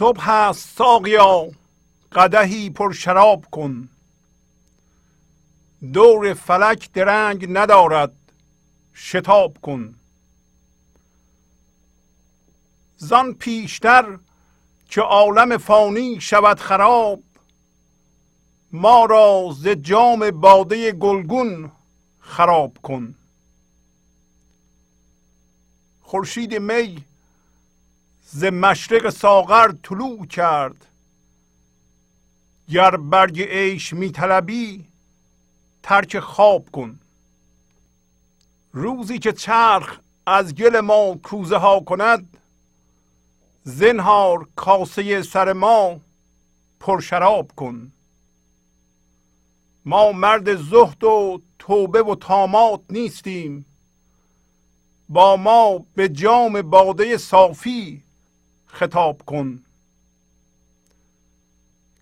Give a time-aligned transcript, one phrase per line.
[0.00, 1.50] صبح است ساقیا
[2.12, 3.88] قدهی پر شراب کن.
[5.92, 8.12] دور فلک درنگ ندارد
[8.94, 9.94] شتاب کن.
[12.96, 14.18] زان پیشتر
[14.88, 17.22] که عالم فانی شود خراب
[18.72, 21.72] ما را ز جام باده گلگون
[22.20, 23.14] خراب کن.
[26.02, 27.09] خورشید می
[28.50, 30.86] مشرق ساغر طلوع کرد.
[32.68, 34.84] گر برگ عیش میطلبی
[35.82, 37.00] ترک خواب کن.
[38.72, 42.36] روزی که چرخ از گل ما کوزه ها کند
[43.64, 46.00] زنهار کاسه سر ما
[46.80, 47.92] پرشراب کن.
[49.84, 53.66] ما مرد زهد و توبه و تامات نیستیم.
[55.08, 58.02] با ما به جام باده صافی
[58.72, 59.62] خطاب کن.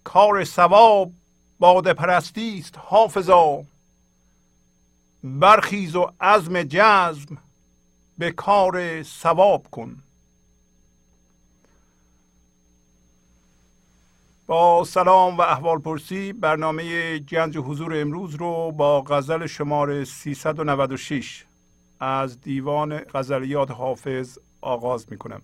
[0.05, 1.12] کار سواب
[1.59, 3.65] باده پرستی است حافظا.
[5.25, 7.38] برخیز و عزم جزم
[8.19, 10.03] به کار سواب کن.
[14.47, 21.44] با سلام و احوال پرسی برنامه گنج حضور امروز رو با غزل شماره 396
[22.00, 25.43] از دیوان غزلیات حافظ آغاز می کنم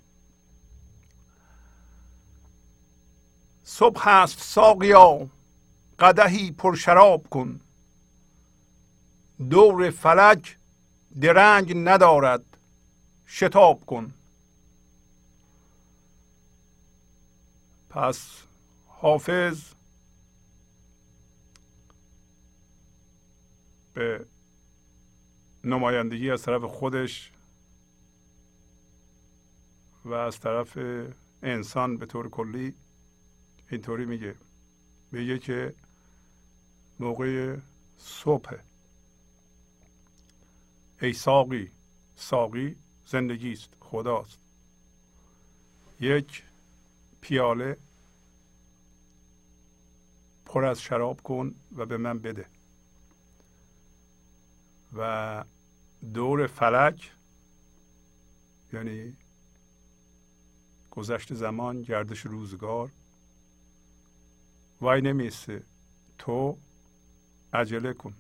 [3.65, 5.29] صبح است ساقیا
[5.99, 7.61] قدهی پر شراب کن.
[9.51, 10.57] دور فلک
[11.21, 12.45] درنگ ندارد
[13.27, 14.15] شتاب کن.
[17.91, 18.29] پس
[18.87, 19.63] حافظ
[23.95, 24.27] به
[25.65, 27.31] نمایندگی از طرف خودش
[30.05, 30.79] و از طرف
[31.43, 32.75] انسان به طور کلی
[33.75, 34.35] اینطوری میگه.
[35.13, 35.75] میگه که
[37.01, 37.57] موقع
[37.99, 38.57] صبح.
[41.03, 41.71] ای ساقی
[42.17, 42.77] ساقی
[43.07, 44.39] زندگی است خداست.
[46.01, 46.43] یک
[47.21, 47.77] پیاله
[50.47, 52.47] پر از شراب کن و به من بده.
[54.97, 55.45] و
[56.15, 57.13] دور فلک
[58.73, 59.17] یعنی
[60.91, 62.91] گذشت زمان گردش روزگار
[64.85, 65.63] وای نمیسته
[66.19, 66.59] تو
[67.53, 68.15] عجله کن.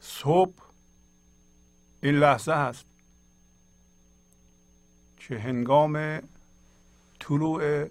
[0.00, 0.62] صبح
[2.02, 2.84] این لحظه هست
[5.16, 6.20] که هنگام
[7.20, 7.88] طلوع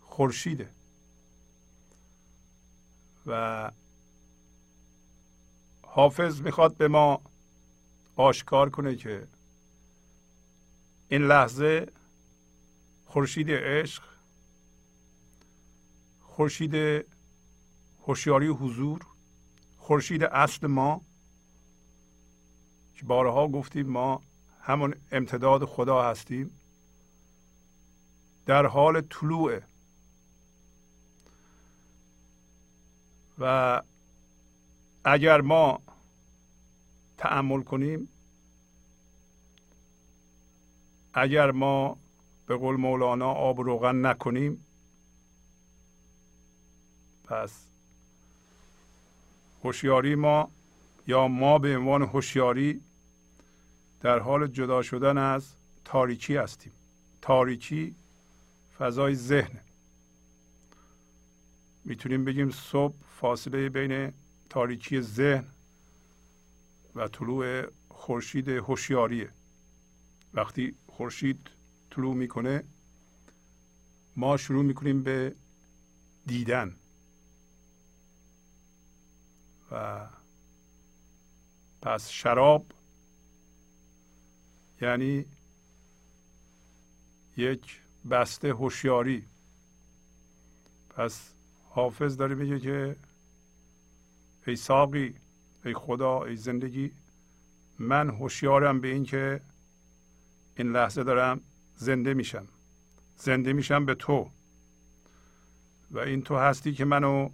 [0.00, 0.68] خورشیده
[3.26, 3.70] و
[5.82, 7.20] حافظ می‌خواد به ما
[8.16, 9.26] آشکار کنه که
[11.08, 11.92] این لحظه
[13.06, 14.02] خورشید عشق
[16.20, 16.74] خورشید
[18.06, 19.06] هوشیاری حضور
[19.78, 21.00] خورشید اصل ما
[22.94, 24.22] که بارها گفتیم ما
[24.60, 26.50] همون امتداد خدا هستیم
[28.46, 29.60] در حال طلوع.
[33.38, 33.82] و
[35.04, 35.80] اگر ما
[37.18, 38.08] تأمل کنیم
[41.14, 41.98] اگر ما
[42.46, 44.64] به قول مولانا آب روغن نکنیم.
[47.24, 47.52] پس
[49.64, 50.50] هوشیاری ما
[51.06, 52.80] یا ما به عنوان هوشیاری
[54.00, 55.44] در حال جدا شدن از
[55.84, 56.72] تاریکی هستیم.
[57.22, 57.94] تاریکی
[58.78, 59.60] فضای ذهن
[61.84, 64.12] می‌تونیم بگیم صبح فاصله بین
[64.50, 65.44] تاریکی ذهن
[66.94, 69.28] و طلوع خورشید هوشیاریه.
[70.34, 71.55] وقتی خورشید
[71.96, 72.64] طلوع می‌کنه
[74.16, 75.34] ما شروع می‌کنیم به
[76.26, 76.76] دیدن.
[79.70, 80.06] و
[81.82, 82.66] پس شراب
[84.80, 85.24] یعنی
[87.36, 89.24] یک بسته هوشیاری.
[90.90, 91.30] پس
[91.70, 92.96] حافظ داره میگه که
[94.46, 95.14] ای ساقی
[95.64, 96.90] ای خدا ای زندگی
[97.78, 99.40] من هوشیارم به این که
[100.56, 101.40] این لحظه دارم
[101.76, 102.48] زنده میشم.
[103.18, 104.30] زنده میشم به تو.
[105.90, 107.30] و این تو هستی که منو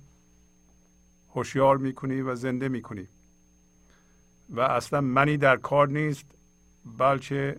[1.34, 3.08] هوشیار می‌کنی و زنده می‌کنی.
[4.50, 6.24] و اصلا منی در کار نیست
[6.98, 7.56] بلکه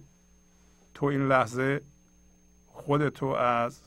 [0.94, 1.82] تو این لحظه
[2.68, 3.80] خودتو از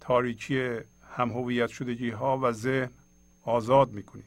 [0.00, 0.78] تاریکی
[1.16, 2.90] هم شدگی ها و ذهن
[3.42, 4.24] آزاد می‌کنی.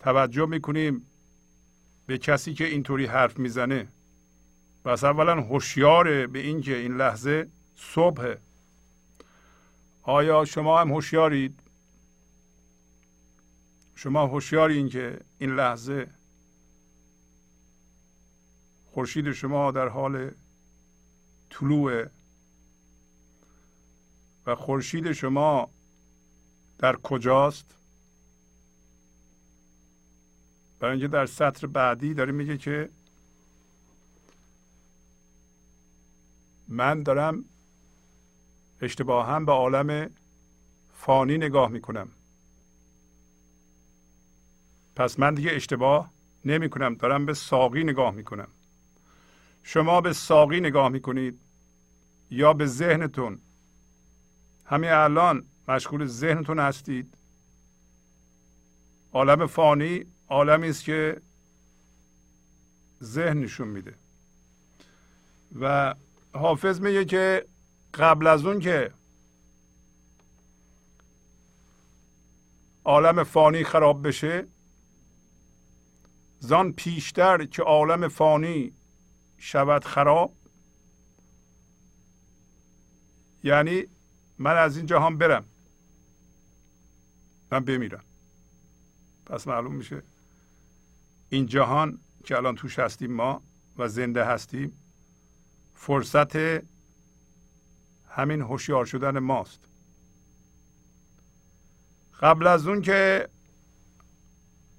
[0.00, 1.06] توجه می‌کنیم
[2.08, 3.88] به کسی که اینطوری حرف می‌زنه.
[4.84, 8.34] پس اولا هوشیاره به اینکه این لحظه صبح
[10.02, 11.60] آیا شما هم هوشیارید؟
[13.94, 16.10] شما هوشیارین که این لحظه
[18.92, 20.30] خورشید شما در حال
[21.50, 22.06] طلوع
[24.46, 25.70] و خورشید شما
[26.78, 27.77] در کجاست؟
[30.80, 32.90] برای اینکه در سطر بعدی داره میگه که
[36.68, 37.44] من دارم
[38.80, 40.10] اشتباها به عالم
[40.94, 42.08] فانی نگاه می‌کنم.
[44.96, 46.10] پس من دیگه اشتباه
[46.44, 48.48] نمی کنم دارم به ساقی نگاه می‌کنم.
[49.62, 51.40] شما به ساقی نگاه می‌کنید
[52.30, 53.38] یا به ذهنتون.
[54.64, 57.14] همین الان مشغول ذهنتون هستید.
[59.12, 61.20] عالم فانی عالمی است که
[63.02, 63.94] ذهن نشون میده.
[65.60, 65.94] و
[66.34, 67.46] حافظ میگه که
[67.94, 68.92] قبل از اون که
[72.84, 74.46] عالم فانی خراب بشه
[76.40, 78.72] زان پیشتر که عالم فانی
[79.38, 80.34] شود خراب
[83.44, 83.84] یعنی
[84.38, 85.44] من از این جهان برم
[87.52, 88.04] من بمیرم.
[89.26, 90.02] پس معلوم میشه
[91.30, 93.42] این جهان که الان توش هستیم ما
[93.78, 94.72] و زنده هستیم
[95.74, 96.36] فرصت
[98.08, 99.68] همین هوشیار شدن ماست.
[102.20, 103.28] قبل از اون که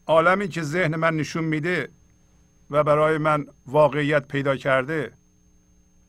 [0.06, 1.90] عالمی که ذهن من نشون میده
[2.70, 5.14] و برای من واقعیت پیدا کرده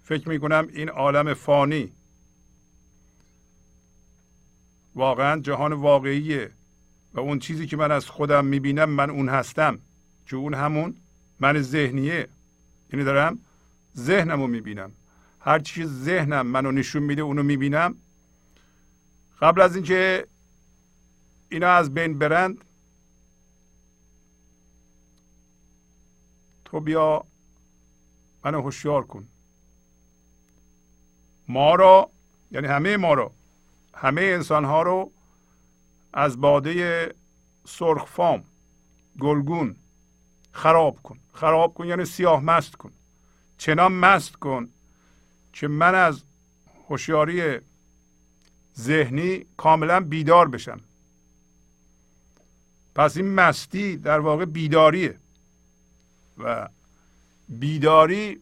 [0.02, 1.92] فکر می‌کنم این عالم فانی
[4.94, 6.50] واقعا جهان واقعیه
[7.14, 9.78] و اون چیزی که من از خودم می‌بینم من اون هستم.
[10.30, 10.96] که اون همون
[11.40, 12.28] من ذهنیه.
[12.92, 13.38] یعنی دارم
[13.96, 14.92] ذهنم رو می‌بینم.
[15.40, 17.96] هر چیز ذهنم منو نشون میده اونو می‌بینم.
[19.40, 20.26] قبل از اینکه
[21.48, 22.64] اینا از بین برند
[26.64, 27.24] تو بیا
[28.44, 29.28] منو هوشیار کن.
[31.48, 32.10] ما را
[32.50, 33.32] یعنی همه ما رو
[33.94, 35.12] همه انسان ها رو
[36.12, 37.14] از باده
[37.66, 38.44] سرخفام
[39.20, 39.76] گلگون
[40.52, 41.18] خراب کن.
[41.32, 42.92] خراب کن یعنی سیاه مست کن.
[43.58, 44.68] چنان مست کن
[45.52, 46.22] که من از
[46.88, 47.58] هوشیاری
[48.78, 50.80] ذهنی کاملا بیدار بشم.
[52.94, 55.18] پس این مستی در واقع بیداریه.
[56.38, 56.68] و
[57.48, 58.40] بیداری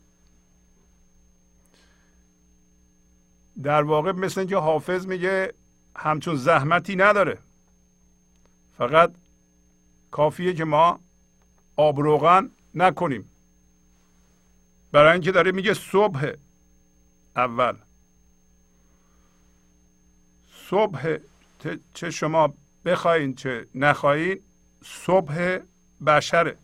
[3.63, 5.55] در واقع مثل اینکه حافظ میگه
[5.97, 7.39] همچون زحمتی نداره.
[8.79, 9.13] فقط
[10.11, 11.01] کافیه که ما
[11.79, 12.01] آب
[12.75, 13.31] نکنیم.
[14.93, 16.33] برای اینکه داره میگه صبح
[17.37, 17.77] اول.
[20.71, 21.17] صبح
[21.95, 22.55] چه شما
[22.85, 24.41] بخواین چه نخواین
[24.85, 25.59] صبح
[26.07, 26.57] بشره.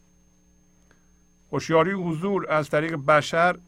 [1.53, 3.59] هوشیاری حضور از طریق بشر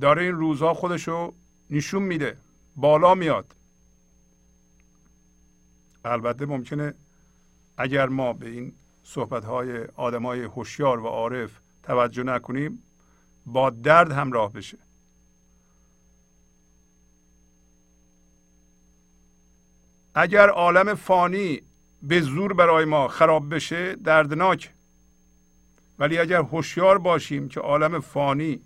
[0.00, 1.32] داره این روزها خودشو
[1.70, 2.36] نشون میده.
[2.76, 3.54] بالا میاد.
[6.04, 6.94] البته ممکنه
[7.76, 8.72] اگر ما به این
[9.08, 11.50] صحبت های آدم های هوشیار و عارف
[11.82, 12.82] توجه نکنیم
[13.46, 14.78] با درد همراه بشه.
[20.14, 21.62] اگر عالم فانی
[22.02, 24.72] به زور برای ما خراب بشه دردناک.
[25.98, 28.60] ولی اگر هوشیار باشیم که عالم فانی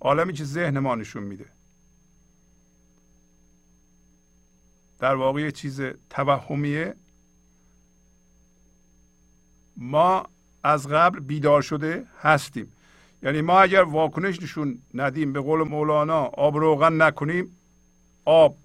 [0.00, 1.46] عالمی که ذهن ما نشون میده.
[4.98, 6.94] در واقع یه چیز توهمیه.
[9.76, 10.26] ما
[10.64, 12.72] از قبل بیدار شده هستیم.
[13.22, 17.56] یعنی ما اگر واکنش نشون ندیم به قول مولانا آب روغن نکنیم
[18.24, 18.56] آب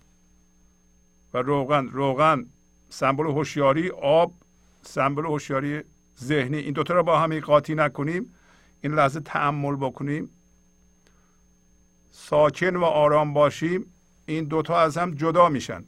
[1.33, 2.45] و روغن روغن
[2.89, 4.33] سمبل هوشیاری آب
[4.83, 5.81] سمبل هوشیاری
[6.19, 6.57] ذهنی.
[6.57, 8.35] این دوتا رو با هم قاطی نکنیم
[8.81, 10.29] این لحظه تعمل بکنیم.
[12.11, 13.85] ساکن و آرام باشیم
[14.25, 15.83] این دوتا از هم جدا میشن.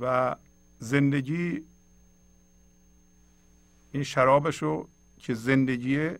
[0.00, 0.36] و
[0.78, 1.62] زندگی
[3.92, 6.10] این شرابشو که زندگی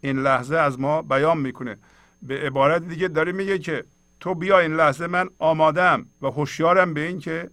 [0.00, 1.78] این لحظه از ما بیان می‌کنه.
[2.22, 3.84] به عبارت دیگه داره میگه که
[4.20, 7.50] تو بیا این لحظه من آمادم و هوشیارم به این که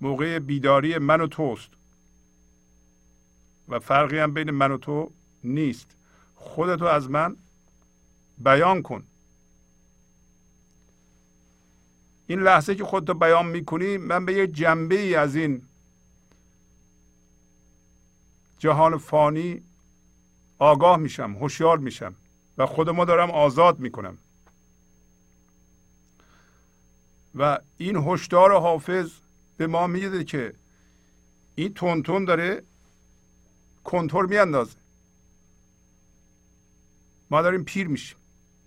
[0.00, 1.68] موقع بیداری من و توست
[3.68, 5.10] و فرقی هم بین من و تو
[5.44, 5.86] نیست.
[6.34, 7.36] خودتو از من
[8.38, 9.02] بیان کن.
[12.26, 15.62] این لحظه که خودتو بیان می‌کنی من به یه جنبه ای از این
[18.58, 19.62] جهان فانی
[20.58, 22.14] آگاه میشم هوشیار میشم
[22.58, 24.18] و خود ما دارم آزاد می‌کنم.
[27.34, 29.10] و این هشدار حافظ
[29.56, 30.54] به ما میده که
[31.54, 32.62] این تون داره
[33.84, 34.76] کنتور میاندازه.
[37.30, 38.18] ما داریم پیر میشیم.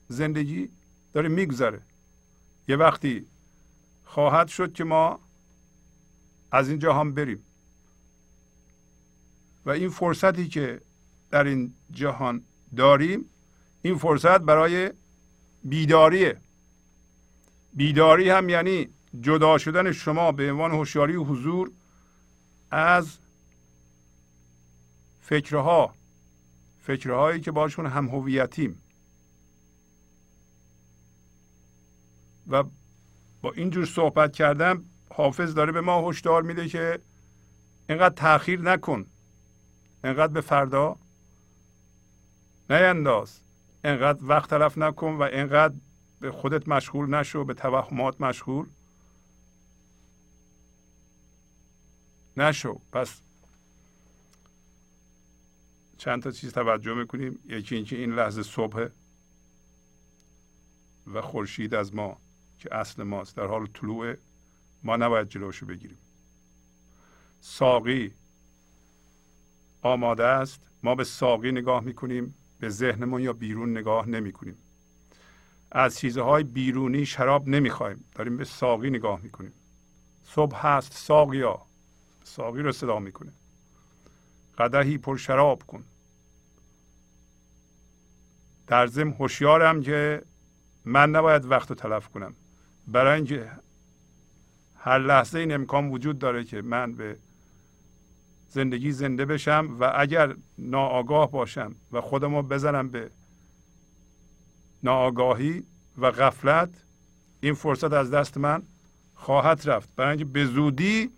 [0.07, 0.69] زندگی
[1.13, 1.81] داره میگذره.
[2.67, 3.25] یه وقتی
[4.05, 5.19] خواهد شد که ما
[6.51, 7.43] از این جهان بریم.
[9.65, 10.81] و این فرصتی که
[11.31, 12.43] در این جهان
[12.75, 13.25] داریم
[13.81, 14.91] این فرصت برای
[15.63, 16.37] بیداریه.
[17.73, 18.89] بیداری هم یعنی
[19.21, 21.71] جدا شدن شما به عنوان هوشیاری و حضور
[22.71, 23.17] از
[25.21, 25.95] فکرها
[26.81, 28.81] فکرهایی که باشون هم هویتیم.
[32.47, 32.63] و
[33.41, 36.99] با اینجور صحبت کردم حافظ داره به ما هشدار میده که
[37.89, 39.05] اینقدر تاخیر نکن.
[40.03, 40.97] اینقدر به فردا؟
[42.69, 43.39] نینداز.
[43.83, 45.75] اینقدر وقت تلف نکن و اینقدر
[46.19, 48.67] به خودت مشغول نشو به توهمات مشغول.
[52.37, 52.81] نشو.
[52.91, 53.21] پس
[55.97, 57.39] چند تا چیز توجه می‌کنیم.
[57.45, 58.87] یکی اینکه این لحظه صبح
[61.07, 62.17] و خورشید از ما
[62.59, 63.35] که اصل ماست.
[63.35, 64.15] در حال طلوع
[64.83, 65.97] ما نباید جلوشو بگیریم.
[67.41, 68.13] ساقی.
[69.81, 74.57] آماده است ما به ساقی نگاه می‌کنیم به ذهنمون یا بیرون نگاه نمی کنیم
[75.71, 79.53] از چیزهای بیرونی شراب نمی‌خوایم داریم به ساقی نگاه می‌کنیم.
[80.25, 81.61] صبح هست ساقیا.
[82.23, 83.31] ساقی رو صدا می‌کنه.
[84.57, 85.83] قدهی پر شراب کن.
[88.67, 90.21] در ضمن هوشیارم که
[90.85, 92.33] من نباید وقت رو تلف کنم.
[92.87, 93.51] برای اینکه
[94.77, 97.17] هر لحظه این امکان وجود داره که من به
[98.49, 103.09] زندگی زنده بشم و اگر ناآگاه باشم و خودم رو بزنم به
[104.83, 105.63] ناآگاهی
[105.97, 106.69] و غفلت
[107.41, 108.63] این فرصت از دست من
[109.15, 109.89] خواهد رفت.
[109.95, 111.09] برای اینکه به زودی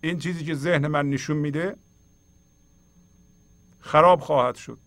[0.00, 1.76] این چیزی که ذهن من نشون میده
[3.80, 4.78] خراب خواهد شد.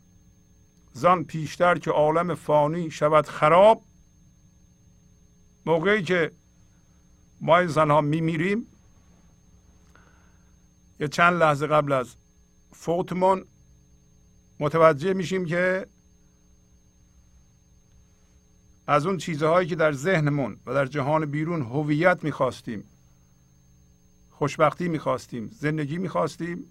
[0.93, 3.81] زان پیشتر که عالم فانی شود خراب
[5.65, 6.31] موقعی که
[7.41, 8.67] ما انسان ها میمیریم
[10.99, 12.15] یه چند لحظه قبل از
[12.71, 13.45] فوتمون
[14.59, 15.87] متوجه میشیم که
[18.87, 22.83] از اون چیزهایی که در ذهنمون و در جهان بیرون هویت می‌خواستیم
[24.31, 26.65] خوشبختی می‌خواستیم زندگی می‌خواستیم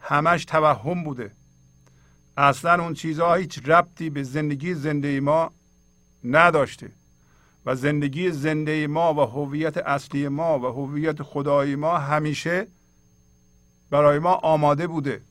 [0.00, 1.32] همش توهم بوده.
[2.36, 5.52] اصلا اون چیزها هیچ ربطی به زندگی زنده ما
[6.24, 6.92] نداشته
[7.66, 12.66] و زندگی زنده ما و هویت اصلی ما و هویت خدای ما همیشه
[13.90, 15.22] برای ما آماده بوده.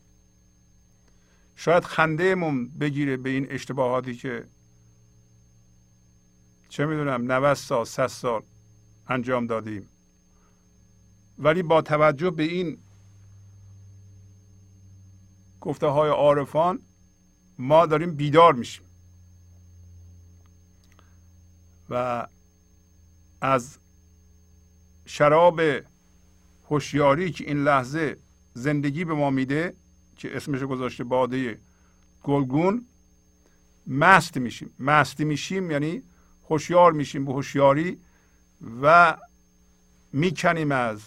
[1.56, 4.48] شاید خندهمون بگیره به این اشتباهاتی که
[6.70, 8.44] چه می‌دونم 90 سال 100 سال
[9.08, 9.90] انجام دادیم.
[11.38, 12.78] ولی با توجه به این
[15.62, 16.80] گفته های عارفان
[17.58, 18.86] ما داریم بیدار میشیم.
[21.90, 22.28] و
[23.42, 23.78] از
[25.06, 25.62] شراب
[26.70, 28.18] هوشیاری که این لحظه
[28.54, 29.74] زندگی به ما میده
[30.16, 31.58] که اسمش گذاشته باده
[32.24, 32.86] گلگون
[33.88, 34.70] مست میشیم.
[34.80, 36.02] مستی میشیم یعنی
[36.50, 37.98] هوشیار میشیم به هوشیاری
[38.82, 39.18] و
[40.14, 41.02] می‌کنیم از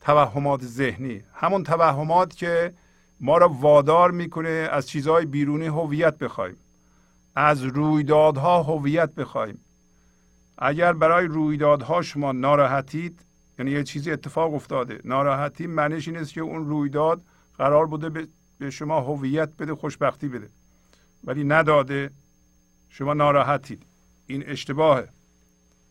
[0.00, 1.22] توهمات ذهنی.
[1.34, 2.74] همون توهمات که
[3.20, 6.56] ما را وادار می‌کنه از چیزهای بیرونی هویت بخوایم.
[7.36, 9.60] از رویدادها هویت بخوایم.
[10.58, 13.20] اگر برای رویدادها شما ناراحتید
[13.58, 15.00] یعنی یه چیزی اتفاق افتاده.
[15.04, 17.22] ناراحتی معنیش این است که اون رویداد
[17.58, 18.26] قرار بوده
[18.58, 20.48] به شما هویت بده خوشبختی بده.
[21.24, 22.10] ولی نداده
[22.88, 23.82] شما ناراحتید.
[24.26, 25.08] این اشتباهه.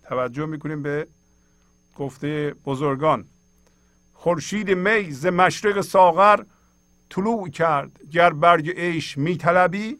[0.03, 1.07] توجه می‌کنیم به
[1.95, 3.25] گفته بزرگان.
[4.13, 6.43] خورشید می ز مشرق ساغر
[7.09, 7.91] طلوع کرد.
[8.11, 9.97] گر برگ عیش میطلبی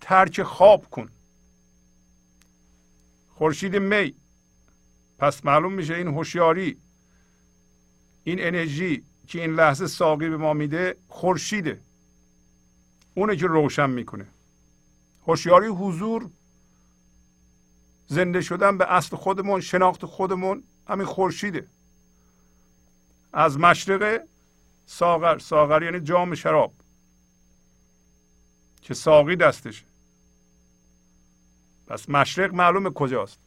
[0.00, 1.08] ترک خواب کن.
[3.34, 4.14] خورشید می.
[5.18, 6.76] پس معلوم میشه این هوشیاری
[8.28, 11.80] این انرژی که این لحظه ساقی به ما میده خورشیده.
[13.14, 14.26] اونه که روشن می‌کنه.
[15.26, 16.30] هوشیاری حضور
[18.06, 21.66] زنده شدن به اصل خودمون شناخت خودمون همین خورشیده.
[23.32, 24.20] از مشرق
[24.86, 26.72] ساغر ساغر یعنی جام شراب
[28.82, 29.84] که ساقی دستشه.
[31.86, 33.38] پس مشرق معلومه کجاست؟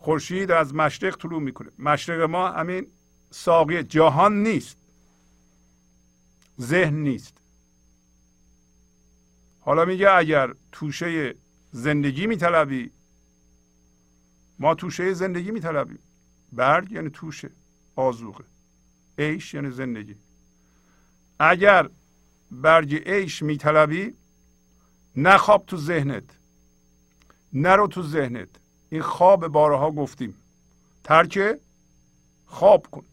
[0.00, 1.70] خورشید از مشرق طلوع می‌کنه.
[1.78, 2.86] مشرق ما همین
[3.30, 4.76] ساقی جهان نیست.
[6.60, 7.34] ذهن نیست.
[9.60, 11.34] حالا میگه اگر توشه
[11.72, 12.90] زندگی میطلبی
[14.58, 15.98] ما توشه زندگی میطلبیم.
[16.52, 17.50] برگ یعنی توشه
[17.96, 18.44] آزوقه
[19.18, 20.16] عیش یعنی زندگی.
[21.38, 21.90] اگر
[22.50, 24.14] برگ عیش میطلبی
[25.16, 26.24] نخواب تو ذهنت
[27.52, 28.48] نرو تو ذهنت.
[28.90, 30.34] این خواب بارها گفتیم.
[31.04, 31.58] ترک
[32.46, 33.04] خواب کن.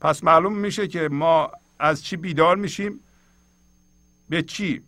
[0.00, 3.00] پس معلوم میشه که ما از چی بیدار میشیم؟
[4.28, 4.82] به چی؟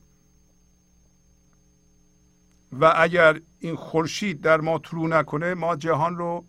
[2.73, 6.45] و اگر این خورشید در ما طلوع نکنه ما جهان رو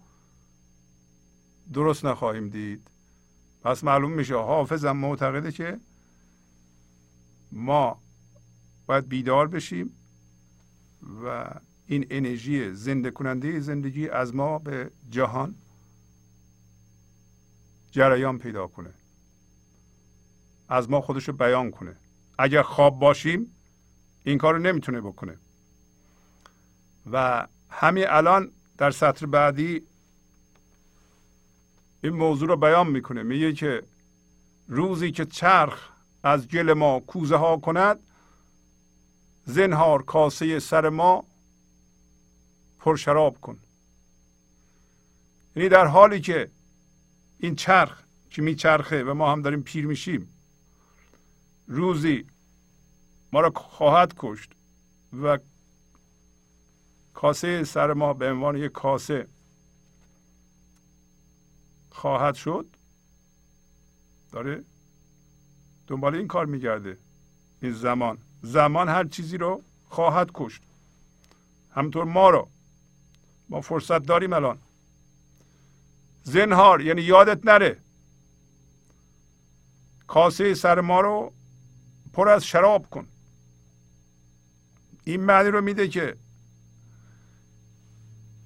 [1.74, 2.88] درست نخواهیم دید.
[3.64, 5.80] پس معلوم میشه حافظم معتقده که
[7.52, 8.02] ما
[8.86, 9.97] باید بیدار بشیم.
[11.26, 11.50] و
[11.88, 15.56] این انرژی زنده کننده زندگی از ما به جهان
[17.91, 18.89] جریان پیدا کنه.
[20.70, 21.96] از ما خودش رو بیان کنه.
[22.38, 23.52] اگر خواب باشیم
[24.24, 25.38] این کار رو نمی‌تونه بکنه.
[27.12, 29.82] و همین الان در سطر بعدی
[32.04, 33.24] این موضوع رو بیان می‌کنه.
[33.24, 33.84] میگه که
[34.67, 35.89] روزی که چرخ
[36.24, 38.00] از گل ما کوزه ها کند
[39.48, 41.24] زنهار کاسه سر ما
[42.80, 43.60] پرشراب کن.
[45.56, 46.52] یعنی در حالی که
[47.40, 50.30] این چرخ که میچرخه و ما هم داریم پیر میشیم
[51.68, 52.26] روزی
[53.32, 54.52] ما را خواهد کشت
[55.22, 55.38] و
[57.14, 59.28] کاسه سر ما به عنوان یک کاسه
[61.90, 62.66] خواهد شد
[64.32, 64.64] داره
[65.88, 66.98] دنبال این کار میگرده
[67.62, 68.18] این زمان.
[68.41, 70.62] زمان هر چیزی رو خواهد کشت.
[71.71, 72.50] همطور ما رو.
[73.50, 74.58] ما فرصت داریم الان.
[76.23, 77.78] زنهار یعنی یادت نره.
[80.08, 81.34] کاسه سر ما رو
[82.13, 83.08] پر از شراب کن.
[85.04, 86.17] این معنی رو میده که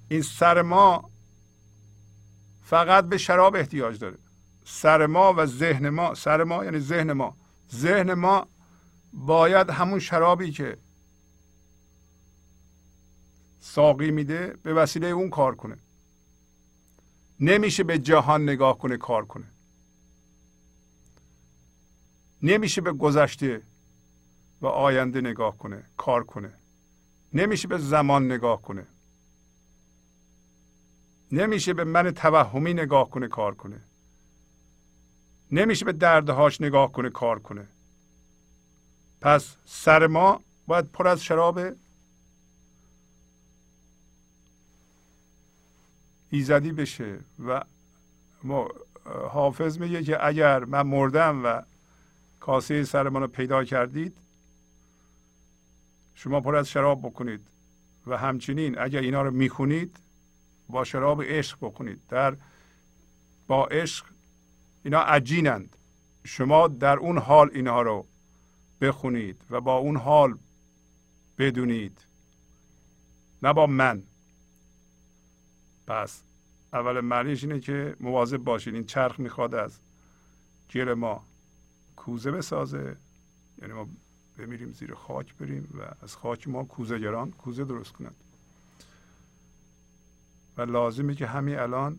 [0.08, 1.10] این سر ما
[2.64, 4.18] فقط به شراب احتیاج داره.
[4.64, 7.36] سر ما و ذهن ما سر ما یعنی ذهن ما.
[7.74, 8.46] ذهن ما
[9.12, 10.78] باید همون شرابی که
[13.60, 15.78] ساقی میده به وسیله اون کار کنه.
[17.40, 19.46] نمیشه به جهان نگاه کنه کار کنه.
[22.42, 23.62] نمیشه به گذشته
[24.60, 26.52] و آینده نگاه کنه کار کنه.
[27.32, 28.86] نمیشه به زمان نگاه کنه.
[31.32, 33.80] نمیشه به من توهمی نگاه کنه کار کنه.
[35.52, 37.68] نمیشه به دردهاش نگاه کنه کار کنه.
[39.22, 41.60] پس سر ما باید پر از شراب
[46.30, 47.62] ایزدی بشه و
[49.30, 51.62] حافظ میگه که اگر من مردم و
[52.40, 54.16] کاسه سر رو پیدا کردید
[56.14, 57.40] شما پر از شراب بکنید
[58.06, 59.96] و همچنین اگر اینا رو می‌خونید
[60.68, 62.00] با شراب عشق بکنید.
[62.08, 62.36] در
[63.46, 64.06] با عشق
[64.84, 65.76] اینا عجینند.
[66.24, 68.06] شما در اون حال اینها رو
[68.82, 70.38] بخونید و با اون حال
[71.38, 71.98] بدونید.
[73.42, 74.02] نه با من.
[75.86, 76.22] پس
[76.72, 79.78] اول معنیش اینه که مواظب باشید این چرخ می‌خواد از
[80.70, 81.24] گل ما
[81.96, 82.96] کوزه بسازه.
[83.62, 83.88] یعنی ما
[84.38, 88.14] بمیریم زیر خاک بریم و از خاک ما کوزه گران کوزه درست کند.
[90.56, 91.98] و لازمه که همین الان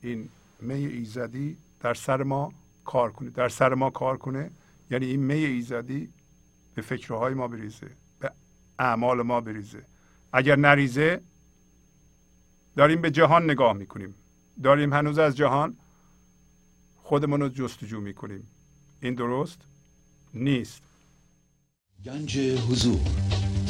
[0.00, 0.28] این
[0.60, 2.52] می ایزدی در سر ما
[2.84, 4.50] کار کنه در سر ما کار کنه.
[4.90, 6.08] یعنی این می ایزدی
[6.74, 8.32] به فکرهای ما بریزه به
[8.78, 9.84] اعمال ما بریزه.
[10.32, 11.20] اگر نریزه
[12.76, 14.14] داریم به جهان نگاه می‌کنیم.
[14.62, 15.76] داریم هنوز از جهان
[16.96, 18.46] خودمون رو جستجو می‌کنیم.
[19.00, 19.58] این درست
[20.34, 20.82] نیست.
[22.04, 23.33] گنج حضور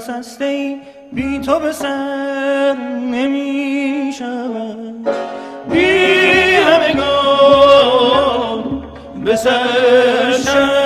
[0.00, 0.76] قفس ای
[1.12, 2.74] بی تو به سر
[3.12, 5.08] نمی شود
[5.70, 5.86] بی
[6.56, 7.82] همگان
[9.24, 10.80] به سر شد.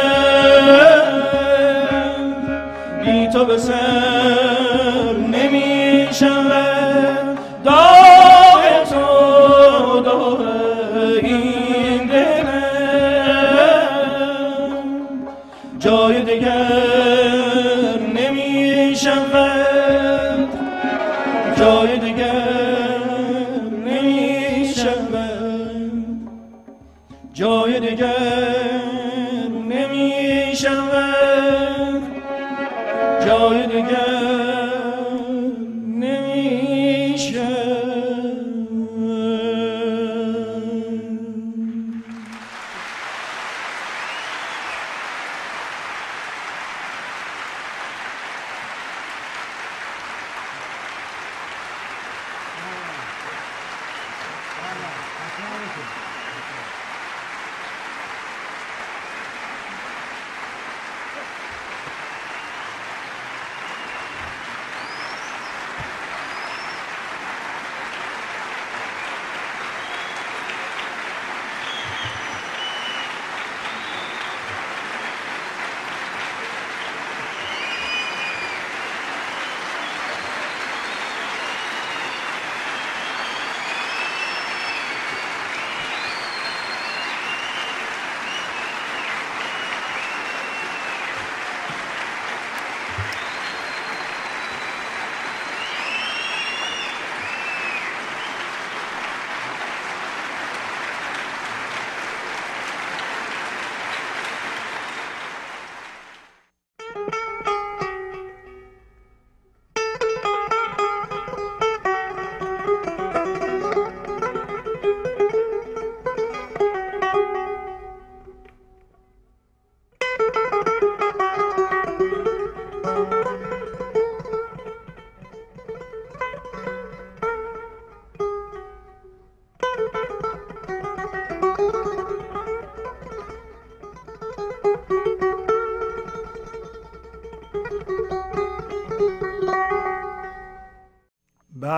[3.05, 6.64] بی تو به سر نمی شود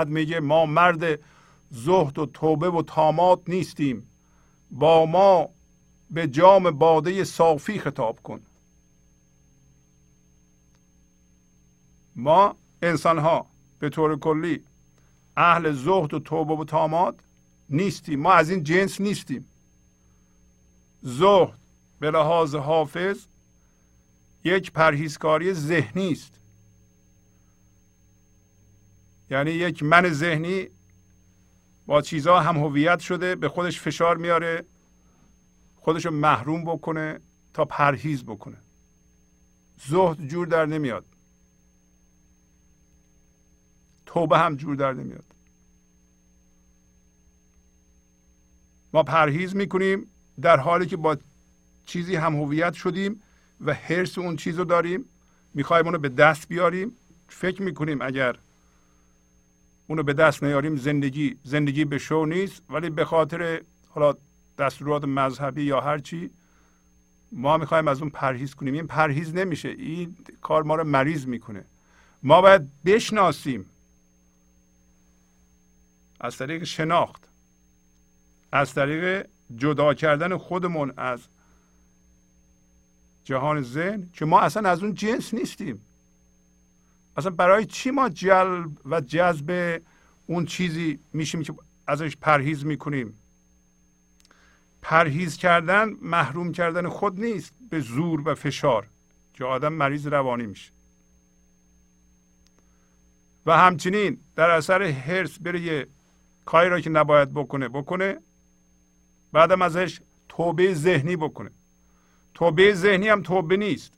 [0.06, 1.18] بعد میگه ما مرد
[1.70, 4.06] زهد و توبه و تامات نیستیم.
[4.70, 5.48] با ما
[6.10, 8.40] به جام باده صافی خطاب کن.
[12.16, 13.46] ما انسان ها
[13.78, 14.62] به طور کلی
[15.36, 17.14] اهل زهد و توبه و تامات
[17.70, 18.20] نیستیم.
[18.20, 19.46] ما از این جنس نیستیم.
[21.02, 21.58] زهد
[22.00, 23.18] به لحاظ حافظ
[24.44, 26.32] یک پرهیزکاری ذهنی است.
[29.30, 30.68] یعنی یک من ذهنی
[31.86, 34.64] با چیزها هم هویت شده به خودش فشار میاره
[35.76, 37.20] خودش رو محروم بکنه
[37.54, 38.56] تا پرهیز بکنه.
[39.88, 41.04] زهد جور در نمیاد.
[44.06, 45.24] توبه هم جور در نمیاد.
[48.92, 50.06] ما پرهیز می‌کنیم
[50.40, 51.16] در حالی که با
[51.86, 53.22] چیزی هم هویت شدیم
[53.60, 55.04] و حرس اون چیز رو داریم.
[55.54, 56.92] می‌خوایم اونو به دست بیاریم.
[57.28, 58.36] فکر می‌کنیم اگر
[59.86, 62.62] اونو به دست نیاریم زندگی زندگی به شو نیست.
[62.70, 64.14] ولی به خاطر حالا
[64.58, 66.30] دستورات مذهبی یا هر چی
[67.32, 68.74] ما می‌خوایم از اون پرهیز کنیم.
[68.74, 69.68] این پرهیز نمیشه.
[69.68, 71.64] این کار ما رو مریض می‌کنه.
[72.22, 73.66] ما باید بشناسیم.
[76.20, 77.28] از طریق شناخت.
[78.52, 79.26] از طریق
[79.56, 81.20] جدا کردن خودمون از
[83.24, 85.80] جهان ذهن که ما اصلا از اون جنس نیستیم.
[87.16, 89.80] اصلا برای چی ما جلب و جذب
[90.26, 91.54] اون چیزی میشیم که
[91.86, 93.14] ازش پرهیز می‌کنیم؟
[94.82, 98.86] پرهیز کردن محروم کردن خود نیست به زور و فشار.
[99.34, 100.70] که آدم مریض روانی میشه.
[103.46, 105.86] و همچنین در اثر هرس بره یه
[106.44, 108.18] کاری را که نباید بکنه بکنه
[109.32, 111.50] بعدم ازش توبه ذهنی بکنه.
[112.34, 113.92] توبه ذهنی هم توبه نیست.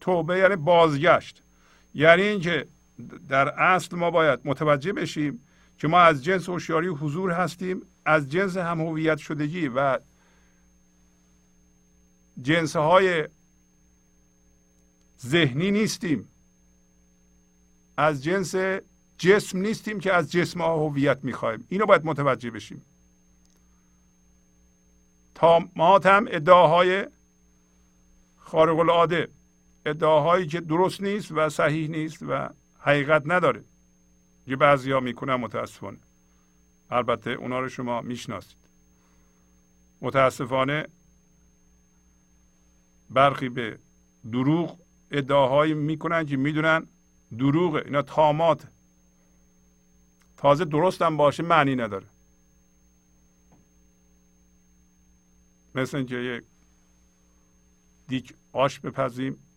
[0.00, 1.42] توبه یعنی بازگشت.
[1.94, 2.66] یعنی اینکه
[3.28, 5.40] در اصل ما باید متوجه بشیم
[5.78, 9.98] که ما از جنس هوشیاری حضور هستیم از جنس هم هویت شدگی و
[12.42, 13.28] جنس های
[15.26, 16.28] ذهنی نیستیم.
[17.96, 18.54] از جنس
[19.18, 21.66] جسم نیستیم که از جسم ها هویت می‌خوایم.
[21.68, 22.82] اینو باید متوجه بشیم.
[25.34, 27.06] تا ما هم ادعاهای
[28.38, 29.28] خارق العاده
[29.88, 33.64] ادعاهایی که درست نیست و صحیح نیست و حقیقت نداره
[34.46, 35.98] یه بعضی ها می‌کنن متاسفانه.
[36.90, 38.58] البته اونا رو شما می‌شناسید.
[40.00, 40.86] متاسفانه
[43.10, 43.78] برخی به
[44.32, 44.78] دروغ
[45.10, 46.86] ادعاهایی می‌کنن که می‌دونن
[47.38, 48.66] دروغه اینا تامات
[50.36, 52.06] تازه درست هم باشه معنی نداره.
[55.74, 56.44] مثل اینکه یک
[58.08, 59.47] دیک آش بپزیم.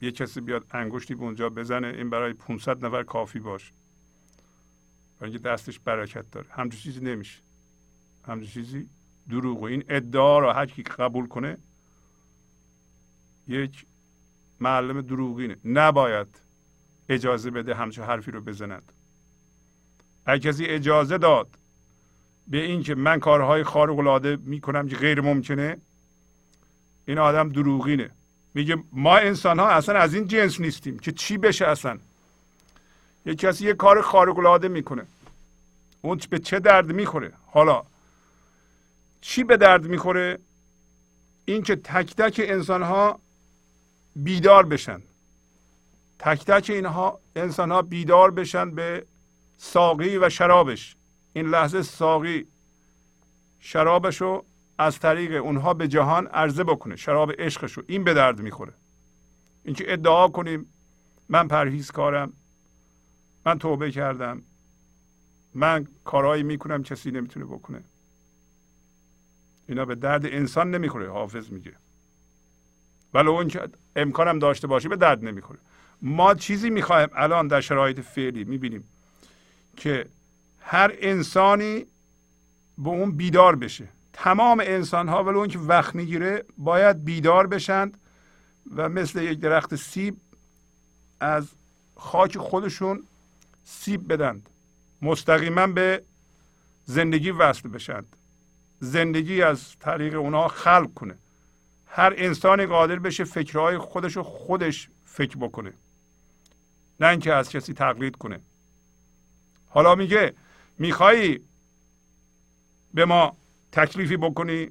[0.00, 3.72] یه کسی بیاد انگشتی به اونجا بزنه این برای 500 نفر کافی باشه
[5.20, 6.46] برای اینکه دستش برکت داره.
[6.50, 7.38] همچون چیزی نمیشه.
[8.26, 8.88] همچون چیزی
[9.30, 11.58] دروغ و این ادعا رو هر کی قبول کنه
[13.48, 13.86] یک
[14.60, 15.56] معلم دروغینه.
[15.64, 16.26] نباید
[17.08, 18.92] اجازه بده همچون حرفی رو بزند.
[20.26, 21.48] اگر کسی اجازه داد
[22.48, 25.76] به اینکه من کارهای خارق العاده می‌کنم که غیر ممکنه
[27.06, 28.10] این آدم دروغینه.
[28.54, 31.98] میگه ما انسان ها اصلا از این جنس نیستیم که چی بشه اصلا.
[33.26, 35.06] یه کسی یه کار خارق العاده می‌کنه.
[36.02, 37.82] اون به چه درد می‌خوره؟ حالا
[39.20, 40.38] چی به درد می‌خوره؟
[41.44, 43.20] اینکه تک تک انسان ها
[44.16, 45.02] بیدار بشن.
[46.18, 49.06] تک تک اینها انسان ها بیدار بشن به
[49.58, 50.96] ساقی و شرابش.
[51.32, 52.46] این لحظه ساقی
[53.60, 54.44] شرابش رو
[54.78, 56.96] از طریق اونها به جهان عرضه بکنه.
[56.96, 57.82] شراب عشقش رو.
[57.86, 58.72] این به درد می‌خوره.
[59.64, 60.66] اینکه ادعا کنیم
[61.28, 62.32] من پرهیز کارم
[63.46, 64.42] من توبه کردم
[65.54, 67.82] من کارهایی می‌کنم کسی نمی‌تونه بکنه.
[69.68, 71.72] اینا به درد انسان نمی‌خوره حافظ میگه.
[73.14, 75.58] ولی اون که امکانم داشته باشه به درد نمی‌خوره.
[76.02, 78.84] ما چیزی می‌خوایم الان در شرایط فعلی می‌بینیم
[79.76, 80.06] که
[80.60, 81.86] هر انسانی
[82.78, 83.88] به اون بیدار بشه.
[84.22, 87.98] تمام انسان ها ولی اون که وقت می‌گیره باید بیدار بشند
[88.76, 90.16] و مثل یک درخت سیب
[91.20, 91.48] از
[91.96, 93.04] خاک خودشون
[93.64, 94.50] سیب بدند.
[95.02, 96.02] مستقیما به
[96.84, 98.16] زندگی وصل بشند.
[98.80, 101.14] زندگی از طریق اونها خلق کنه.
[101.86, 105.72] هر انسانی قادر بشه فکرهای خودش رو خودش فکر بکنه.
[107.00, 108.40] نه اینکه از کسی تقلید کنه.
[109.68, 110.34] حالا میگه
[110.78, 111.40] میخوایی
[112.94, 113.36] به ما
[113.78, 114.70] تکلیفی بکنی.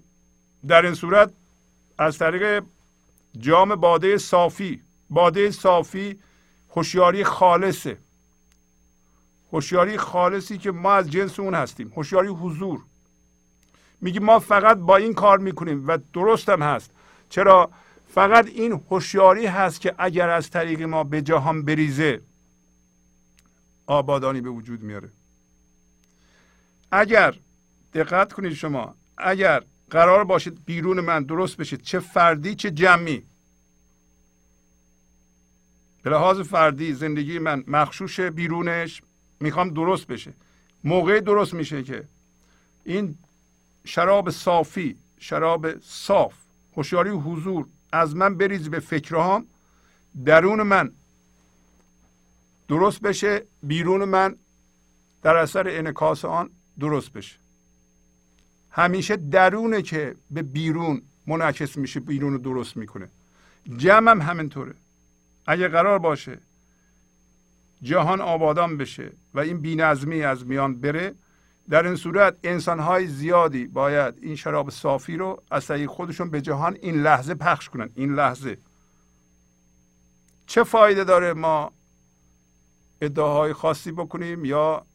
[0.67, 1.31] در این صورت
[1.97, 2.63] از طریق
[3.39, 6.19] جام باده صافی باده صافی
[6.75, 7.97] هوشیاری خالصه.
[9.53, 11.93] هوشیاری خالصی که ما از جنس اون هستیم.
[11.95, 12.79] هوشیاری حضور.
[14.01, 16.91] میگی ما فقط با این کار می‌کنیم و درستم هست.
[17.29, 17.69] چرا؟
[18.13, 22.21] فقط این هوشیاری هست که اگر از طریق ما به جهان بریزه
[23.87, 25.09] آبادانی به وجود میاره.
[26.91, 27.35] اگر
[27.93, 28.95] دقت کنید شما.
[29.17, 33.23] اگر قرار باشید بیرون من درست بشه چه فردی چه جمعی.
[36.03, 39.01] به لحاظ فردی زندگی من مخشوش بیرونش
[39.39, 40.33] می‌خوام درست بشه.
[40.83, 42.03] موقع درست میشه که
[42.83, 43.17] این
[43.85, 46.33] شراب صافی شراب صاف
[46.75, 49.45] هوشیاری حضور از من بریز به فکرهام
[50.25, 50.91] درون من
[52.67, 54.35] درست بشه بیرون من
[55.21, 57.35] در اثر انکاس آن درست بشه.
[58.77, 63.09] همیشه درونه که به بیرون منعکس میشه بیرون رو درست می‌کنه.
[63.77, 64.73] جمع هم همینطوره.
[65.45, 66.39] اگه قرار باشه
[67.81, 71.13] جهان آبادان بشه و این بینظمی از میان بره
[71.69, 76.41] در این صورت انسان های زیادی باید این شراب صافی رو از طریق خودشون به
[76.41, 77.89] جهان این لحظه پخش کنن.
[77.95, 78.57] این لحظه.
[80.47, 81.71] چه فایده داره ما
[83.01, 84.85] ادعاهای خاصی بکنیم یا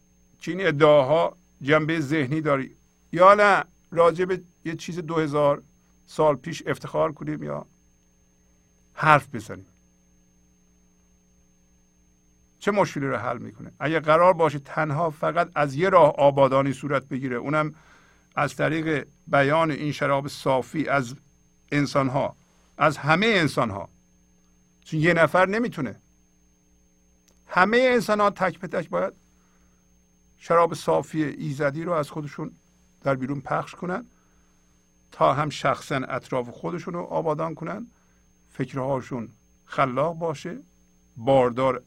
[0.41, 2.77] که این ادعاها جنبه ذهنی داری
[3.13, 5.63] یا نه؟ راجع به یه چیز دو هزار
[6.07, 7.67] سال پیش افتخار کنیم یا
[8.95, 9.67] حرف بزنیم.
[12.61, 17.03] چه مشکلی رو حل می‌کنه؟ اگه قرار باشه تنها فقط از یه راه آبادانی صورت
[17.03, 17.75] بگیره اونم
[18.35, 21.15] از طریق بیان این شراب صافی از
[21.73, 22.37] انسان ها
[22.79, 23.89] از همه انسان ها
[24.85, 25.97] چون یه نفر نمی‌تونه.
[27.47, 29.13] همه انسان ها تک به تک باید
[30.39, 32.53] شراب صافی ایزدی رو از خودشون
[33.03, 34.07] در بیرون پخش کنن
[35.13, 37.87] تا هم شخصا اطراف خودشون رو آبادان کنن.
[38.53, 39.29] فکرهاشون
[39.65, 40.59] خلاق باشه
[41.17, 41.83] باردار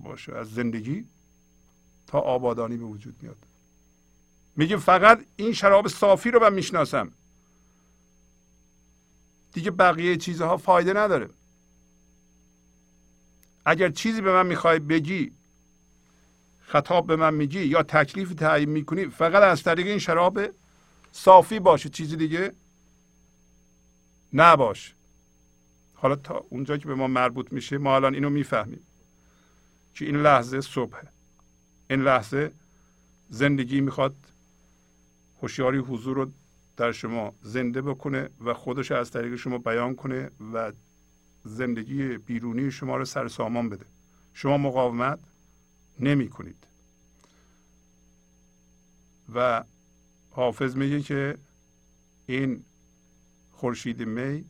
[0.00, 1.06] باشه از زندگی
[2.06, 3.36] تا آبادانی به وجود میاد.
[4.56, 7.12] میگه فقط این شراب صافی رو من می‌شناسم.
[9.52, 11.30] دیگه بقیه چیزها فایده نداره.
[13.64, 15.32] اگر چیزی به من می‌خوای بگی
[16.74, 20.40] خطاب به من میگی یا تکلیف تعیین می‌کنی فقط از طریق این شراب
[21.12, 22.52] صافی باشه چیزی دیگه
[24.32, 24.94] نباش.
[25.94, 28.80] حالا تا اونجا که به ما مربوط میشه ما الان اینو می‌فهمیم
[29.94, 30.96] که این لحظه صبح.
[31.90, 32.52] این لحظه
[33.30, 34.14] زندگی می‌خواد
[35.42, 36.30] هوشیاری حضور رو
[36.76, 40.72] در شما زنده بکنه و خودش از طریق شما بیان کنه و
[41.44, 43.86] زندگی بیرونی شما رو سر سامان بده.
[44.32, 45.18] شما مقاومت؟
[46.00, 46.66] نمی کنید.
[49.34, 49.64] و
[50.30, 51.38] حافظ میگه که
[52.26, 52.64] این
[53.52, 54.44] خورشید می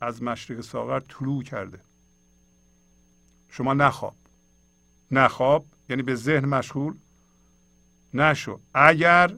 [0.00, 1.80] از مشرق ساغر طلوع کرده.
[3.48, 4.16] شما نخواب.
[5.10, 6.94] نخواب یعنی به ذهن مشغول
[8.14, 8.60] نشو.
[8.74, 9.36] اگر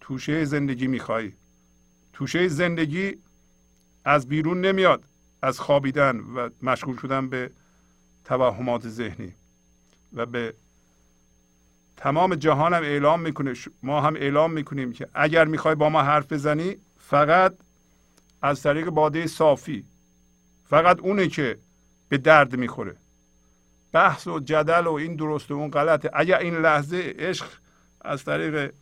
[0.00, 1.32] توشه زندگی میخوایی.
[2.12, 3.18] توشه زندگی
[4.04, 5.04] از بیرون نمیاد.
[5.42, 7.50] از خوابیدن و مشغول شدن به
[8.24, 9.34] توهمات ذهنی.
[10.12, 10.54] و به
[11.96, 13.54] تمام جهان هم اعلام می‌کنه.
[13.82, 17.54] ما هم اعلام می‌کنیم که اگر می‌خوای با ما حرف بزنی فقط
[18.42, 19.84] از طریق باده صافی.
[20.68, 21.58] فقط اونه که
[22.08, 22.96] به درد می‌خوره.
[23.92, 27.46] بحث و جدل و این درست و اون غلطه اگر این لحظه عشق
[28.00, 28.74] از طریق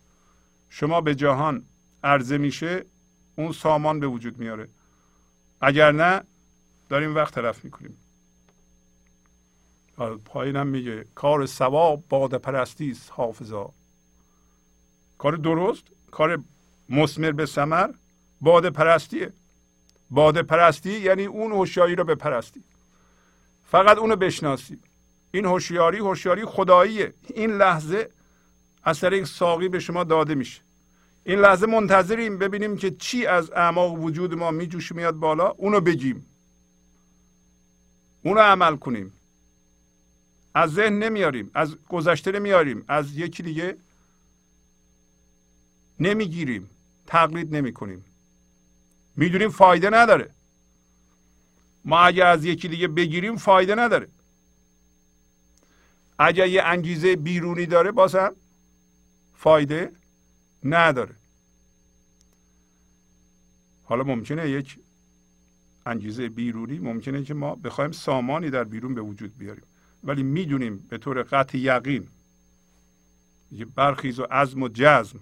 [0.69, 1.63] شما به جهان
[2.03, 2.85] عرضه میشه
[3.35, 4.67] اون سامان به وجود میاره
[5.61, 6.23] اگر نه
[6.89, 7.97] داریم وقت تلف می‌کنیم.
[10.25, 11.05] پایینم میگه.
[11.15, 13.69] کار سواب باد پرستی است حافظا.
[15.17, 16.43] کار درست؟ کار
[16.89, 17.89] مسمر به سمر
[18.41, 19.33] باد پرستیه
[20.09, 22.63] باد پرستی یعنی اون هوشیاری رو بپرستی
[23.65, 24.79] فقط اونو بشناسی.
[25.31, 27.13] این هوشیاری هوشیاری خداییه.
[27.33, 28.09] این لحظه
[28.83, 30.61] از طریق ساقی به شما داده میشه.
[31.23, 35.49] این لحظه منتظریم ببینیم که چی از اعماق وجود ما میجوش میاد بالا.
[35.49, 36.25] اونو بگیم.
[38.23, 39.13] اونو عمل کنیم.
[40.55, 43.77] از ذهن نمیاریم از گذشته نمیاریم از یکی دیگه
[45.99, 46.69] نمی‌گیریم
[47.07, 48.05] تقلید نمی کنیم
[49.15, 50.29] می‌دونیم فایده نداره.
[51.85, 54.07] ما اگه از یکی دیگه بگیریم فایده نداره.
[56.19, 58.35] اگر یه انگیزه بیرونی داره بازم
[59.35, 59.91] فایده
[60.63, 61.15] نداره.
[63.83, 64.79] حالا ممکنه یک
[65.85, 69.63] انگیزه بیرونی ممکنه که ما بخوایم سامانی در بیرون به وجود بیاریم.
[70.05, 72.07] ولی می‌دونیم به طور قطع یقین
[73.75, 75.19] برخیز و عزم و جزم.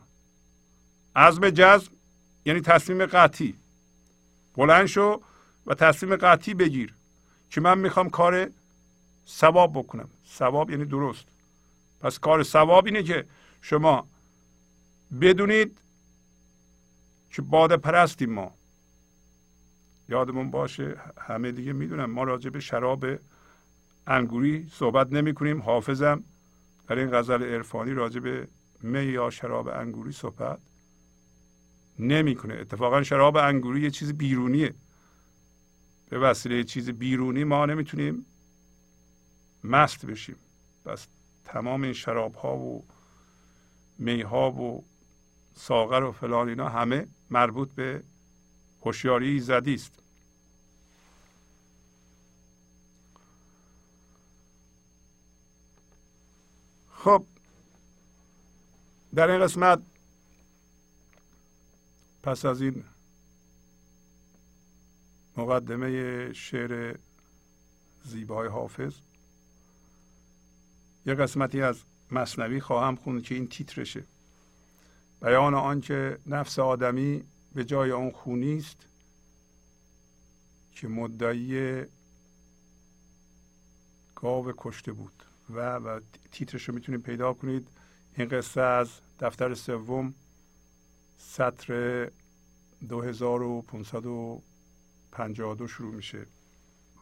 [1.16, 1.92] عزم جزم
[2.46, 3.56] یعنی تصمیم قطعی.
[4.56, 5.22] بلند شو
[5.66, 6.94] و تصمیم قطعی بگیر
[7.50, 8.50] که من می‌خوام کار
[9.28, 10.10] ثواب بکنم.
[10.38, 11.26] ثواب یعنی درست.
[12.00, 13.26] پس کار ثواب اینه که
[13.62, 14.08] شما
[15.22, 15.78] بدونید
[17.30, 18.54] که باده پرستیم ما.
[20.10, 23.06] یادمون باشه همه دیگه می‌دونم ما راجع به شراب
[24.08, 26.24] انگوری صحبت نمی کنیم حافظم.
[26.88, 28.48] در این غزل عرفانی راجع به
[28.82, 30.60] می یا شراب انگوری صحبت
[32.00, 32.54] نمی‌کنه.
[32.54, 34.74] اتفاقا شراب انگوری یه چیز بیرونیه.
[36.10, 38.26] به وسیله چیز بیرونی ما نمی‌تونیم
[39.64, 40.36] مست بشیم.
[40.86, 41.08] بس
[41.46, 42.86] تمام این شراب ها و
[44.00, 44.84] می ها و
[45.56, 48.04] ساغر و فلان اینا همه مربوط به
[48.82, 50.03] هوشیاری زدی است.
[57.04, 57.26] خب
[59.16, 59.82] در این قسمت
[62.24, 62.84] پس از این
[65.38, 66.98] مقدمه شعر
[68.04, 68.94] زیبای حافظ
[71.06, 74.04] یه قسمتی از مصنوی خواهم خوند که این تیترشه.
[75.22, 77.24] بیان آنکه نفس آدمی
[77.56, 78.78] به جای آن خونی است
[80.76, 81.84] که مدعی
[84.16, 85.23] گاو کشته بود.
[85.50, 86.00] و و
[86.32, 87.68] تیترش رو می‌تونید پیدا کنید.
[88.18, 88.90] این قصه از
[89.20, 90.14] دفتر سوم
[91.18, 92.10] سطر
[92.90, 96.26] 2552 شروع میشه.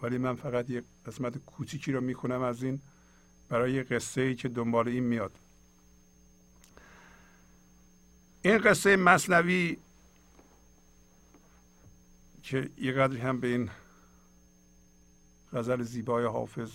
[0.02, 2.82] ولی من فقط یک قسمت کوچیکی رو می‌خونم از این
[3.50, 5.32] برای قصه ای که دنبال این میاد.
[8.42, 9.78] این قصه مصنوی
[12.44, 13.70] که یه قدری هم به این
[15.54, 16.72] غزل زیبای حافظ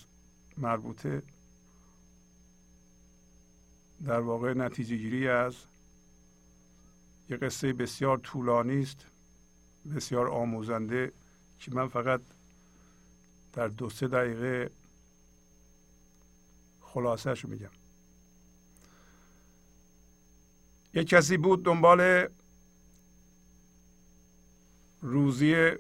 [0.59, 1.23] مربوطه
[4.05, 5.55] در واقع نتیجه گیری از
[7.31, 9.07] یه قصه بسیار طولانی است
[9.97, 11.13] بسیار آموزنده
[11.61, 12.21] که من فقط
[13.53, 14.71] در دو سه دقیقه
[16.81, 17.71] خلاصش رو میگم.
[20.95, 22.29] یه کسی بود دنبال
[25.03, 25.73] روزی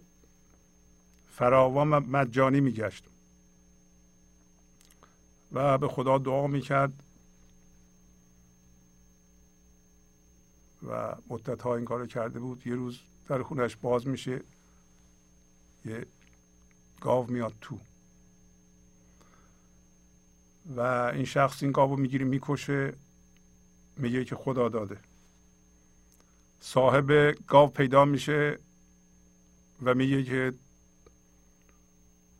[1.32, 3.04] فراوان مجانی میگشت
[5.52, 7.02] و به خدا دعا می‌کرد
[10.86, 14.40] و مدت ها این کار کرده بود یه روز در خونش باز میشه
[15.84, 16.06] یه
[17.00, 17.78] گاو میاد تو.
[20.76, 20.80] و
[21.14, 22.94] این شخص این گاو رو می‌کشه
[23.96, 24.98] میگه که خدا داده.
[26.60, 28.58] صاحب گاو پیدا میشه
[29.82, 30.52] و میگه که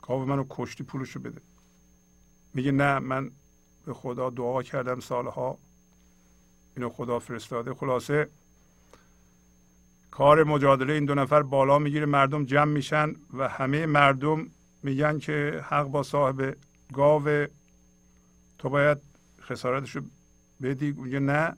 [0.02, 1.40] گاو منو کشتی پولشو بده.
[2.54, 3.30] میگه نه من
[3.86, 5.58] به خدا دعا کردم سالها.
[6.76, 7.74] اینو خدا فرستاده.
[7.74, 8.28] خلاصه
[10.10, 14.46] کار مجادله این دو نفر بالا می‌گیره مردم جمع میشن و همه مردم
[14.82, 16.56] میگن که حق با صاحب
[16.92, 17.46] گاو
[18.58, 18.98] تو باید
[19.40, 20.02] خسارتش رو
[20.62, 20.92] بدی.
[20.92, 21.56] میگه نه.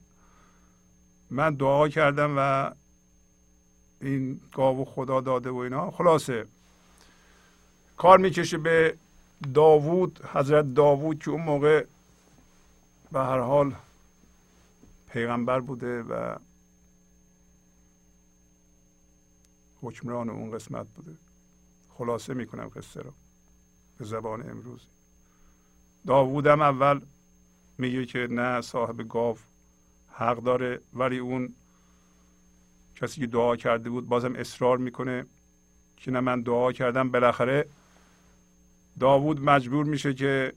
[1.30, 2.70] من دعا کردم و
[4.00, 5.90] این گاو خدا داده و اینا.
[5.90, 6.46] خلاصه
[7.96, 8.96] کار می‌کشه به
[9.54, 11.84] داوود حضرت داوود که اون موقع
[13.12, 13.74] به هر حال
[15.08, 16.36] پیغمبر بوده و
[19.82, 21.16] حکمران اون قسمت بوده.
[21.94, 23.12] خلاصه می‌کنم قصه رو.
[23.98, 24.80] به زبان امروز.
[26.06, 27.00] داوودم اول
[27.78, 29.38] میگه که نه صاحب گاو
[30.12, 30.80] حق داره.
[30.94, 31.54] ولی اون
[32.96, 35.26] کسی که دعا کرده بود بازم اصرار می‌کنه
[35.96, 37.10] که نه من دعا کردم.
[37.10, 37.68] بالاخره
[39.00, 40.52] داوود مجبور میشه که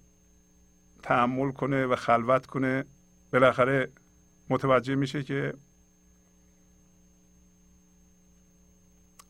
[1.04, 2.86] تحمل کنه و خلوت کنه.
[3.34, 3.90] بالاخره
[4.52, 5.54] متوجه میشه که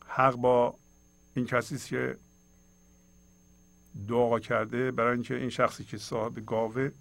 [0.07, 0.75] حق با
[1.35, 2.17] این کسی که
[4.07, 6.91] دعا کرده برای اینکه این شخصی که صاحب گاوه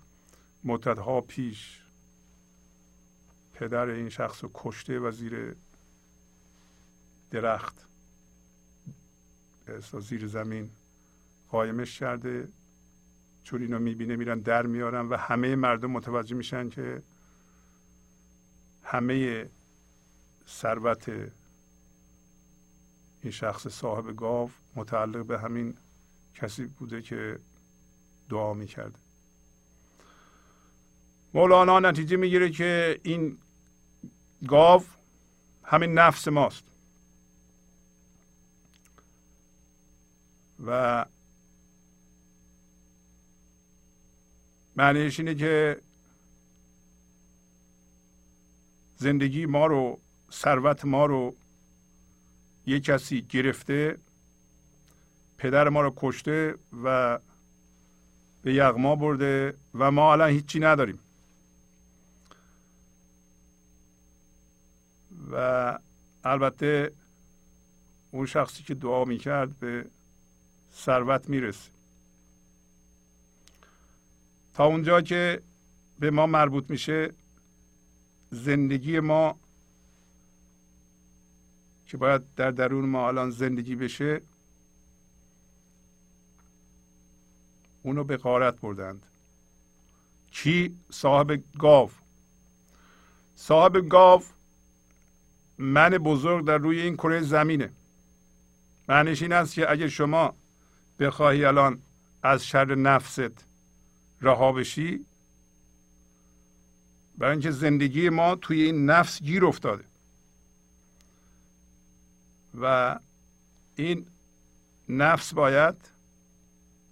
[0.65, 1.83] مدتها پیش
[3.55, 5.57] پدر این شخص رو کشته و زیر
[7.31, 7.87] درخت
[10.01, 10.71] زیر زمین
[11.51, 12.49] قایمش کرده.
[13.45, 17.03] چون اینو می‌بینه میرن در میارن و همه مردم متوجه میشن که
[18.91, 19.49] همه
[20.49, 21.09] ثروت
[23.23, 25.75] این شخص صاحب گاو متعلق به همین
[26.35, 27.39] کسی بوده که
[28.31, 28.99] دعا می‌کرده.
[31.35, 33.39] مولانا نتیجه می‌گیره که این
[34.49, 34.85] گاو
[35.65, 36.65] همین نفس ماست.
[40.67, 41.07] و
[44.77, 45.81] معنیش اینه که
[49.01, 50.01] زندگی ما رو
[50.33, 51.35] ثروت ما رو
[52.67, 53.99] یه کسی گرفته
[55.39, 57.19] پدر ما رو کشته و
[58.43, 60.99] به یغما برده و ما الان هیچی نداریم.
[65.33, 65.79] و
[66.25, 66.93] البته
[68.11, 69.87] اون شخصی که دعا می‌کرد به
[70.77, 71.71] ثروت می‌رسه.
[74.55, 75.43] تا اونجا که
[76.01, 77.13] به ما مربوط میشه
[78.31, 79.39] زندگی ما
[81.87, 84.21] که باید در درون ما الان زندگی بشه
[87.83, 89.07] اونو به قارت بردند.
[90.31, 91.91] کی صاحب گاو.
[93.37, 94.23] صاحب گاو
[95.59, 97.71] من بزرگ در روی این کره زمینه.
[98.89, 100.35] معنیش این است که اگر شما
[100.99, 101.83] بخواهی الان
[102.23, 103.45] از شر نفست
[104.21, 105.07] رها بشی
[107.21, 109.85] برای اینکه زندگی ما توی این نفس گیر افتاده.
[112.61, 112.99] و
[113.77, 114.07] این
[114.89, 115.75] نفس باید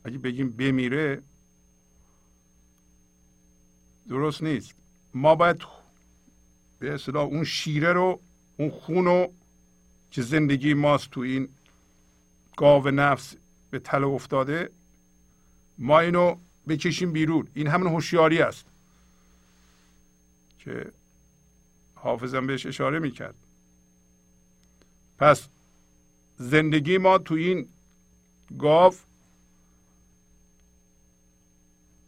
[0.05, 1.23] اگه بگیم بمیره
[4.09, 4.75] درست نیست.
[5.15, 5.63] ما باید
[6.79, 8.21] به اصطلاح اون شیره رو
[8.57, 9.33] اون خون رو
[10.11, 11.49] که زندگی ماست تو این
[12.57, 13.35] گاو نفس
[13.71, 14.71] به تله افتاده
[15.79, 16.37] ما اینو
[16.69, 17.49] بکشیم بیرون.
[17.55, 18.65] این همون هوشیاری است.
[20.69, 20.93] که
[21.95, 23.35] حافظم بهش اشاره می‌کرد.
[25.19, 25.49] پس
[26.37, 27.69] زندگی ما تو این
[28.59, 28.95] گاو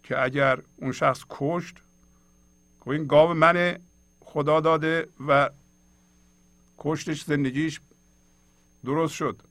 [0.02, 1.76] که اگر اون شخص کشت
[2.80, 3.78] خب این گاو من
[4.20, 5.50] خدا داده و
[6.78, 7.80] کشتش زندگیش
[8.84, 9.42] درست شد.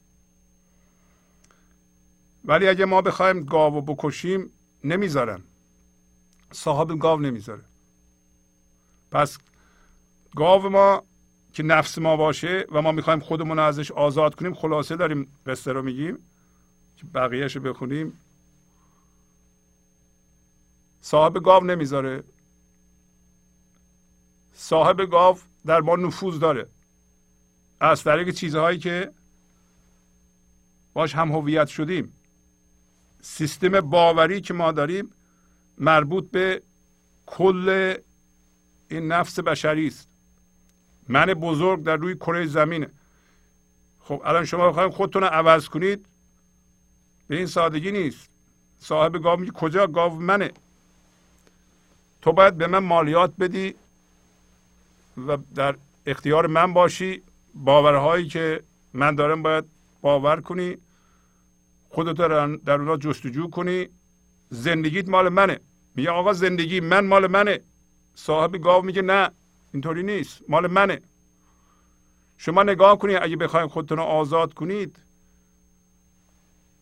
[2.44, 4.50] ولی اگه ما بخوایم گاو بکشیم
[4.84, 5.42] نمی‌ذارن.
[6.52, 7.69] صاحب گاو نمی‌ذاره.
[9.10, 9.38] پس
[10.36, 11.02] گاو ما
[11.52, 15.72] که نفس ما باشه و ما می‌خوایم خودمون رو ازش آزاد کنیم خلاصه داریم قصه
[15.72, 16.18] رو میگیم
[16.96, 18.20] که بقیهش رو بخونیم.
[21.00, 22.22] صاحب گاو نمی‌ذاره.
[24.54, 26.66] صاحب گاو در ما نفوذ داره.
[27.80, 29.12] از طریق چیزهایی که
[30.92, 32.12] باش هم هویت شدیم.
[33.22, 35.12] سیستم باوری که ما داریم
[35.78, 36.62] مربوط به
[37.26, 37.94] کل
[38.90, 40.08] این نفس بشری است.
[41.08, 42.90] من بزرگ در روی کره زمینه
[44.00, 46.06] خب الان شما بخواید خودتون رو عوض کنید
[47.28, 48.28] به این سادگی نیست.
[48.80, 50.50] صاحب گاو میگه کجا گاو منه؟
[52.22, 53.74] تو باید به من مالیات بدی
[55.26, 55.74] و در
[56.06, 57.22] اختیار من باشی.
[57.54, 58.62] باورهایی که
[58.94, 59.64] من دارم باید
[60.00, 60.76] باور کنی.
[61.88, 62.16] خودت
[62.64, 63.88] در اونها جستجو کنی.
[64.50, 65.60] زندگیت مال منه.
[65.94, 67.60] میگه آقا زندگی من مال منه.
[68.14, 69.30] صاحب گاو میگه نه
[69.72, 71.00] اینطوری نیست مال منه.
[72.38, 74.96] شما نگاه کنید اگه بخواید خودتون رو آزاد کنید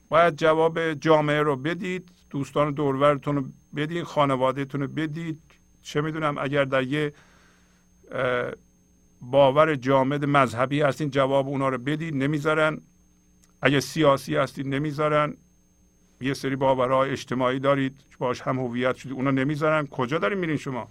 [0.08, 3.44] باید جواب جامعه رو بدید دوستان دورورتون رو
[3.76, 5.42] بدید خانوادهتون رو بدید.
[5.82, 7.12] چه می‌دونم اگر در یه
[9.20, 12.80] باور جامد مذهبی هستین جواب اونا رو بدید نمی‌ذارن.
[13.62, 15.36] اگه سیاسی هستید نمی‌ذارن.
[16.20, 19.86] یه سری باورهای اجتماعی دارید باش هم هویت شدید اونا نمی‌ذارن.
[19.86, 20.88] کجا داریم میرین شما؟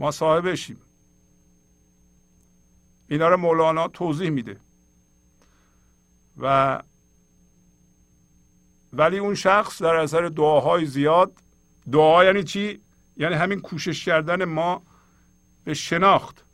[0.00, 0.80] ما صاحبشیم.
[3.08, 4.56] اینا رو مولانا توضیح میده.
[6.36, 6.82] و
[8.92, 11.32] ولی اون شخص در اثر دعاهای زیاد
[11.92, 12.80] دعا یعنی چی؟
[13.16, 14.82] یعنی همین کوشش کردن ما
[15.64, 16.44] به شناخت.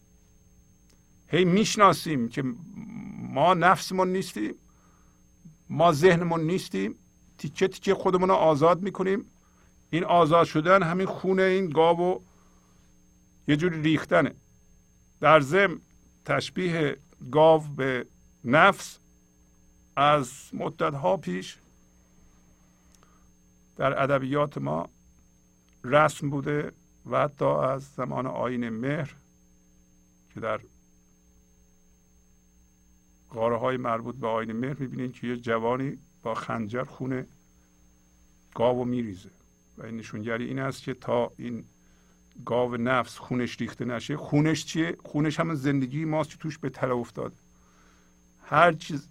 [1.28, 2.44] هی می‌شناسیم که
[3.18, 4.54] ما نفسمون نیستیم
[5.70, 6.94] ما ذهنمون نیستیم
[7.38, 9.24] تیکه تیکه خودمون رو آزاد می‌کنیم.
[9.90, 12.20] این آزاد شدن همین خونه این گاو و
[13.48, 14.34] یه جوری ریختنه.
[15.20, 15.80] در ضمن
[16.24, 16.96] تشبیه
[17.30, 18.06] گاو به
[18.44, 18.98] نفس
[19.96, 21.58] از مدت ها پیش
[23.76, 24.88] در ادبیات ما
[25.84, 26.72] رسم بوده
[27.10, 29.14] و حتی از زمان آین مهر
[30.34, 30.60] که در
[33.30, 37.26] قاره های مربوط به آین مهر می‌بینید که یه جوانی با خنجر خونه
[38.54, 39.30] گاو میریزه.
[39.78, 41.64] و این نشونگری این است که تا این
[42.44, 44.16] گاو نفس خونش ریخته نشه.
[44.16, 47.32] خونش چیه؟ خونش هم زندگی ماست که توش به تله افتاد.
[48.46, 49.08] هر چیز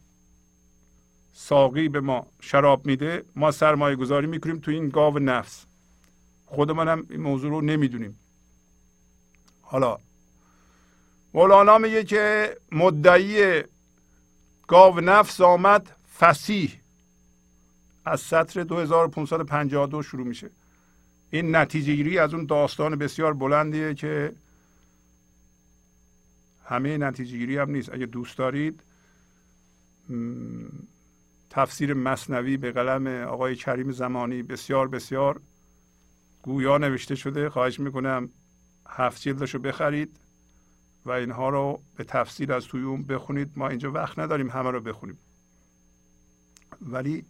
[1.33, 5.65] ساقی به ما شراب میده ما سرمایه گذاری می‌کنیم تو این گاو نفس.
[6.45, 8.19] خودمان هم این موضوع رو نمی‌دونیم.
[9.61, 9.97] حالا
[11.33, 13.63] مولانا میگه که مدعی
[14.67, 16.79] گاو نفس آمد فسیح.
[18.05, 20.49] از سطر 2552 شروع میشه.
[21.35, 24.33] این نتیجه گیری از اون داستان بسیار بلندیه که
[26.65, 27.93] همه نتیجه گیری هم نیست.
[27.93, 28.79] اگه دوست دارید
[31.49, 35.41] تفسیر مصنوی به قلم آقای کریم زمانی بسیار بسیار
[36.41, 37.49] گویا نوشته شده.
[37.49, 38.29] خواهش می‌کنم
[38.87, 40.17] هفت جلدش رو بخرید
[41.05, 43.51] و اینها رو به تفصیل از توی اون بخونید.
[43.55, 45.17] ما اینجا وقت نداریم همه رو بخونیم.
[46.81, 47.25] ولی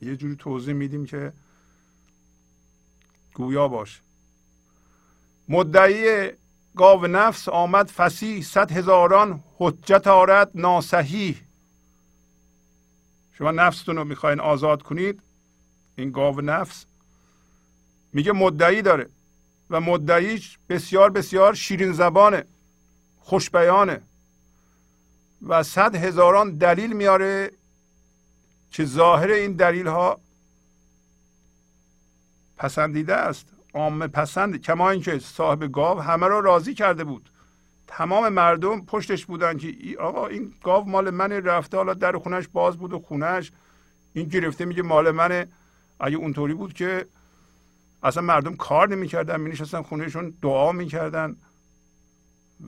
[0.00, 1.32] یه جوری توضیح میدیم که
[3.34, 4.00] گویا باشه
[5.48, 6.30] مدعی
[6.76, 11.42] گاو نفس آمد فسیح صد هزاران حجت آرد ناسحیح
[13.32, 15.22] شما نفستون رو می‌خواین آزاد کنید؟
[15.96, 16.86] این گاو نفس
[18.12, 19.08] میگه مدعی داره
[19.70, 22.44] و مدعیش بسیار بسیار شیرین زبانه
[23.20, 24.00] خوشبیانه
[25.42, 27.50] و صد هزاران دلیل میاره
[28.70, 30.20] که ظاهر این دلیل ها
[32.56, 33.46] پسندیده است.
[33.74, 37.30] عامه پسند کما اینکه صاحب گاو همه را راضی کرده بود.
[37.86, 42.76] تمام مردم پشتش بودن که آقا این گاو مال من رفته حالا در خونش باز
[42.76, 43.52] بود و خونش.
[44.12, 45.48] این گرفته میگه مال منه.
[46.00, 47.06] اگه اونطوری بود که
[48.02, 51.36] اصلا مردم کار نمی‌کردن می نشستن خونهشون دعا می‌کردن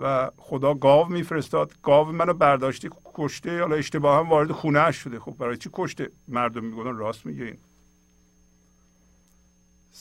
[0.00, 1.72] و خدا گاو میفرستاد.
[1.82, 5.20] گاو منو برداشتی کشته حالا اشتباه هم وارد خونه شده.
[5.20, 7.58] خب برای چی کشته؟ مردم میگن راست میگه این.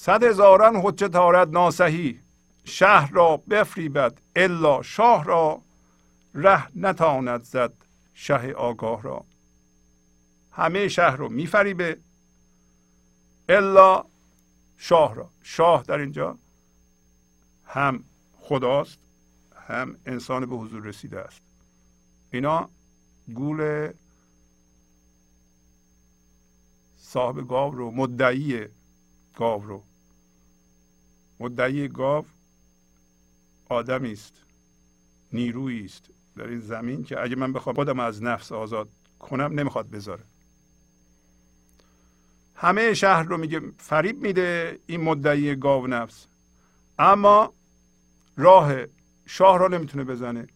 [0.05, 2.19] صد هزاران حجت آرد ناسهی
[2.63, 5.61] شهر را بفریبد الا شاه را
[6.33, 7.73] ره نتاند زد
[8.13, 9.25] شه آگاه را.
[10.51, 11.97] همه شهر رو میفریبه
[13.49, 14.05] الا
[14.77, 15.29] شاه را.
[15.43, 16.37] شاه در اینجا
[17.65, 18.03] هم
[18.39, 18.97] خداست
[19.67, 21.41] هم انسان به حضور رسیده است.
[22.31, 22.69] اینا
[23.33, 23.89] گول
[26.97, 28.65] صاحب گاو رو مدعی
[29.35, 29.83] گاو رو.
[31.43, 32.25] مدعی گاو
[33.69, 34.33] آدمی است
[35.33, 36.03] نیرویی است
[36.37, 38.89] در این زمین که اگه من بخوام خودم از نفس آزاد
[39.19, 40.23] کنم نمی‌خواد بذاره.
[42.55, 46.25] همه شهر رو میگه فریب میده این مدعی گاو نفس.
[46.99, 47.53] اما
[48.37, 48.73] راه
[49.25, 50.47] شاه را نمی‌تونه بزنه.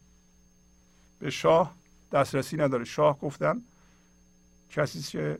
[1.18, 1.74] به شاه
[2.12, 2.84] دسترسی نداره.
[2.84, 3.62] شاه گفتم
[4.70, 5.38] کسی که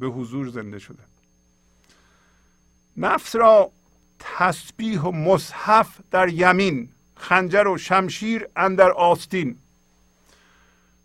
[0.00, 1.02] به حضور زنده شده.
[2.96, 3.70] نفس را
[4.24, 9.58] تسبیح و مصحف در یمین خنجر و شمشیر اندر آستین.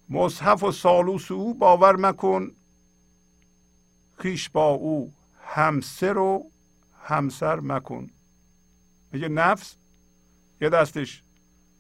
[0.10, 2.52] مصحف و سالوس او باور مکن
[4.18, 5.14] خیش با او
[5.44, 6.52] همسر و
[7.04, 8.10] همسر مکن.
[9.12, 9.76] میگه نفس؟
[10.62, 11.22] یه دستش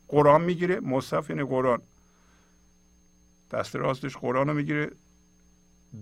[0.07, 1.81] قرآن می‌گیره مصحف یعنی قرآن.
[3.51, 4.91] دست راستش قرآن رو می‌گیره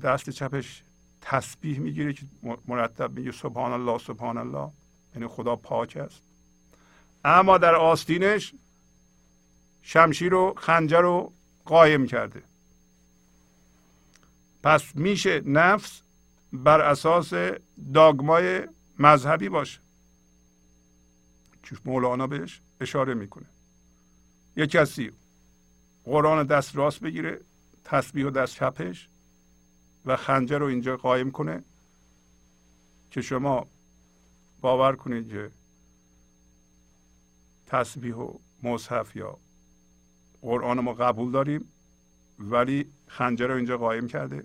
[0.03, 0.83] دست چپش
[1.21, 2.25] تسبیح می‌گیره که
[2.67, 4.71] مرتب میگه سبحان الله سبحان الله.
[5.17, 6.21] یعنی خدا پاک است.
[7.25, 8.53] اما در آستینش
[9.81, 11.33] شمشیر و خنجر رو
[11.65, 12.43] قایم کرده.
[14.63, 16.01] پس میشه نفس
[16.53, 17.33] بر اساس
[17.93, 18.67] داگمای
[18.99, 19.79] مذهبی باشه.
[21.63, 23.45] که مولانا بهش اشاره می‌کنه.
[24.55, 25.11] یک کسی
[26.03, 27.39] قرآن دست راست بگیره
[27.85, 29.09] تسبیح و دست چپش
[30.05, 31.63] و خنجر رو اینجا قایم کنه
[33.11, 33.67] که شما
[34.61, 35.51] باور کنید که
[37.67, 38.33] تسبیح و
[38.63, 39.37] مصحف یا
[40.41, 41.71] قرآن ما قبول داریم
[42.39, 44.43] ولی خنجر رو اینجا قایم کرده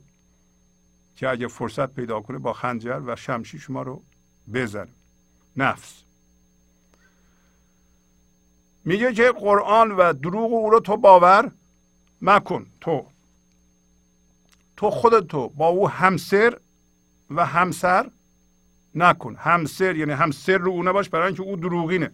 [1.17, 4.03] که اگه فرصت پیدا کنه با خنجر و شمشی شما رو
[4.55, 4.89] بزن
[5.57, 6.03] نفس.
[8.85, 11.51] میگه که قرآن و دروغ او رو تو باور
[12.23, 12.67] مکن.
[12.81, 13.07] تو.
[14.77, 16.59] تو خودت تو با او همسر
[17.31, 18.11] و همسر
[18.95, 19.37] نکن.
[19.37, 22.11] همسر یعنی همسر رو او نباش برای اینکه او دروغینه.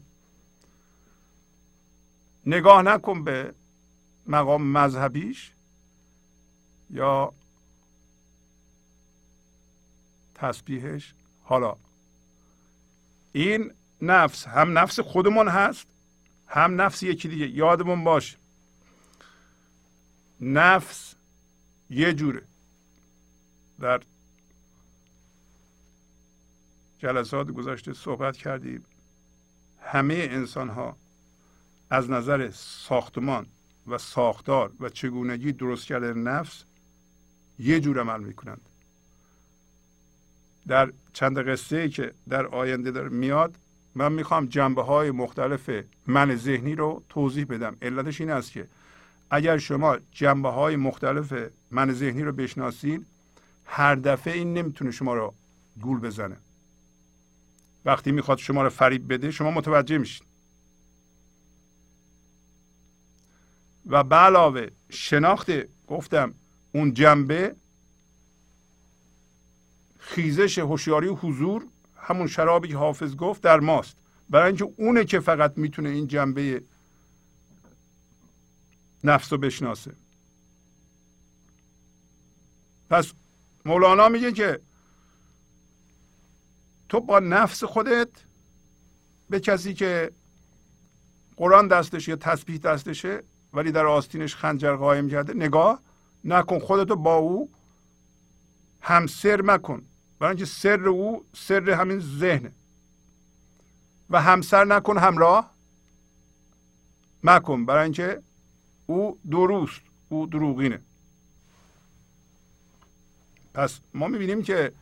[2.47, 3.55] نگاه نکن به
[4.27, 5.53] مقام مذهبیش
[6.91, 7.33] یا
[10.35, 11.15] تسبیحش.
[11.45, 11.77] حالا
[13.33, 13.73] این
[14.03, 15.87] نفس هم نفس خودمون هست
[16.47, 17.49] هم نفس یکی دیگه.
[17.49, 18.37] یادمون باش
[20.41, 21.15] نفس
[21.91, 22.43] یه جوره.
[23.81, 24.03] در
[26.99, 28.85] جلسات گذشته صحبت کردیم
[29.83, 30.97] همه انسان ها
[31.91, 33.47] از نظر ساختمان
[33.87, 36.65] و ساختار و چگونگی درست کردن نفس
[37.59, 38.61] یه جور عمل می‌کنند.
[40.69, 43.55] در چند قصه ای که در آینده داره میاد
[43.95, 45.71] من می‌خوام جنبه های مختلف
[46.07, 47.77] من ذهنی رو توضیح بدم.
[47.83, 48.69] علتش این است که
[49.31, 53.07] اگر شما جنبه های مختلف من ذهنی رو بشناسید
[53.65, 55.35] هر دفعه این نمی‌تونه شما رو
[55.81, 56.37] گول بزنه.
[57.85, 60.29] وقتی می‌خواد شما رو فریب بده شما متوجه میشید
[63.87, 65.51] و به علاوه شناخت
[65.87, 66.35] گفتم
[66.73, 67.57] اون جنبه
[69.99, 71.67] خیزش هوشیاری حضور
[71.97, 73.97] همون شرابی که حافظ گفت در ماست.
[74.31, 76.63] برای اینکه اونه که فقط می‌تونه این جنبه
[79.05, 79.93] نفس رو بشناسه.
[82.91, 83.13] پس
[83.65, 84.61] مولانا میگه که
[86.89, 88.09] تو با نفس خودت
[89.31, 90.13] به کسی که
[91.37, 93.23] قرآن دستشه یا تسبیح دستشه
[93.53, 95.81] ولی در آستینش خنجر قایم کرده نگاه
[96.25, 97.51] نکن خودتو با او
[98.81, 99.83] هم سر مکن.
[100.19, 102.53] برای اینکه سر او سر همین ذهنه.
[104.11, 105.51] و همسر نکن همراه
[107.23, 107.67] مکن.
[107.67, 108.23] برای اینکه
[108.87, 110.81] او دروست او دروغینه.
[113.55, 114.73] پس ما می‌بینیم که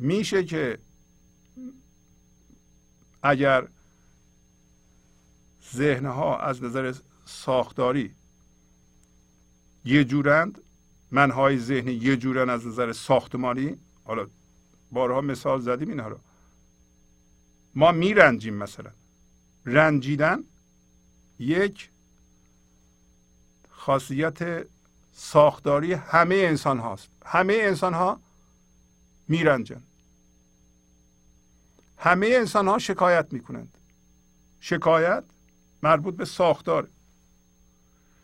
[0.00, 0.78] میشه که
[3.22, 3.68] اگر
[5.74, 6.94] ذهنها از نظر
[7.24, 8.14] ساختاری
[9.84, 10.60] یه جورند
[11.10, 14.26] منهای ذهنی یه جورن از نظر ساختمانی حالا
[14.92, 16.18] بارها مثال زدیم اینها رو.
[17.74, 18.90] ما میرنجیم مثلا.
[19.66, 20.44] رنجیدن
[21.38, 21.90] یک
[23.70, 24.66] خاصیت
[25.12, 28.20] ساختاری همه انسان هاست همه انسان ها
[29.28, 29.82] میرنجن.
[32.02, 33.78] همه انسان ها شکایت می‌کنند.
[34.60, 35.24] شکایت
[35.82, 36.88] مربوط به ساختار.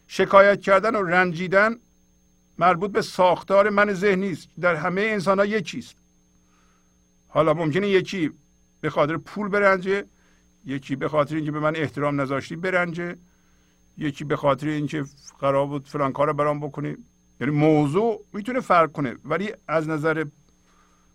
[0.08, 1.76] شکایت کردن و رنجیدن
[2.58, 4.48] مربوط به ساختار من ذهنی است.
[4.60, 5.94] در همه انسان ها یکیست
[7.28, 8.30] حالا ممکنه یکی
[8.80, 10.04] به خاطر پول برنجه
[10.64, 13.16] یکی به خاطر اینکه به من احترام نذاشتی برنجه
[13.98, 15.04] یکی به خاطر اینکه
[15.38, 16.96] قرار بود فلان کار برام بکنی.
[17.40, 20.24] یعنی موضوع می‌تونه فرق کنه ولی از نظر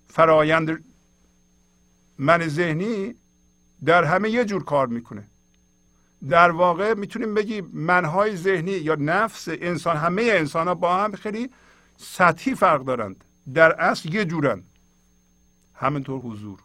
[0.07, 0.83] فرایند
[2.21, 3.15] من ذهنی
[3.85, 5.23] در همه یه جور کار می‌کنه.
[6.29, 11.49] در واقع می‌تونیم بگیم منهای ذهنی یا نفس انسان همه انسان ها با هم خیلی
[11.97, 13.23] سطحی فرق دارند.
[13.53, 14.63] در اصل یه جورن.
[15.73, 16.59] همینطور حضور.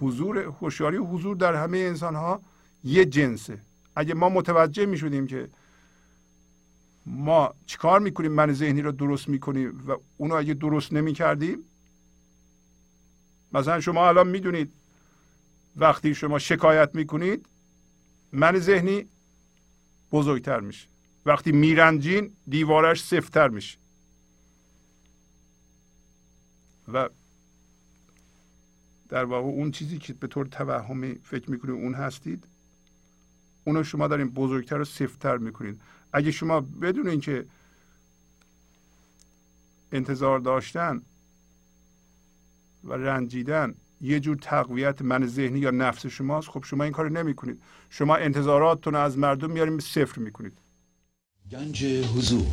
[0.00, 2.40] حضور هوشیاری حضور در همه انسان ها
[2.84, 3.58] یه جنسه.
[3.96, 5.48] اگه ما متوجه می شدیم که
[7.06, 11.58] ما چیکار می‌کنیم من ذهنی رو درست می‌کنیم و اونو اگه درست نمی کردیم
[13.54, 14.72] مثلا شما الان می‌دونید
[15.76, 17.46] وقتی شما شکایت می‌کنید
[18.32, 19.06] من ذهنی
[20.12, 20.86] بزرگتر میشه.
[21.26, 23.78] وقتی میرنجین دیوارش سفتر میشه.
[26.92, 27.08] و
[29.08, 32.44] در واقع اون چیزی که به طور توهمی فکر می‌کنید اون هستید
[33.64, 35.80] اونو شما دارین بزرگتر و سفتر می‌کنید
[36.12, 37.46] اگه شما بدونین که
[39.92, 41.02] انتظار داشتن
[42.84, 47.34] و رنجیدن یه جور تقویت من ذهنی یا نفس شماست خب شما این کار نمی
[47.34, 50.52] کنید شما انتظاراتتون از مردم میاریم صفر می‌کنید.
[51.50, 52.46] گنج حضور.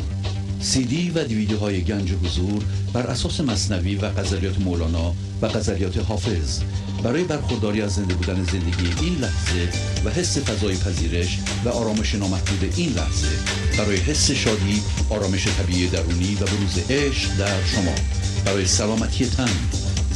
[0.62, 2.64] سی دی و دیویدیو های گنج حضور
[2.94, 6.64] بر اساس مصنوی و غزلیات مولانا و غزلیات حافظ.
[7.04, 9.70] برای برخورداری از زنده بودن زندگی این لحظه
[10.06, 13.28] و حس فضای پذیرش و آرامش نامحدود این لحظه
[13.78, 17.96] برای حس شادی آرامش طبیعی درونی و بروز عشق در شما.
[18.46, 19.89] برای سلامتی تن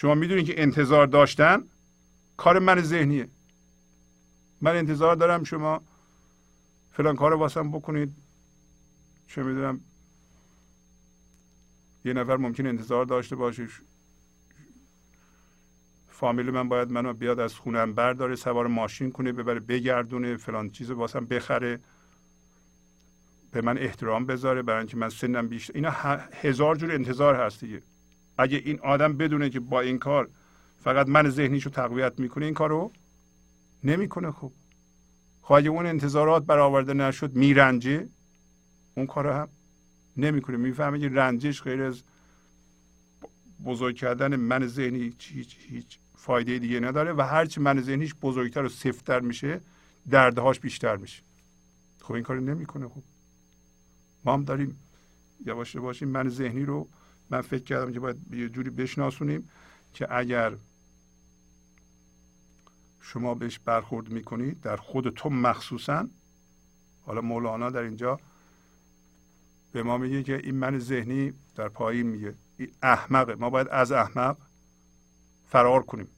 [0.00, 1.64] شما می‌دونید که انتظار داشتن
[2.36, 3.28] کار من ذهنیه.
[4.60, 5.82] من انتظار دارم شما
[6.92, 8.14] فلان کار واسم بکنید.
[9.28, 9.80] چه می‌دونم.
[12.04, 13.68] یه نفر ممکن انتظار داشته باشه.
[16.08, 20.90] فامیل من باید منو بیاد از خونم برداره سوار ماشین کنه ببره بگردونه فلان چیز
[20.90, 21.80] واسم بخره.
[23.52, 25.72] به من احترام بذاره برای اینکه من سنم بیشتر.
[25.74, 25.90] اینا
[26.32, 27.82] هزار جور انتظار هست دیگه.
[28.38, 30.28] اگه این آدم بدونه که با این کار
[30.78, 32.92] فقط من ذهنیشو تقویت می‌کنه این کارو
[33.84, 34.52] نمی‌کنه خب
[35.42, 38.08] خواهی اون انتظارات برآورده نشد میرنجه
[38.94, 39.48] اون کار هم
[40.16, 40.56] نمی‌کنه.
[40.56, 42.02] می‌فهمه که رنجش غیر از
[43.64, 48.68] بزرگ کردن من ذهنی هیچ, هیچ فایده دیگه نداره و هرچی من ذهنیش بزرگتر و
[48.68, 49.60] سفتر میشه
[50.10, 51.22] دردهاش بیشتر میشه.
[52.00, 53.02] خب این کار نمی‌کنه خب
[54.24, 54.80] ما هم داریم
[55.46, 56.88] یواش باشیم من ذهنی رو
[57.30, 59.48] من فکر کردم که باید یه جوری بشناسونیم
[59.94, 60.52] که اگر
[63.00, 66.08] شما بهش برخورد می‌کنید در خود تو مخصوصا
[67.06, 68.20] حالا مولانا در اینجا
[69.72, 72.34] به ما میگه که این من ذهنی در پایین میگه.
[72.56, 73.34] این احمقه.
[73.34, 74.36] ما باید از احمق
[75.48, 76.08] فرار کنیم.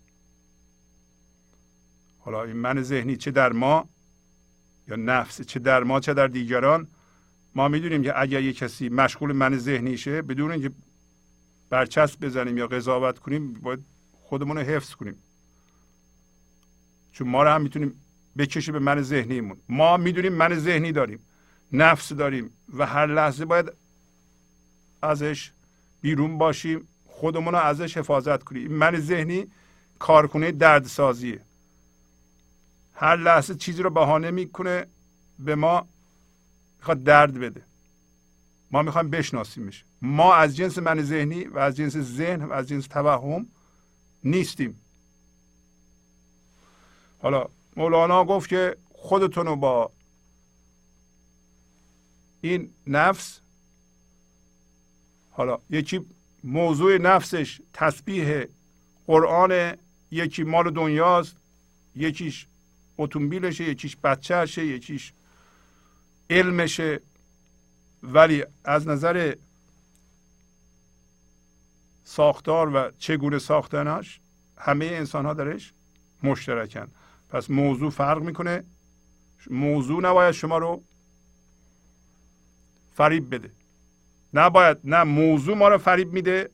[2.21, 3.89] حالا این من ذهنی چه در ما
[4.89, 6.89] یا نفس چه در ما چه در دیگران
[7.55, 10.71] ما می‌دونیم که اگر یه کسی مشغول من ذهنیشه بدون اینکه
[11.73, 13.85] برچسب بزنیم یا قضاوت کنیم باید
[14.23, 15.17] خودمون رو حفظ کنیم.
[17.13, 18.01] چون ما رو هم می‌تونیم
[18.39, 19.57] بکشه به من ذهنیمون.
[19.69, 21.21] ما می‌دونیم من ذهنی داریم
[21.73, 23.73] نفس داریم و هر لحظه باید
[25.03, 25.51] ازش
[26.01, 28.73] بیرون باشیم خودمون رو ازش حفاظت کنیم.
[28.73, 29.47] من ذهنی
[29.99, 31.41] کارخونه دردسازیه.
[32.95, 34.87] هر لحظه چیزی رو بهانه می‌کنه
[35.39, 35.89] به ما
[36.79, 37.63] می‌خواد درد بده.
[38.71, 39.85] ما می‌خوایم بشناسیمش.
[40.03, 43.47] ما از جنس من ذهنی و از جنس ذهن و از جنس توهم
[44.25, 44.81] نیستیم.
[47.19, 47.47] حالا
[47.77, 49.91] مولانا گفت که خودتون رو با
[52.41, 53.41] این نفس
[55.31, 56.07] حالا یکی
[56.45, 58.45] موضوع نفسش تسبیح
[59.07, 59.77] قرآن
[60.11, 61.37] یکی مال دنیاست
[61.97, 62.47] یکیش
[62.99, 65.13] اتومبیلشه یکیش بچهشه یکیش
[66.31, 67.01] علمشه.
[68.03, 69.35] ولی از نظر
[72.17, 74.21] ساختار و چگونه ساختنش
[74.59, 75.73] همه انسان ها درش
[76.23, 76.89] مشترکن.
[77.29, 78.65] پس موضوع فرق می‌کنه.
[79.51, 80.83] موضوع نباید شما رو
[82.95, 83.51] فریب بده.
[84.35, 86.51] نباید نه موضوع ما رو فریب میده.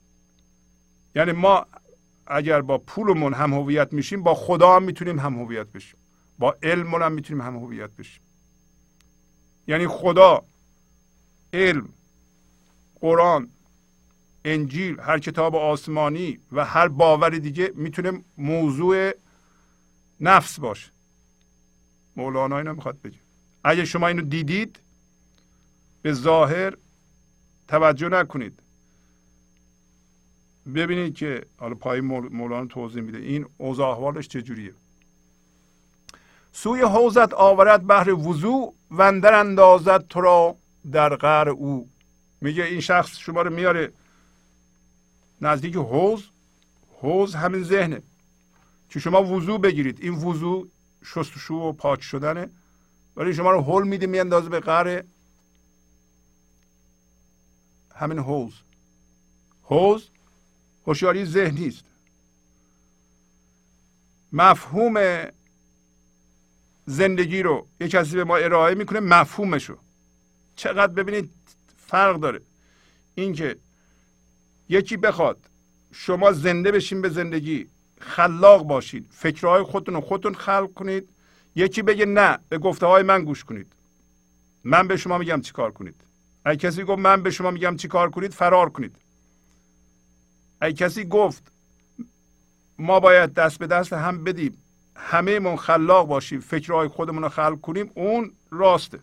[1.14, 1.66] یعنی ما
[2.26, 6.00] اگر با پولمون هم هویت میشیم با خدا هم می‌تونیم هم هویت بشیم.
[6.38, 8.22] با علممون هم می‌تونیم هم هویت بشیم.
[9.66, 10.42] یعنی خدا
[11.52, 11.88] علم
[13.00, 13.48] قرآن
[14.44, 19.12] انجیل هر کتاب آسمانی و هر باور دیگه می‌تونه موضوع
[20.20, 20.90] نفس باشه.
[22.16, 23.18] مولانا اینو می‌خواد بگه.
[23.64, 24.78] اگه شما اینو دیدید
[26.02, 26.76] به ظاهر
[27.68, 28.58] توجه نکنید.
[30.74, 33.18] ببینید که حالا پای مولانا توضیح میده.
[33.18, 34.72] این اوضاع احوالش چجوریه
[36.52, 40.56] سوی حوزت آورد بهر وضوع وندر اندازد تو را
[40.92, 41.88] در غر او.
[42.40, 43.92] میگه این شخص شما رو میاره
[45.40, 46.28] نزدیک حوز
[47.00, 48.02] حوز همین ذهنه.
[48.90, 50.68] که شما وضوع بگیرید این وضوع
[51.04, 52.50] شستشو و پاک شدنه.
[53.16, 55.04] ولی شما رو حل میده میاندازه به قره.
[57.94, 58.52] همین حوز
[59.62, 60.08] حوز
[60.86, 61.84] هوشیاری ذهنی است.
[64.32, 65.24] مفهوم
[66.86, 69.78] زندگی رو یک کسی به ما ارائه می‌کنه مفهومشو.
[70.56, 71.30] چقدر ببینید
[71.86, 72.40] فرق داره.
[73.14, 73.56] اینکه
[74.68, 75.38] یکی بخواد.
[75.92, 77.66] شما زنده بشین به زندگی.
[78.00, 81.08] خلاق باشید فکرهای خودتون رو خودتون خلق کنید.
[81.56, 83.72] یکی بگه نه به گفته های من گوش کنید.
[84.64, 85.94] من به شما میگم چی کار کنید.
[86.44, 88.96] اگه کسی گفت من به شما میگم چی کار کنید فرار کنید.
[90.60, 91.42] اگه کسی گفت
[92.78, 94.62] ما باید دست به دست هم بدیم.
[94.96, 96.40] همه من خلاق باشیم.
[96.40, 97.90] فکرهای خودمون رو خلق کنیم.
[97.94, 99.00] اون راسته.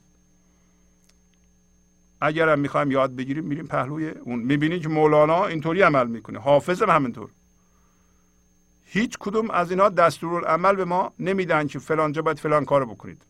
[2.21, 4.39] اگر هم می‌خوایم یاد بگیریم میریم پهلوی اون.
[4.39, 6.39] می‌بینید که مولانا اینطوری عمل می‌کنه.
[6.39, 7.29] حافظ هم همینطور.
[8.85, 13.21] هیچ کدوم از اینا دستورالعمل به ما نمیدن که فلان جا باید فلان کارو بکنید.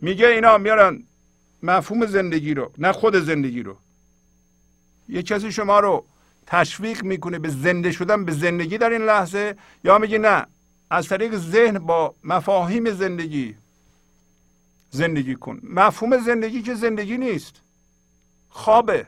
[0.00, 1.02] میگه اینا میارن
[1.62, 3.76] مفهوم زندگی رو نه خود زندگی رو.
[5.08, 6.04] یه کسی شما رو
[6.46, 10.46] تشویق می‌کنه به زنده شدن به زندگی در این لحظه یا میگه نه
[10.90, 13.54] از طریق ذهن با مفاهیم زندگی
[14.90, 15.60] زندگی کن.
[15.62, 17.54] مفهوم زندگی که زندگی نیست.
[18.48, 19.06] خوابه.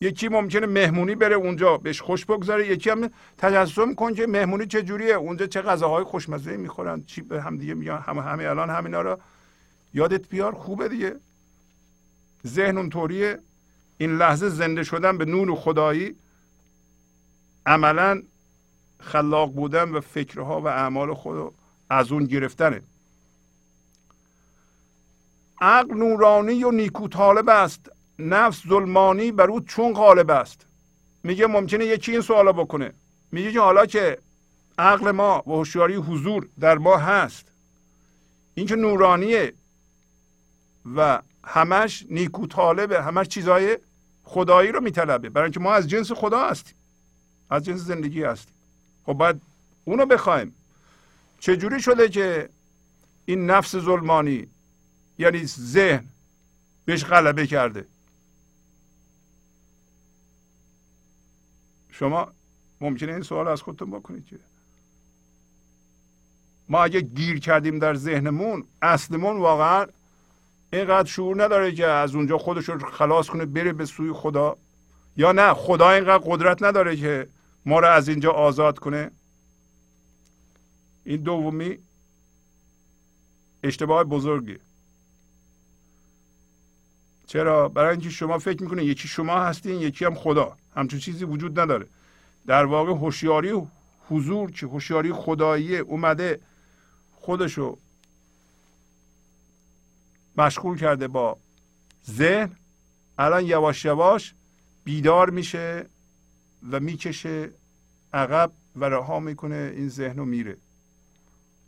[0.00, 4.82] یکی ممکنه مهمونی بره اونجا بهش خوش بگذاره یکی هم تجسم کن که مهمونی چه
[4.82, 9.00] جوریه اونجا چه غذاهای خوشمزه می‌خورن چی به هم دیگه میگن همه همه الان همینا
[9.00, 9.18] رو
[9.94, 11.16] یادت بیار خوبه دیگه.
[12.46, 13.38] ذهن اونطوریه.
[13.98, 16.16] این لحظه زنده شدن به نور خدایی
[17.66, 18.22] عملا
[19.00, 21.54] خلاق بودن و فکرها و اعمال خود
[21.90, 22.82] از اون گرفتنه.
[25.60, 27.90] عقل نورانی و نیکو طالب است.
[28.18, 30.66] نفس ظلمانی بر او چون غالب است.
[31.22, 32.92] میگه ممکنه یکی این سوالا بکنه.
[33.32, 34.18] میگه که حالا که
[34.78, 37.46] عقل ما و هوشیاری حضور در ما هست
[38.54, 39.52] این که نورانیه
[40.96, 43.78] و همش نیکو طالبه همش چیزای
[44.24, 45.28] خدایی رو میطلبه.
[45.28, 46.74] برای اینکه ما از جنس خدا هستیم
[47.50, 48.54] از جنس زندگی هستیم.
[49.06, 49.40] خب باید
[49.84, 50.54] اونو بخوایم.
[51.40, 52.48] چجوری شده که
[53.26, 54.46] این نفس ظلمانی
[55.18, 56.04] یعنی ذهن
[56.84, 57.86] بهش غلبه کرده.
[61.90, 62.32] شما
[62.80, 64.38] ممکنه این سوال از خودتون بکنید که
[66.68, 69.86] ما اگه گیر کردیم در ذهنمون اصلمون واقعا
[70.72, 74.56] اینقدر شعور نداره که از اونجا خودش رو خلاص کنه بره به سوی خدا.
[75.16, 77.28] یا نه خدا اینقدر قدرت نداره که
[77.66, 79.10] ما رو از اینجا آزاد کنه.
[81.04, 81.78] این دومی
[83.62, 84.58] اشتباه بزرگی
[87.26, 90.56] چرا؟ برای اینکه شما فکر می‌کنید یکی شما هستین یکی هم خدا.
[90.76, 91.86] همچون چیزی وجود نداره.
[92.46, 93.62] در واقع هوشیاری
[94.08, 96.40] حضور که هوشیاری خدایی اومده
[97.12, 97.78] خودشو
[100.36, 101.38] مشغول کرده با
[102.10, 102.56] ذهن.
[103.18, 104.34] الان یواش یواش
[104.84, 105.86] بیدار میشه
[106.70, 107.50] و می‌کشه
[108.12, 109.72] عقب و رها می‌کنه.
[109.76, 110.56] این ذهن رو میره.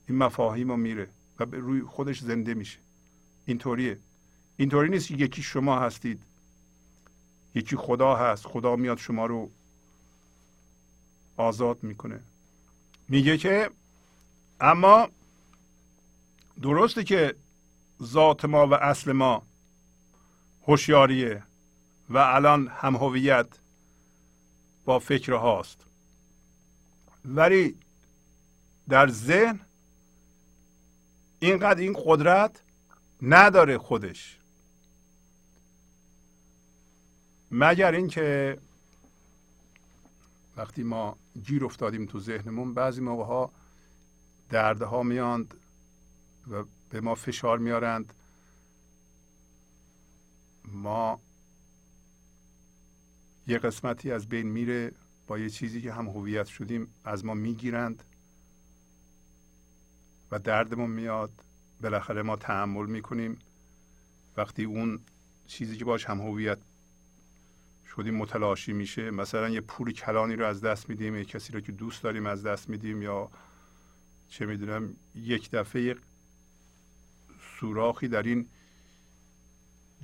[0.08, 1.08] این مفاهیم رو میره
[1.40, 2.78] و روی خودش زنده میشه.
[3.46, 3.98] اینطوریه.
[4.58, 6.22] اینطوری نیست که یکی شما هستید.
[7.54, 8.46] یکی خدا هست.
[8.46, 9.50] خدا میاد شما رو
[11.36, 12.20] آزاد می‌کنه.
[13.08, 13.70] میگه که
[14.60, 15.08] اما
[16.62, 17.34] درسته که
[18.02, 19.42] ذات ما و اصل ما
[20.66, 21.42] هوشیاریه
[22.10, 23.46] و الان هم هویت
[24.84, 25.78] با فکر هاست.
[27.24, 27.76] ولی
[28.88, 29.60] در ذهن
[31.40, 32.60] اینقدر این قدرت
[33.22, 34.37] نداره خودش.
[37.50, 38.58] مگر اینکه
[40.56, 43.50] وقتی ما گیر افتادیم تو ذهنمون بعضی موقع ها
[44.50, 45.54] دردها میاند
[46.50, 48.12] و به ما فشار میارند.
[50.64, 51.20] ما
[53.46, 54.92] یه قسمتی از بین میره
[55.26, 58.02] با یه چیزی که هم هویت شدیم از ما می‌گیرند
[60.30, 61.30] و دردمون میاد.
[61.80, 63.38] بالاخره ما تحمل می‌کنیم.
[64.36, 65.00] وقتی اون
[65.46, 66.58] چیزی که باش هم هویت
[67.96, 69.10] شدیم متلاشی میشه.
[69.10, 72.42] مثلا یه پول کلانی رو از دست میدیم یه کسی رو که دوست داریم از
[72.42, 73.30] دست میدیم یا
[74.28, 75.96] چه می‌دونم یک دفعه
[77.60, 78.46] سوراخی در این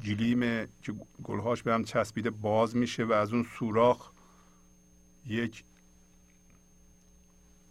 [0.05, 4.11] گلیم که گلهاش به هم چسبیده باز میشه و از اون سوراخ
[5.27, 5.65] یک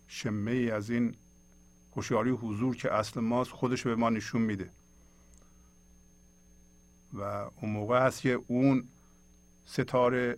[0.08, 1.16] شمه ای از این
[1.96, 4.70] هوشیاری حضور که اصل ماست خودش به ما نشون میده.
[7.14, 8.88] و اون موقع است که اون
[9.66, 10.38] ستاره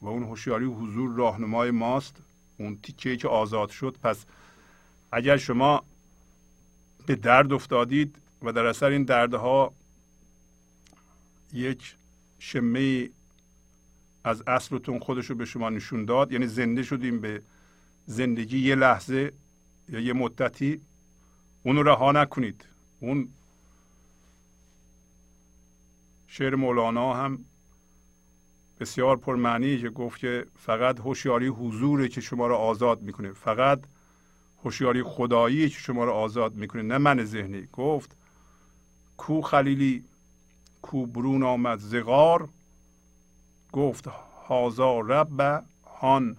[0.00, 2.16] و اون هوشیاری حضور راهنمای ماست.
[2.58, 3.96] اون تیکه که آزاد شد.
[4.02, 4.24] پس
[5.12, 5.84] اگر شما
[7.06, 9.72] به درد افتادید و در اثر این دردها
[11.52, 11.96] یک
[12.38, 13.10] شمه
[14.24, 17.42] از اصلتون خودش رو به شما نشون داد یعنی زنده شدیم به
[18.06, 19.32] زندگی یه لحظه
[19.88, 20.80] یا یه مدتی
[21.62, 22.64] اونو رها نکنید.
[23.00, 23.28] اون
[26.26, 27.44] شعر مولانا هم
[28.80, 33.32] بسیار پرمعنی که گفت که فقط هوشیاری حضوره که شما رو آزاد می‌کنه.
[33.32, 33.80] فقط
[34.64, 37.68] هوشیاری خدایی که شما رو آزاد می‌کنه نه من ذهنی.
[37.72, 38.16] گفت
[39.16, 40.04] کو خلیلی
[40.82, 42.48] کو برون آمد زغار.
[43.72, 44.06] گفت
[44.48, 45.64] هازا رب
[46.00, 46.36] هان.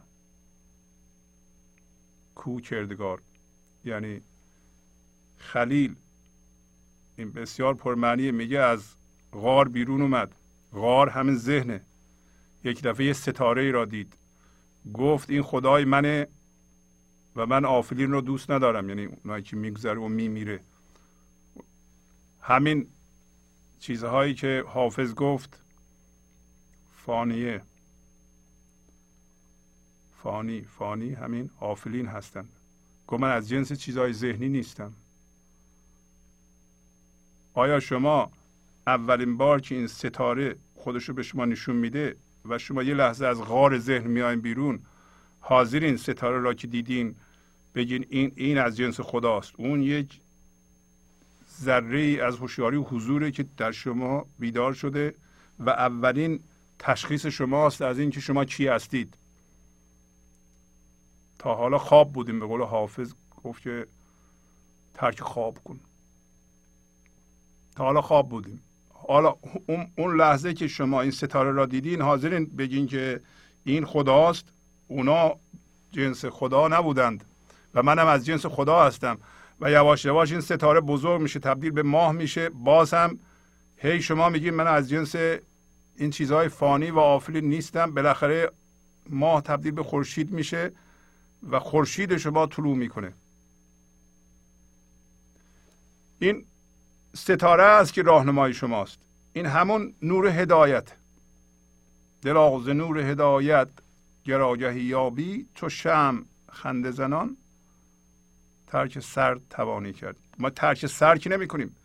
[2.35, 3.21] کو کردگار.
[3.85, 4.21] یعنی
[5.37, 5.95] خلیل.
[7.17, 8.83] این بسیار پرمعنی میگه از
[9.31, 10.35] غار بیرون اومد.
[10.73, 11.81] غار همین ذهنه.
[12.65, 14.17] یک دفعه ستاره ای را دید.
[14.93, 16.27] گفت این خدای منه
[17.35, 18.89] و من آفلین رو دوست ندارم.
[18.89, 20.59] یعنی اونایی که میگذره و میمیره.
[22.41, 22.87] همین
[23.79, 25.61] چیزهایی که حافظ گفت
[27.05, 27.61] فانیه.
[30.23, 32.49] فانی فانی همین آفلین هستند
[33.07, 34.93] گفت من از جنس چیزهای ذهنی نیستم.
[37.53, 38.31] آیا شما
[38.87, 42.15] اولین بار که این ستاره خودش رو به شما نشون میده
[42.49, 44.79] و شما یه لحظه از غار ذهن میایم بیرون.
[45.39, 47.15] حاضرین ستاره را که دیدین
[47.75, 49.53] بگین این این از جنس خداست.
[49.57, 50.19] اون یک
[51.61, 55.15] ذره ای از هوشیاری و حضوره که در شما بیدار شده
[55.59, 56.39] و اولین
[56.79, 59.17] تشخیص شماست از اینکه شما کی هستید.
[61.39, 63.13] تا حالا خواب بودیم به قول حافظ
[63.43, 63.87] گفت که
[64.93, 65.79] ترک خواب کن.
[67.75, 68.61] تا حالا خواب بودیم.
[69.07, 69.35] حالا
[69.95, 73.21] اون لحظه که شما این ستاره را دیدین حاضرین بگین که
[73.63, 74.45] این خداست.
[74.87, 75.35] اونا
[75.91, 77.23] جنس خدا نبودند
[77.73, 79.17] و منم از جنس خدا هستم
[79.61, 82.49] و یواش یواش این ستاره بزرگ میشه تبدیل به ماه میشه.
[82.49, 83.19] باز هم
[83.77, 85.15] هی شما میگین من از جنس
[85.95, 87.93] این چیزهای فانی و آفلی نیستم.
[87.93, 88.51] بالاخره
[89.09, 90.71] ماه تبدیل به خورشید میشه
[91.49, 93.13] و خورشید شما طلوع می‌کنه.
[96.19, 96.45] این
[97.15, 98.99] ستاره است که راهنمای شماست.
[99.33, 100.87] این همون نور هدایت.
[102.21, 103.67] دلاغ نور هدایت
[104.25, 107.37] گراگهی یابی تو شم خنده زنان.
[108.67, 110.15] ترک سر توانی کرد.
[110.39, 111.75] ما ترک سر که نمی کنیم؟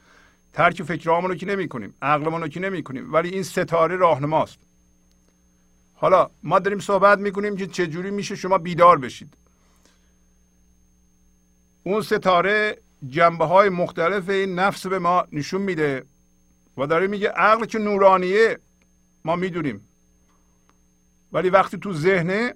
[0.53, 4.59] ترک فکرامون رو که نمی کنیم؟ عقلمون رو که نمی کنیم؟ ولی این ستاره راهنماست.
[5.95, 9.35] حالا ما داریم صحبت می‌کنیم که چجوری میشه شما بیدار بشید.
[11.83, 12.79] اون ستاره
[13.09, 16.05] جنبه های مختلف این نفس به ما نشون میده
[16.77, 18.59] و داره میگه عقل که نورانیه
[19.25, 19.89] ما می‌دونیم.
[21.33, 22.55] ولی وقتی تو ذهنه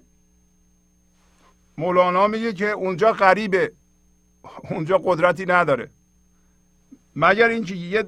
[1.77, 3.71] مولانا میگه که اونجا غریبه
[4.71, 5.89] اونجا قدرتی نداره.
[7.15, 8.05] مگر اینکه یه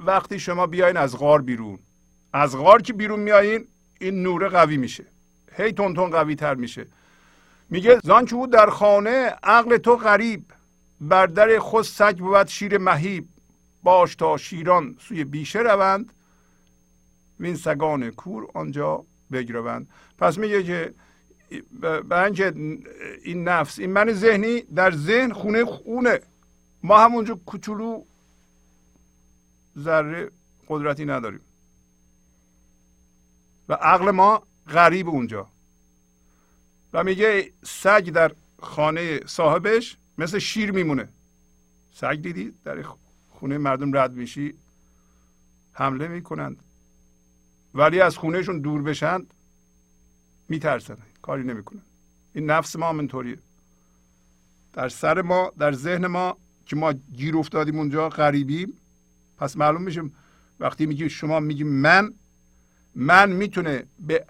[0.00, 1.78] وقتی شما بیاین از غار بیرون
[2.32, 3.66] از غار که بیرون میایین
[4.00, 5.04] این نور قوی میشه.
[5.56, 6.86] هی تون تون قوی تر میشه.
[7.70, 10.44] میگه زان که در خانه عقل تو غریب.
[11.02, 13.28] بر در خود سگ بود شیر مهیب.
[13.82, 16.12] باش تا شیران سوی بیشه روند.
[17.40, 19.88] وین سگان کور آنجا بگروند.
[20.18, 20.94] پس میگه که
[21.80, 22.32] به
[23.22, 26.20] این نفس این من ذهنی در ذهن خونه خونه.
[26.82, 28.04] ما همونجا کوچولو
[29.78, 30.30] ذره
[30.68, 31.40] قدرتی نداریم.
[33.68, 35.48] و عقل ما غریب اونجا.
[36.92, 41.08] و میگه سگ در خانه صاحبش مثل شیر میمونه.
[41.94, 42.84] سگ دیدی؟ در
[43.30, 44.54] خونه مردم رد میشی.
[45.72, 46.56] حمله می‌کنند.
[47.74, 49.34] ولی از خونهشون دور بشند
[50.48, 50.96] میترسن.
[51.22, 51.82] کاری نمی‌کنن.
[52.34, 53.38] این نفس ما منطوریه
[54.72, 56.36] در سر ما در ذهن ما
[56.66, 58.72] که ما گیر افتادیم اونجا غریبیم.
[59.38, 60.02] پس معلوم میشه
[60.60, 62.14] وقتی میگی شما میگی من
[62.94, 64.26] من می‌تونه به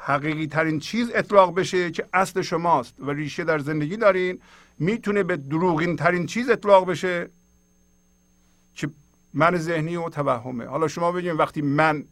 [0.00, 4.40] حقیقی ترین چیز اطلاق بشه که اصل شماست و ریشه در زندگی دارین.
[4.78, 7.30] می‌تونه به دروغین ترین چیز اطلاق بشه؟
[8.74, 8.90] که
[9.34, 10.66] من ذهنی و توهمه.
[10.66, 12.04] حالا شما بگیم وقتی من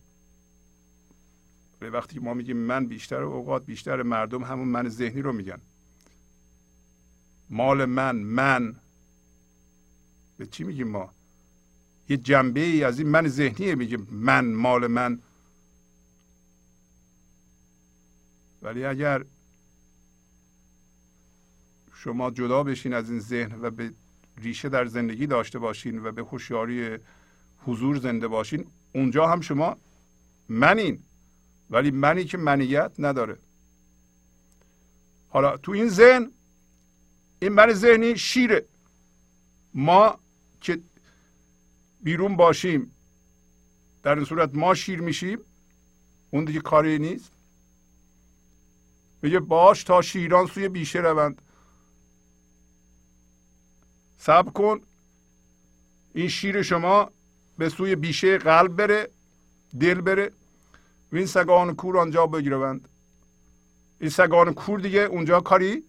[1.80, 5.58] وقتی ما میگیم من بیشتر اوقات بیشتر مردم همون من ذهنی رو میگن.
[7.50, 8.74] مال من من.
[10.38, 11.12] به چی میگیم ما؟
[12.08, 15.18] یه جنبه ای از این من ذهنیه میگه من مال من.
[18.62, 19.24] ولی اگر
[22.06, 23.92] شما جدا بشین از این ذهن و به
[24.38, 26.98] ریشه در زندگی داشته باشین و به هوشیاری
[27.58, 29.76] حضور زنده باشین اونجا هم شما
[30.48, 31.02] منین
[31.70, 33.38] ولی منی که منیت نداره.
[35.28, 36.30] حالا تو این ذهن
[37.38, 38.64] این من ذهنی شیره.
[39.74, 40.18] ما
[40.60, 40.78] که
[42.00, 42.92] بیرون باشیم
[44.02, 45.38] در این صورت ما شیر میشیم
[46.30, 47.30] اون دیگه کاری نیست.
[49.22, 51.42] میگه باش تا شیران سوی بیشه روند.
[54.26, 54.80] صبر کن.
[56.14, 57.10] این شیر شما
[57.58, 59.08] به سوی بیشه قلب بره
[59.80, 60.30] دل بره.
[61.12, 62.88] این سگان کور آنجا بگیروند
[64.00, 65.82] این سگان کور دیگه اونجا کاری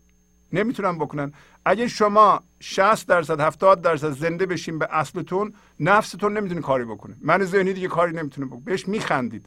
[0.54, 1.34] نمی‌تونن بکنن.
[1.66, 7.16] اگه شما 60 درصد 70 درصد زنده بشین به اصلتون نفستون نمی‌تونه کاری بکنه.
[7.22, 8.62] من ذهنی دیگه کاری نمی‌تونه بکنه.
[8.66, 9.46] بهش میخندید.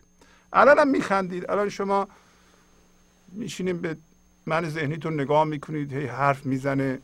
[0.53, 1.51] الان هم میخندید.
[1.51, 2.09] الان شما
[3.33, 3.97] میشینیم به
[4.47, 6.99] من ذهنیتون نگاه می‌کنید هی حرف می‌زنه.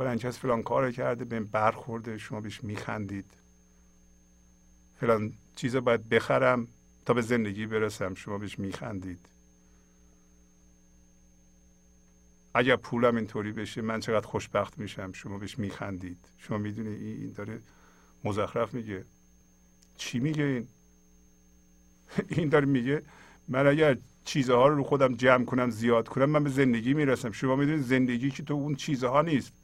[0.00, 3.24] فلان کس فلان کار کرده به برخورده شما بهش میخندید.
[5.00, 6.68] فلان چیز باید بخرم
[7.06, 9.26] تا به زندگی برسم شما بهش میخندید.
[12.54, 16.18] اگر پولم اینطوری بشه من چقدر خوشبخت میشم شما بهش میخندید.
[16.38, 17.60] شما می‌دونی این داره
[18.24, 19.04] مزخرف میگه.
[19.96, 20.66] چی میگه این؟
[22.38, 23.02] این داره میگه
[23.48, 27.32] من اگر چیزها رو رو خودم جمع کنم زیاد کنم من به زندگی می‌رسم.
[27.32, 29.59] شما می‌دونید زندگی که تو اون چیزها نیست.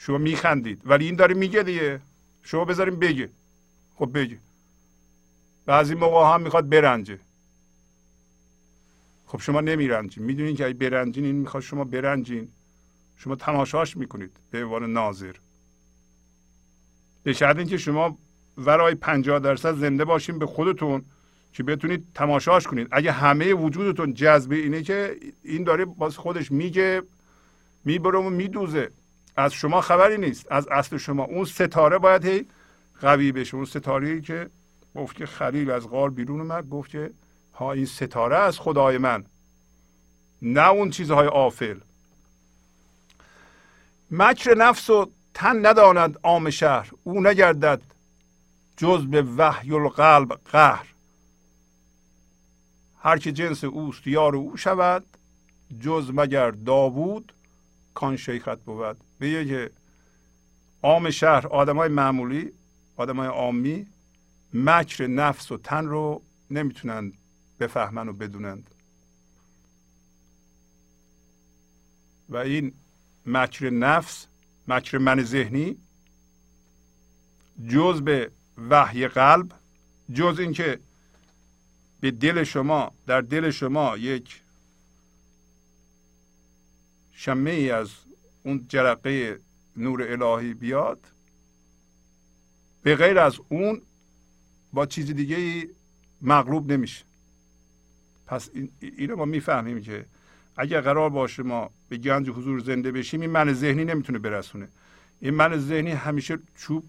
[0.00, 0.82] شما میخندید.
[0.84, 2.00] ولی این داره میگه دیگه.
[2.42, 3.30] شما بذاریم بگه.
[3.94, 4.38] خب بگه.
[5.66, 7.18] بعضی موقع هم می‌خواد برنجه.
[9.26, 10.24] خب شما نمیرنجین.
[10.24, 12.48] می‌دونین که اگه برنجین این می‌خواد شما برنجین.
[13.16, 15.34] شما تماشاش می‌کنید به عنوان ناظر.
[17.22, 18.18] به شرط اینکه شما
[18.58, 21.04] ورای پنجاه درصد زنده باشین به خودتون
[21.52, 22.88] که بتونید تماشاش کنید.
[22.90, 27.02] اگه همه وجودتون جذبه اینه که این داره باز خودش میگه
[27.84, 28.90] می‌بره و میدوزه.
[29.40, 30.52] از شما خبری نیست.
[30.52, 31.24] از اصل شما.
[31.24, 32.46] اون ستاره باید هی
[33.00, 33.54] قوی بشه.
[33.54, 34.50] اون ستاره که
[34.96, 37.10] گفت که خلیل از غار بیرون اومد گفت که
[37.54, 39.24] ها این ستاره از خدای من
[40.42, 41.78] نه اون چیزهای آفل.
[44.10, 46.90] مکر نفس و تن نداند عام شهر.
[47.04, 47.82] او نگردد
[48.76, 50.86] جز به وحی القلب قهر.
[53.02, 55.04] هر که جنس اوست یار او شود
[55.80, 57.32] جز مگر داوود
[57.94, 58.96] کان شیخت بود.
[59.20, 59.70] بگه که
[60.82, 62.52] عام شهر آدمای معمولی
[62.96, 63.86] آدمای عامی
[64.54, 67.12] مکر نفس و تن رو نمی‌تونن
[67.60, 68.70] بفهمن و بدونند.
[72.28, 72.72] و این
[73.26, 74.26] مکر نفس
[74.68, 75.76] مکر من ذهنی
[77.68, 78.30] جز به
[78.70, 79.52] وحی قلب
[80.14, 80.80] جز اینکه
[82.00, 84.40] به دل شما در دل شما یک
[87.12, 87.90] شمه ای از
[88.42, 89.38] اون جرقه
[89.76, 90.98] نور الهی بیاد
[92.82, 93.82] به غیر از اون
[94.72, 95.68] با چیز دیگه
[96.22, 97.04] مغلوب نمیشه.
[98.26, 98.50] پس
[98.80, 100.06] این رو ما می‌فهمیم که
[100.56, 104.68] اگر قرار باشه ما به گنج حضور زنده بشیم این من ذهنی نمی‌تونه برسونه.
[105.20, 106.84] این من ذهنی همیشه چوب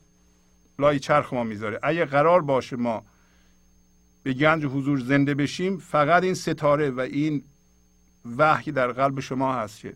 [0.80, 1.80] لای چرخ ما می‌ذاره.
[1.84, 3.06] اگر قرار باشه ما
[4.24, 7.44] به گنج حضور زنده بشیم فقط این ستاره و این
[8.38, 9.94] وحی در قلب شما هست که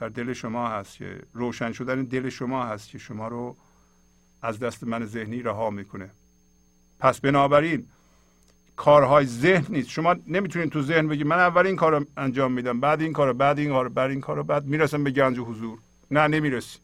[0.00, 3.56] در دل شما هست که روشن شدن دل شما هست که شما رو
[4.42, 6.10] از دست من ذهنی رها می‌کنه.
[6.98, 7.86] پس بنابراین
[8.76, 9.88] کارهای ذهن نیست.
[9.88, 13.32] شما نمی‌تونید تو ذهن بگید من اول این کار رو انجام میدم بعد این کار
[13.32, 15.78] بعد این کار بعد این کار بعد می‌رسم به گنج حضور.
[16.10, 16.78] نه نمی‌رسی.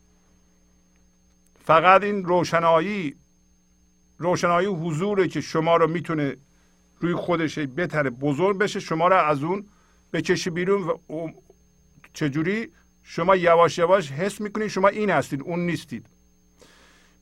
[1.65, 3.15] فقط این روشنایی
[4.19, 6.37] روشنایی حضوره که شما رو می‌تونه
[7.01, 9.65] روی خودش بتره بزرگ بشه شما رو از اون
[10.13, 10.99] بکشی بیرون و
[12.13, 12.69] چجوری؟
[13.09, 16.07] شما یواش یواش حس می‌کنید شما این هستید اون نیستید.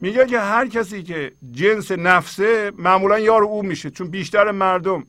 [0.01, 5.07] میگه که هر کسی که جنس نفسه معمولا یار او میشه چون بیشتر مردم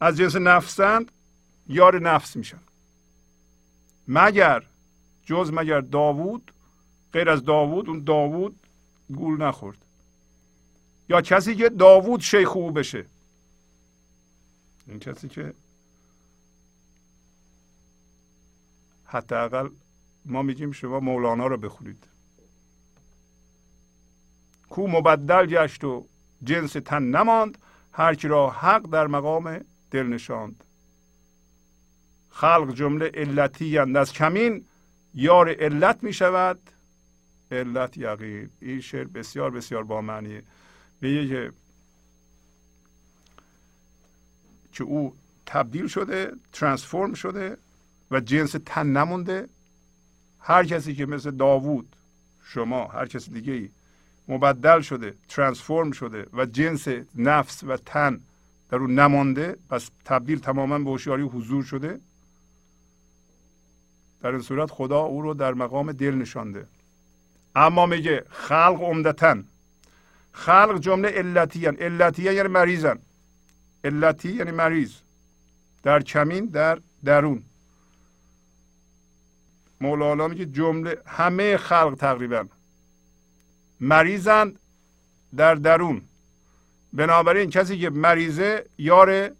[0.00, 1.12] از جنس نفسند
[1.68, 2.60] یار نفس میشن.
[4.08, 4.62] مگر
[5.26, 6.52] جز مگر داوود
[7.12, 8.56] غیر از داوود اون داوود
[9.14, 9.78] گول نخورد.
[11.08, 13.06] یا کسی که داوود شیخ او بشه.
[14.86, 15.54] این کسی که
[19.04, 19.68] حداقل
[20.26, 22.04] ما میگیم شما مولانا رو بخونید.
[24.68, 26.06] کو مبدل گشت و
[26.44, 27.58] جنس تن نماند
[27.92, 30.64] هر کی را حق در مقام دل نشاند.
[32.30, 34.64] خلق جمله علتی از کمین
[35.14, 36.60] یار علت می شود
[37.50, 38.50] علت یقین.
[38.60, 40.42] این شعر بسیار بسیار با معنیه.
[41.00, 41.52] میگه که
[44.72, 45.14] که او
[45.46, 47.56] تبدیل شده ترانسفورم شده
[48.10, 49.48] و جنس تن نمونده.
[50.42, 51.96] هر کسی که مثل داوود
[52.44, 53.68] شما هر کس دیگه ای
[54.28, 58.20] مبدل شده ترانسفورم شده و جنس نفس و تن
[58.70, 62.00] در اون نمانده پس تبدیل تماما به هوشیاری حضور شده
[64.22, 66.66] در این صورت خدا او رو در مقام دل نشانده.
[67.56, 69.36] اما میگه خلق عمدتا.
[70.32, 71.76] خلق جمله علتی هن.
[71.76, 72.98] علتی یعنی مریضن
[73.84, 74.92] علتی یعنی مریض.
[75.82, 77.42] در کمین در درون.
[79.82, 82.46] مولانا میگه جمله همه خلق تقریبا.
[83.80, 84.58] مریضند
[85.36, 86.02] در درون.
[86.92, 89.30] بنابراین کسی که مریضه یار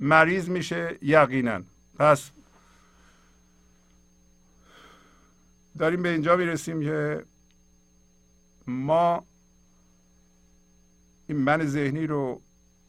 [0.00, 1.62] مریض میشه یقینا.
[1.98, 2.30] پس
[5.78, 7.24] داریم به اینجا می‌رسیم که
[8.66, 9.24] ما
[11.26, 12.40] این من ذهنی رو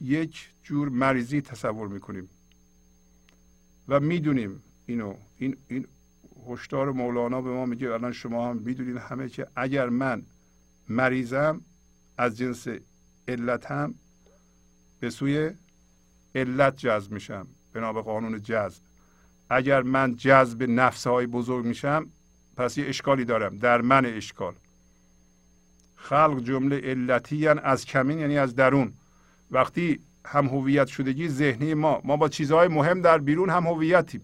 [0.02, 2.30] یک جور مریضی تصور می‌کنیم
[3.88, 5.88] و می‌دونیم اینو این این
[6.50, 10.22] هشدار مولانا به ما میگه الان شما هم می‌دونید همه که اگر من
[10.90, 11.62] مریضم
[12.18, 12.68] از جنس
[13.28, 13.96] علتم
[15.00, 15.52] به سوی
[16.36, 18.82] علت جذب میشم بنا به قانون جذب.
[19.50, 22.08] اگر من جذب نفس های بزرگ میشم
[22.58, 24.54] پس یه اشکالی دارم در من اشکال.
[25.96, 28.94] خلق جمله علتی از کمین یعنی از درون.
[29.52, 34.22] وقتی هم هویت شدگی ذهنی ما ما با چیزهای مهم در بیرون هم هویتیم.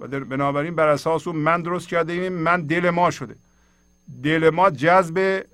[0.00, 3.36] و بنابراین بر اساس اون من درست کرده ایم من دل ما شده.
[4.22, 5.46] دل ما جذب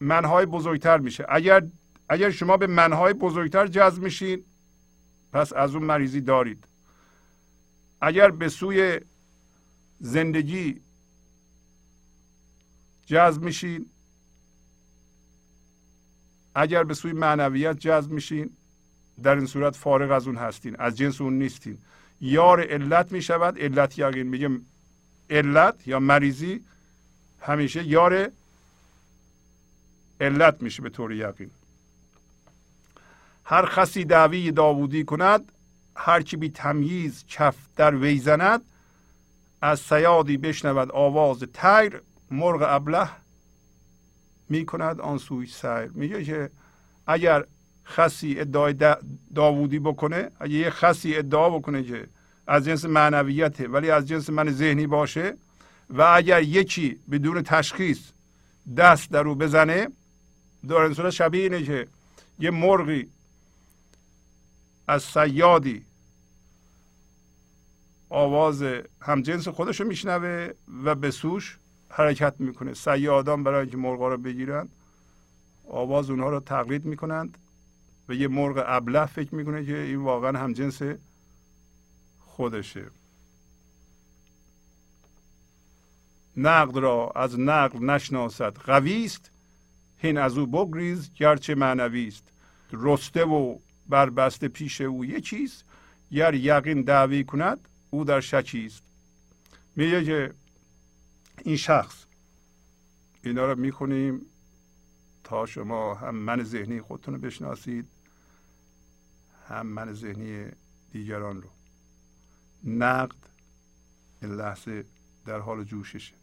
[0.00, 1.26] منهای بزرگتر میشه.
[1.28, 1.62] اگر
[2.08, 4.44] اگر شما به منهای بزرگتر جذب میشین
[5.32, 6.64] پس از اون مریضی دارید.
[8.00, 9.00] اگر به سوی
[10.00, 10.80] زندگی
[13.06, 13.86] جذب میشین
[16.54, 18.50] اگر به سوی معنویت جذب میشین
[19.22, 21.78] در این صورت فارغ از اون هستین از جنس اون نیستین.
[22.20, 23.58] یار علت می‌شود.
[23.58, 24.50] علت یقین میگه
[25.30, 26.64] علت یا مریضی
[27.40, 28.28] همیشه یار
[30.20, 31.50] علت میشه به طور یقین.
[33.44, 35.52] هر خسی دعوی داوودی کند
[35.96, 38.62] هر کی بی تمییز کف در وی زند
[39.62, 43.08] از سیادی بشنود آواز تیر مرغ ابله
[44.48, 45.86] می کند آن سوی سیر.
[45.94, 46.50] میگه که
[47.06, 47.44] اگر
[47.90, 48.74] خسی ادعای
[49.34, 52.06] داوودی بکنه اگر یه خسی ادعا بکنه که
[52.46, 55.36] از جنس معنویته ولی از جنس من ذهنی باشه
[55.90, 58.00] و اگر یکی بدون تشخیص
[58.76, 59.88] دست در او بزنه
[60.68, 61.86] صورت شبیه اینه که
[62.38, 63.08] یه مرغی
[64.88, 65.84] از سیادی
[68.08, 68.64] آواز
[69.00, 70.48] همجنس خودش رو میشنوه
[70.84, 71.58] و به سوش
[71.88, 72.74] حرکت می‌کنه.
[72.74, 74.68] سیادان برای اینکه مرغا رو بگیرن
[75.68, 77.38] آواز اونها رو تقلید می‌کنند.
[78.10, 80.82] و یه مرغ ابله فکر می‌کنه که این واقعا همجنس
[82.20, 82.86] خودشه.
[86.36, 88.56] نقد را از نقل نشناسد.
[88.56, 89.30] قوی است
[89.98, 92.24] هین از او بگریز گرچه معنوی است.
[92.72, 93.58] رسته و
[93.88, 95.64] بربسته پیش او یکیست
[96.12, 98.82] گر یقین دعوی کند او در شکی است.
[99.76, 100.34] میگه که
[101.44, 102.04] این شخص
[103.24, 104.20] اینا رو می‌کنیم
[105.24, 107.99] تا شما هم من ذهنی خودتون رو بشناسید.
[109.50, 110.46] هم من ذهنی
[110.92, 111.48] دیگران رو.
[112.64, 113.16] نقد
[114.22, 114.84] این لحظه
[115.26, 116.14] در حال جوششه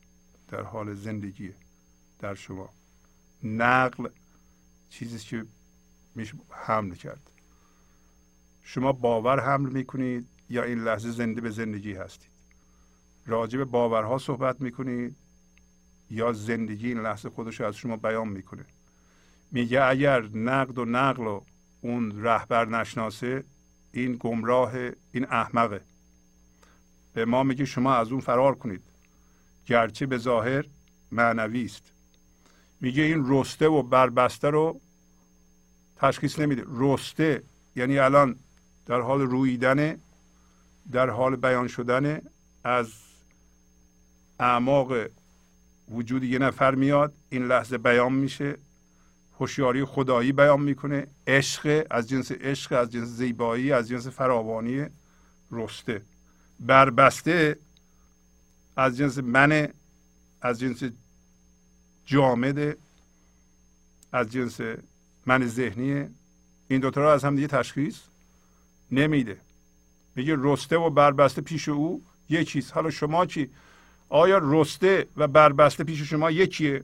[0.47, 1.55] در حال زندگیه
[2.19, 2.69] در شما.
[3.43, 4.09] نقل
[4.89, 5.45] چیزی که
[6.15, 7.31] میشه حمل کرد.
[8.63, 12.31] شما باور حمل می‌کنید یا این لحظه زنده به زندگی هستید؟
[13.25, 15.15] راجع به باورها صحبت می‌کنید
[16.09, 18.65] یا زندگی این لحظه خودش از شما بیان می‌کنه؟
[19.51, 21.41] میگه اگر نقد و نقل و
[21.87, 23.43] اون رهبر نشناسه
[23.91, 24.73] این گمراه
[25.11, 25.81] این احمقه.
[27.13, 28.81] به ما میگه شما از اون فرار کنید.
[29.65, 30.65] گرچه به ظاهر
[31.11, 31.91] معنوی است.
[32.81, 34.81] میگه این رسته و بربسته رو
[35.95, 36.63] تشخیص نمیده.
[36.67, 37.43] رسته
[37.75, 38.35] یعنی الان
[38.85, 39.97] در حال رویدن
[40.91, 42.21] در حال بیان شدن
[42.63, 42.93] از
[44.39, 44.93] اعماق
[45.91, 48.57] وجود یه نفر میاد این لحظه بیان میشه.
[49.39, 51.07] هوشیاری خدایی بیان می‌کنه.
[51.27, 54.85] عشق از جنس عشق از جنس زیبایی از جنس فراوانی
[55.51, 56.01] رسته
[56.59, 57.59] بربسته
[58.75, 59.67] از جنس من
[60.41, 60.83] از جنس
[62.05, 62.77] جامد
[64.11, 64.59] از جنس
[65.25, 66.09] من ذهنی.
[66.67, 67.99] این دوتا رو از هم دیگه تشخیص
[68.91, 69.37] نمیده.
[70.15, 72.71] میگه رسته و بربسته پیش او یه چیز.
[72.71, 73.49] حالا شما چی؟
[74.09, 76.83] آیا رسته و بربسته پیش شما یکیه؟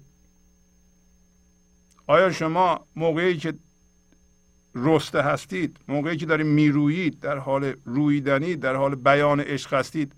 [2.07, 3.53] آیا شما موقعی که
[4.75, 10.11] رسته هستید موقعی که دارید میرویید در حال رویدنی در حال بیان عشق هستید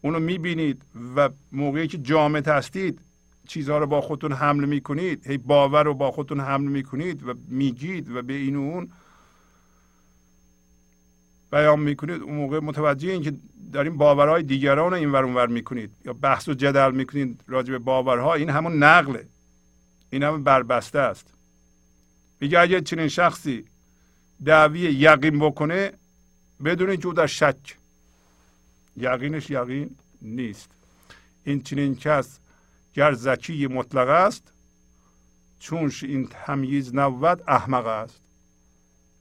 [0.00, 0.82] اونو می‌بینید
[1.16, 3.00] و موقعی که جامد هستید
[3.48, 8.10] چیزها رو با خودتون حمل می‌کنید هی باور رو با خودتون حمل می‌کنید و میگید
[8.10, 8.88] و به این و اون
[11.50, 13.32] بیان می‌کنید اون موقع متوجه این که
[13.72, 18.34] داریم باورهای دیگران رو این ور می‌کنید یا بحث و جدل می‌کنید راجع به باورها
[18.34, 19.26] این همون نقله.
[20.12, 21.26] این همون بربسته است.
[22.40, 23.64] میگه اگر چنین شخصی
[24.44, 25.92] دعوی یقین بکنه
[26.64, 27.76] بدونید که او در شک
[28.96, 30.68] یقینش یقین نیست.
[31.44, 32.38] این چنین کس
[32.94, 34.52] گر زکی مطلق است
[35.58, 38.20] چونش این تمییز نبود احمق است.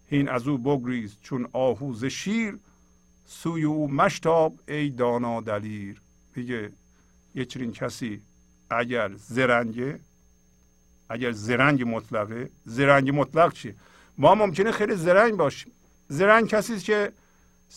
[0.09, 2.57] این از او بگریز چون آهوز شیر
[3.27, 6.01] سوی او مشتاب ای دانا دلیر.
[6.35, 6.71] میگه
[7.35, 8.21] یه چنین کسی
[8.69, 9.99] اگر زرنگه
[11.11, 12.49] اگر زرنگ مطلقه.
[12.65, 13.75] زرنگ مطلق چیه
[14.17, 15.71] ما ممکنه خیلی زرنگ باشیم.
[16.07, 17.11] زرنگ کسی که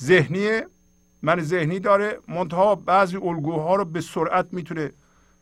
[0.03, 0.61] ذهنی
[1.23, 4.93] من ذهنی داره منتها بعضی الگوها رو به سرعت می‌تونه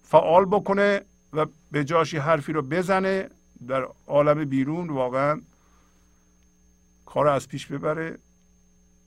[0.03, 1.01] فعال بکنه
[1.33, 3.29] و به جاشی حرفی رو بزنه
[3.69, 4.91] در عالم بیرون.
[4.91, 5.41] واقعا
[7.07, 8.19] کار از پیش ببره.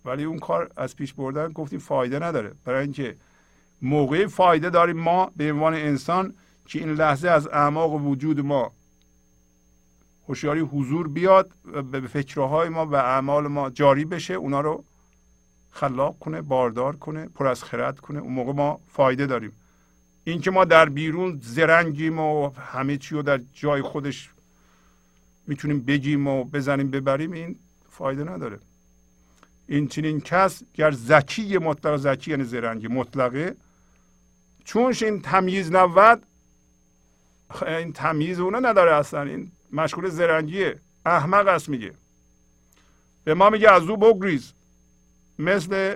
[0.05, 2.51] ولی اون کار از پیش بردن گفتیم فایده نداره.
[2.65, 3.15] برای اینکه
[3.81, 6.33] موقع فایده داریم ما به عنوان انسان
[6.65, 8.71] که این لحظه از اعماق وجود ما
[10.27, 14.83] هوشیاری حضور بیاد و به فکرهای ما و اعمال ما جاری بشه اونا رو
[15.71, 18.19] خلاق کنه باردار کنه پر از خرد کنه.
[18.19, 19.51] اون موقع ما فایده داریم.
[20.23, 24.29] این که ما در بیرون زرنگیم و همه چی رو در جای خودش
[25.47, 27.55] می‌تونیم بگیم و بزنیم ببریم این
[27.91, 28.59] فایده نداره.
[29.67, 33.55] این چنین کس گر زکی مطلق زکی یعنی زرنگی مطلقه.
[34.65, 36.23] چونش این تمیز نبود
[37.67, 39.21] این تمیز اونو نداره اصلا.
[39.21, 41.93] این مشغول زرنگیه احمق است میگه.
[43.23, 44.53] به ما میگه از او بگریز.
[45.39, 45.95] مثل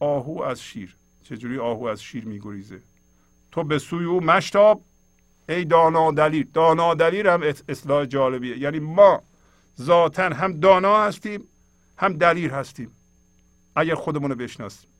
[0.00, 0.96] آهو از شیر.
[1.24, 2.80] چجوری آهو از شیر میگریزه؟
[3.52, 4.82] تو به سوی او مشتاب.
[5.48, 6.48] ای دانا دلیر.
[6.54, 8.58] دانا دلیر هم اصلاح جالبیه.
[8.58, 9.22] یعنی ما
[9.80, 11.48] ذاتا هم دانا هستیم
[11.98, 12.90] هم دلیر هستیم.
[13.76, 14.90] اگر خودمون رو بشناسیم.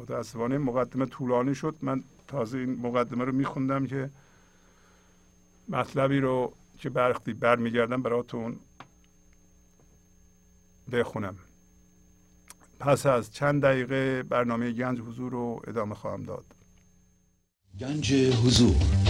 [0.00, 1.76] متاسفانه مقدمه طولانی شد.
[1.82, 4.10] من تازه این مقدمه رو میخوندم که
[5.68, 8.56] مطلبی رو که برختی برمیگردم براتون
[10.92, 11.36] بخونم.
[12.80, 16.44] پس از چند دقیقه برنامه گنج حضور رو ادامه خواهم داد.
[17.80, 19.09] گنج حضور.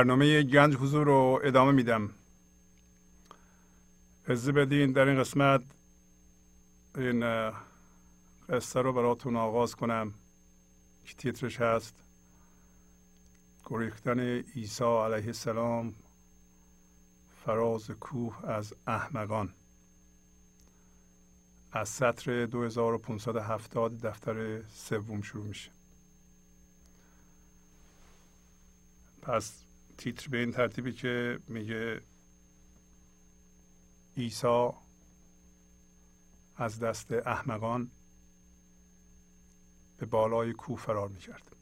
[0.00, 2.10] برنامه گنج حضور رو ادامه میدم.
[4.24, 5.62] اجازه بدین در این قسمت
[6.96, 7.50] این
[8.48, 10.14] قصه رو براتون آغاز کنم
[11.04, 11.94] که تیترش هست.
[13.64, 15.94] گریختن عیسی علیه السلام
[17.44, 19.54] فراز کوه از احمقان.
[21.72, 25.70] از سطر 2570 دفتر سوم شروع میشه.
[29.22, 29.52] پس
[30.00, 32.00] تیتر به این ترتیبی که میگه
[34.16, 34.68] عیسی
[36.56, 37.90] از دست احمقان
[39.98, 41.56] به بالای کوه فرار می‌کرد.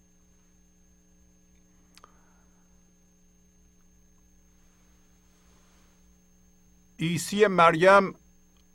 [6.98, 8.14] عیسی مریم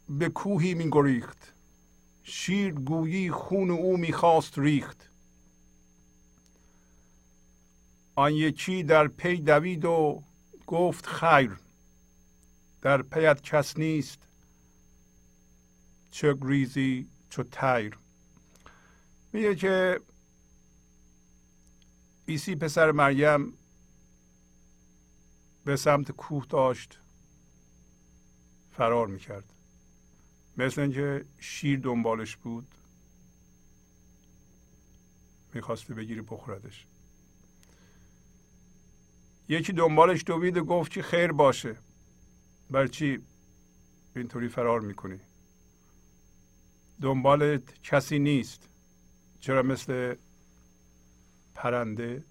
[0.10, 1.53] به کوهی می گریخت
[2.23, 5.12] شیر گویی خون او می‌خواست ریخت.
[8.15, 10.23] آن یکی در پی دوید و
[10.68, 11.57] گفت خیر
[12.81, 14.27] در پیت کس نیست
[16.11, 17.98] چه ریزی چو تیر
[19.34, 19.99] میگه که
[22.27, 23.53] عیسی پسر مریم
[25.65, 26.99] به سمت کوه داشت
[28.72, 29.53] فرار می‌کرد.
[30.57, 32.68] مثل اینکه شیر دنبالش بود
[35.53, 36.85] می‌خواسته بگیری بخوردش.
[39.53, 41.75] یکی دنبالش دوید و گفت که خیر باشه.
[42.69, 43.19] بر چی
[44.15, 45.19] اینطوری فرار می‌کنی؟
[47.01, 48.69] دنبالت کسی نیست.
[49.39, 50.15] چرا مثل
[51.55, 52.23] پرنده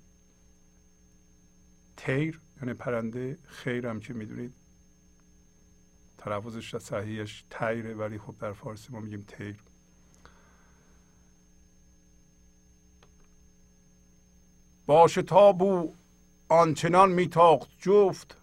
[1.96, 4.54] تیر؟ یعنی پرنده خیرم که می‌دونید.
[6.18, 9.56] تلفظش صحیحش تیره ولی خب در فارسی ما میگیم تیر.
[14.86, 15.94] با شتاب او
[16.52, 18.36] آنچنان میتاخت جفت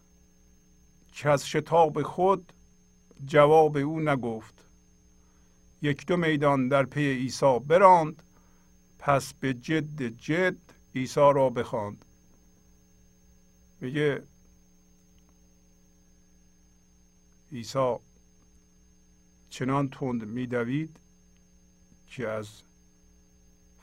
[1.14, 2.54] که از شتاب خود
[3.26, 4.54] جواب او نگفت.
[5.82, 8.24] یک دو میدان در پی عیسی براند
[9.00, 10.58] پس به جد جد
[10.96, 12.06] عیسی را بخواند.
[13.82, 14.24] میگه
[17.52, 17.96] عیسی
[19.50, 20.98] چنان تند میدوید
[22.08, 22.50] که از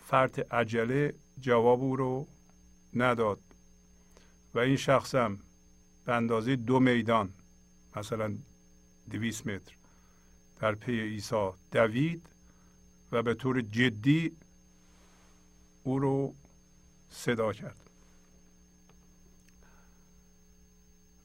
[0.07, 2.27] فرط عجله جواب او رو
[2.95, 3.46] نداد.
[4.57, 5.39] و این شخصم
[6.05, 7.33] به اندازه دو میدان
[7.97, 8.35] مثلا
[9.11, 9.73] دویست متر
[10.61, 12.27] در پی عیسی دوید
[13.13, 14.33] و به طور جدی
[15.85, 16.35] او رو
[17.11, 17.77] صدا کرد.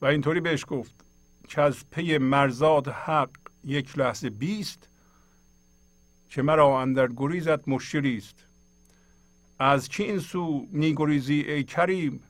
[0.01, 0.95] و اینطوری بهش گفت
[1.47, 3.29] که از پی مرزاد حق
[3.63, 4.87] یک لحظه بیست
[6.29, 8.35] که مرا اندر گریزت مشکلی است.
[9.59, 12.23] از این سو میگریزی ای کریم؟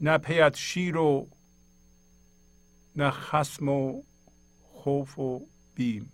[0.00, 1.28] نه پیت شیر و
[2.96, 4.02] نه خسم و
[4.72, 6.12] خوف و بیم.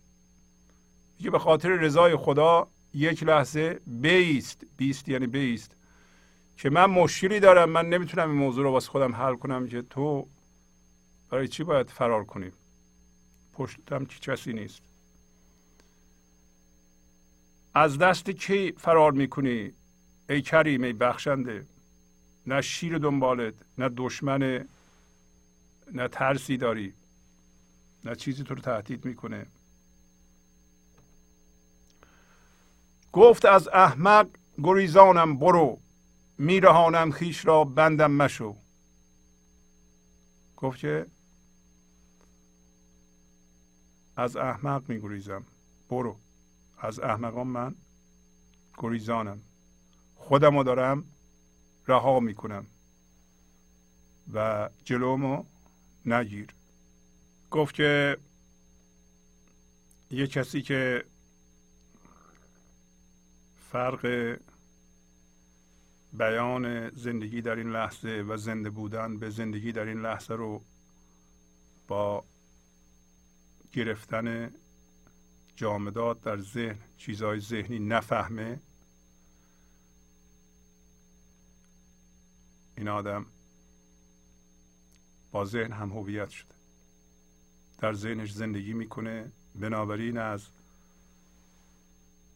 [1.18, 4.62] دیگه به خاطر رضای خدا یک لحظه بیست.
[4.76, 5.76] بیست یعنی بیست.
[6.56, 10.26] که من مشکلی دارم من نمی‌تونم این موضوع رو واسه خودم حل کنم که تو
[11.30, 12.52] برای چی باید فرار کنیم
[13.52, 14.82] پشتم چی کسی نیست.
[17.74, 19.72] از دست کی فرار می‌کنی؟
[20.30, 21.66] ای کریم ای بخشنده.
[22.46, 24.66] نه شیر دنبالت نه دشمن
[25.92, 26.94] نه ترسی داری.
[28.04, 29.46] نه چیزی تو رو تهدید می‌کنه.
[33.12, 34.28] گفت از احمق
[34.62, 35.78] گریزانم برو.
[36.38, 38.56] میرهانم خیش را بندم مشو.
[40.56, 41.06] گفت که
[44.16, 45.44] از احمق میگریزم.
[45.88, 46.16] برو.
[46.78, 47.74] از احمقان من
[48.78, 49.40] گریزانم.
[50.16, 51.04] خودم رو دارم
[51.88, 52.66] رها می‌کنم.
[54.34, 55.44] و جلومو
[56.06, 56.48] نگیر.
[57.50, 58.16] گفت که
[60.10, 61.04] یه کسی که
[63.70, 64.36] فرق
[66.12, 70.62] بیان زندگی در این لحظه و زنده بودن به زندگی در این لحظه رو
[71.88, 72.24] با
[73.72, 74.50] گرفتن
[75.56, 78.60] جامدات در ذهن چیزهای ذهنی نفهمه
[82.76, 83.26] این آدم
[85.30, 86.54] با ذهن هم هویت شده.
[87.78, 90.46] در ذهنش زندگی می‌کنه بنابراین از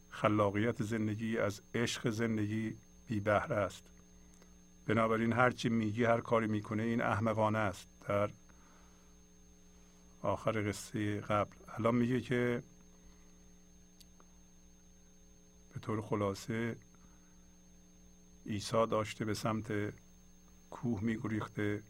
[0.09, 2.77] خلاقیت زندگی از عشق زندگی
[3.07, 3.83] بی بهره است.
[4.85, 7.87] بنابراین هرچی میگی هر کاری می‌کنه این احمقانه است.
[8.07, 8.29] در
[10.21, 12.63] آخر قصه قبل الان میگه که
[15.73, 16.75] به طور خلاصه
[18.45, 19.93] عیسی داشته به سمت
[20.71, 21.83] کوه میگریخته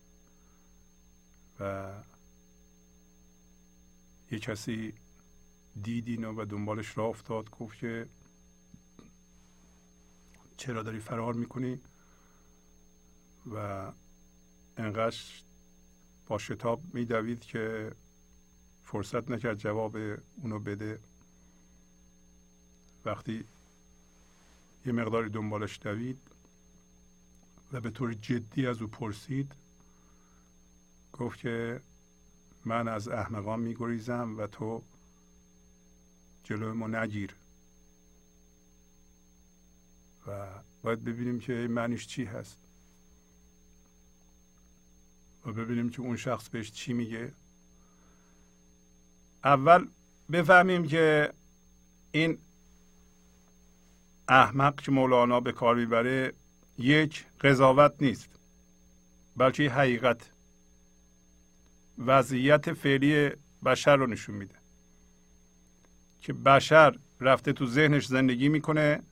[1.59, 1.93] و
[4.31, 4.93] یه کسی
[5.83, 8.09] دید اینو و دنبالش را افتاد گفت که
[10.57, 11.79] چرا داری فرار می‌کنی؟
[13.55, 13.91] و
[14.77, 15.17] انقدر
[16.27, 17.91] با شتاب میدوید که
[18.85, 19.95] فرصت نکرد جواب
[20.35, 20.99] اونو بده.
[23.05, 23.45] وقتی
[24.85, 26.30] یه مقداری دنبالش دوید
[27.73, 29.51] و به طور جدی از او پرسید
[31.13, 31.81] گفت که
[32.65, 34.81] من از احمقان میگریزم و تو
[36.43, 37.35] جلو ما نگیر.
[40.27, 40.47] و
[40.83, 42.57] باید ببینیم که معنیش چی هست.
[45.45, 47.31] و ببینیم که اون شخص بهش چی میگه.
[49.43, 49.87] اول
[50.31, 51.33] بفهمیم که
[52.11, 52.37] این
[54.27, 56.33] احمق که مولانا به کار می‌بره
[56.77, 58.29] یک قضاوت نیست
[59.37, 60.29] بلکه حقیقت.
[61.97, 63.29] وضعیت فعلی
[63.65, 64.55] بشر رو نشون میده.
[66.21, 69.03] که بشر رفته تو ذهنش زندگی می‌کنه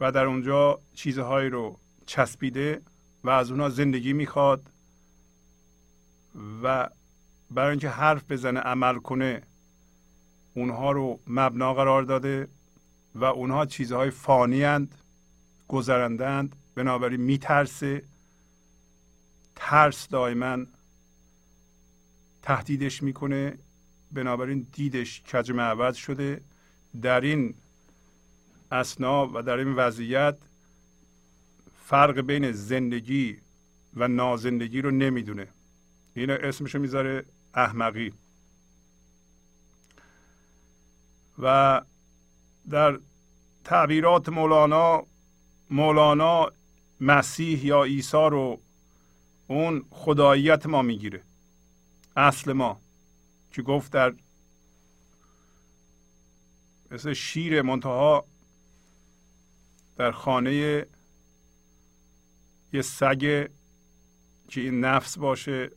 [0.00, 2.82] و در اونجا چیزهایی رو چسبیده
[3.24, 4.70] و از اونها زندگی می‌خواد
[6.62, 6.88] و
[7.50, 9.42] برای اینکه حرف بزنه عمل کنه
[10.54, 12.48] اونها رو مبنا قرار داده
[13.14, 15.01] و اونها چیزهای فانی اند
[15.72, 18.02] گذرندند بنابراین میترسه.
[19.56, 20.58] ترس دائما
[22.42, 23.58] تهدیدش می‌کنه.
[24.12, 26.40] بنابراین دیدش کج معوض شده.
[27.02, 27.54] در این
[28.72, 30.36] اسنا و در این وضعیت
[31.84, 33.38] فرق بین زندگی
[33.96, 35.48] و نازندگی رو نمی‌دونه.
[36.14, 37.24] این اسمشو می‌ذاره
[37.54, 38.12] احمقی.
[41.38, 41.80] و
[42.70, 42.98] در
[43.64, 45.11] تعبیرات مولانا
[45.72, 46.52] مولانا
[47.00, 48.60] مسیح یا عیسی رو
[49.46, 51.22] اون خداییت ما می‌گیره.
[52.16, 52.80] اصل ما
[53.52, 54.14] که گفت در
[56.90, 58.24] مثل شیر منتها
[59.96, 60.86] در خانه
[62.72, 63.48] یه سگ
[64.48, 65.70] که این نفس باشه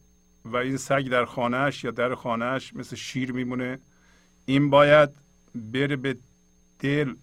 [0.46, 3.80] و این سگ در خانهش یا در خانهش مثل شیر میمونه.
[4.46, 5.10] این باید
[5.56, 6.18] بره به
[6.80, 7.16] دل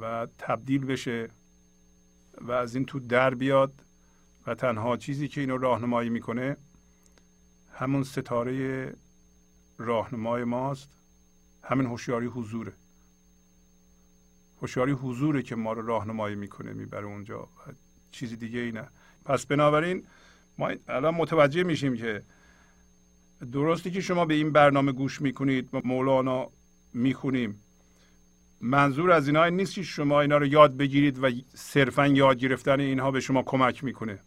[0.00, 1.28] و تبدیل بشه
[2.40, 3.72] و از این تو در بیاد
[4.46, 6.56] و تنها چیزی که اینو راهنمایی می‌کنه
[7.74, 8.94] همون ستاره
[9.78, 10.88] راهنمای ماست.
[11.62, 12.72] همین هوشیاری حضوره.
[14.62, 17.72] هوشیاری حضوره که ما رو راهنمایی می‌کنه می‌بره اونجا و
[18.12, 18.88] چیزی دیگه ای نه.
[19.24, 20.04] پس بنابراین
[20.58, 22.22] ما الان متوجه میشیم که
[23.52, 26.48] درستی که شما به این برنامه گوش می‌کنید و مولانا
[26.94, 27.60] می‌خونیم.
[28.60, 32.80] منظور از اینا این نیست که شما اینا رو یاد بگیرید و صرفا یاد گرفتن
[32.80, 34.18] اینها به شما کمک می‌کنه.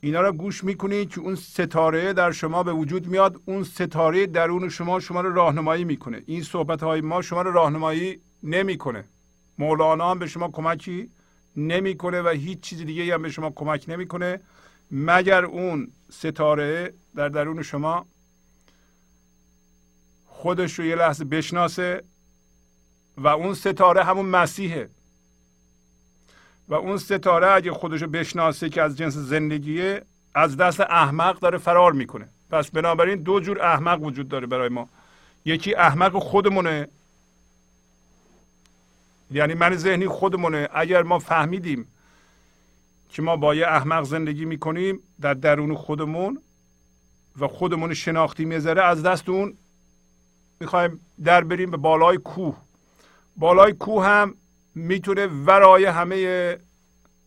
[0.00, 4.68] اینا رو گوش می‌کنید که اون ستاره در شما به وجود میاد اون ستاره درون
[4.68, 6.22] شما شما رو راهنمایی می‌کنه.
[6.26, 9.04] این صحبت های ما شما رو راهنمایی نمی‌کنه.
[9.58, 11.10] مولانا هم به شما کمکی
[11.56, 14.40] نمی‌کنه و هیچ چیز دیگه هم به شما کمک نمی‌کنه.
[14.90, 18.06] مگر اون ستاره در درون شما
[20.26, 22.02] خودش رو یه لحظه بشناسه
[23.18, 24.88] و اون ستاره همون مسیحه.
[26.68, 30.02] و اون ستاره اگه خودشو بشناسه که از جنس زندگیه
[30.34, 32.28] از دست احمق داره فرار می‌کنه.
[32.50, 34.88] پس بنابراین دو جور احمق وجود داره برای ما.
[35.44, 36.88] یکی احمق خودمونه.
[39.30, 40.68] یعنی من ذهنی خودمونه.
[40.74, 41.86] اگر ما فهمیدیم
[43.08, 46.42] که ما با یه احمق زندگی می‌کنیم در درون خودمون
[47.40, 49.54] و خودمون شناختی می‌ذاره از دست اون
[50.60, 52.56] می‌خوایم در بریم به بالای کوه.
[53.36, 54.34] بالای کوه هم
[54.74, 56.58] می‌تونه ورای همه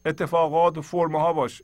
[0.06, 1.64] اتفاقات و فرمه ها باشه.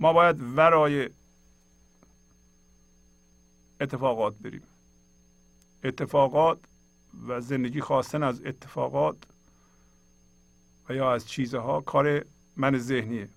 [0.00, 1.10] ما باید ورای
[3.80, 4.62] اتفاقات بریم.
[5.84, 6.58] اتفاقات
[7.28, 9.16] و زندگی خواستن از اتفاقات
[10.88, 12.24] و یا از چیزها کار
[12.56, 13.28] من ذهنیه.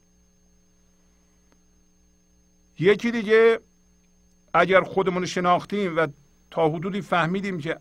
[2.79, 3.59] یکی دیگه
[4.53, 6.07] اگر خودمون شناختیم و
[6.51, 7.77] تا حدودی فهمیدیم که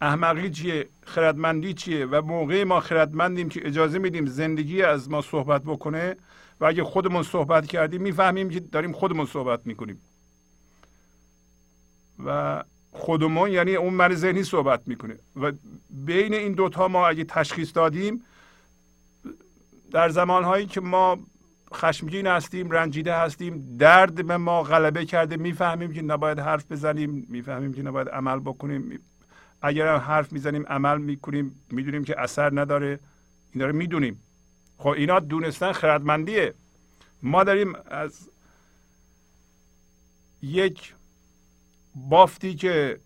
[0.00, 5.62] احمقی چیه خردمندی چیه و موقع ما خردمندیم که اجازه میدیم زندگی از ما صحبت
[5.62, 6.16] بکنه
[6.60, 10.00] و اگه خودمون صحبت کردیم می‌فهمیم که داریم خودمون صحبت می‌کنیم.
[12.24, 15.52] و خودمون یعنی اون من ذهنی صحبت می‌کنه و
[15.90, 18.22] بین این دوتا ما اگه تشخیص دادیم
[19.92, 21.18] در زمانهایی که ما
[21.74, 27.72] خشمگین هستیم رنجیده هستیم درد به ما غلبه کرده می‌فهمیم که نباید حرف بزنیم می‌فهمیم
[27.72, 29.00] که نباید عمل بکنیم.
[29.62, 32.98] اگر هم حرف می‌زنیم عمل می‌کنیم می‌دونیم که اثر نداره.
[33.52, 34.22] اینا رو می‌دونیم.
[34.78, 36.54] خب اینا دونستن خردمندیه.
[37.22, 38.30] ما داریم از
[40.42, 40.94] یک
[41.94, 43.00] بافتی که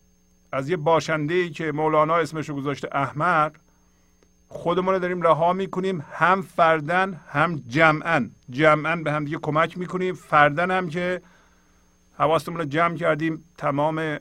[0.52, 3.52] از یه باشنده که مولانا اسمش رو گذاشته احمق
[4.54, 6.04] خودمون رو داریم رها می‌کنیم.
[6.12, 8.30] هم فردن هم جمعا.
[8.50, 10.14] جمعا به هم دیگه کمک می‌کنیم.
[10.14, 11.22] فردن هم که
[12.18, 14.18] حواستمون رو جمع کردیم تمام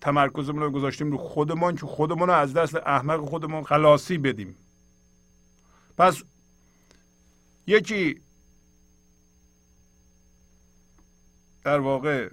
[0.00, 4.56] تمرکزمون رو گذاشتیم رو خودمون که خودمون رو از دست احمق خودمون خلاصی بدیم.
[5.98, 6.22] پس
[7.66, 8.20] یکی
[11.64, 12.28] در واقع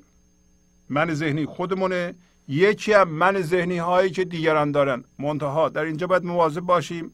[0.89, 2.15] من ذهنی خودمونه
[2.47, 5.03] یکی هم من ذهنی هایی که دیگران دارن.
[5.19, 7.13] منتها در اینجا باید مواظب باشیم.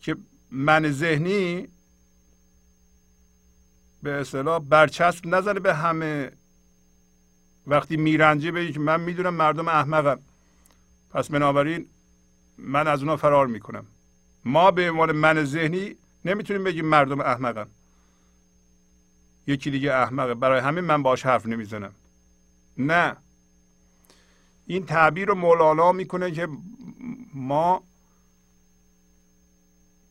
[0.00, 0.16] که
[0.50, 1.68] من ذهنی
[4.02, 6.32] به اصطلاح برچسب نزنه به همه.
[7.66, 10.20] وقتی میرنجه بگی که من می‌دونم مردم احمقم.
[11.10, 11.86] پس بنابراین
[12.58, 13.86] من از اونا فرار می‌کنم.
[14.44, 17.68] ما به عنوان من ذهنی نمی‌تونیم بگیم مردم احمقم.
[19.46, 20.34] یکی دیگه احمقه.
[20.34, 21.92] برای همین من باش حرف نمی‌زنم.
[22.78, 23.16] نه.
[24.66, 26.48] این تعبیر رو مولانا می‌کنه که
[27.34, 27.82] ما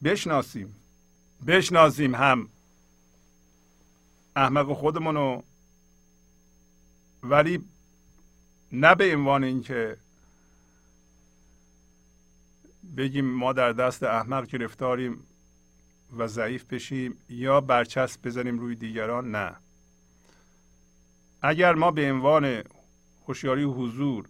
[0.04, 0.76] بشناسیم.
[1.48, 2.50] بشناسیم هم.
[4.36, 5.44] احمق رو
[7.24, 7.60] ولی
[8.72, 9.98] نه به عنوان اینکه
[12.98, 15.24] بگیم ما در دست احمق گرفتاریم
[16.18, 19.56] و ضعیف بشیم یا برچسب بزنیم روی دیگران نه.
[21.42, 22.64] اگر ما به عنوان
[23.28, 24.26] هوشیاری حضور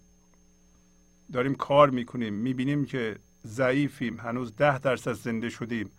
[1.33, 4.19] داریم کار می‌کنیم می‌بینیم که ضعیفیم.
[4.19, 5.91] هنوز ده درصد زنده شدیم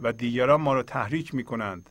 [0.00, 1.90] و دیگران ما رو تحریک می‌کنند.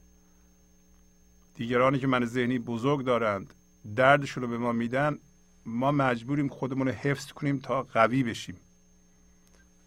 [1.55, 3.53] دیگرانی که من ذهنی بزرگ دارند
[3.95, 5.17] دردشون رو به ما میدن
[5.65, 8.57] ما مجبوریم خودمون رو حفظ کنیم تا قوی بشیم.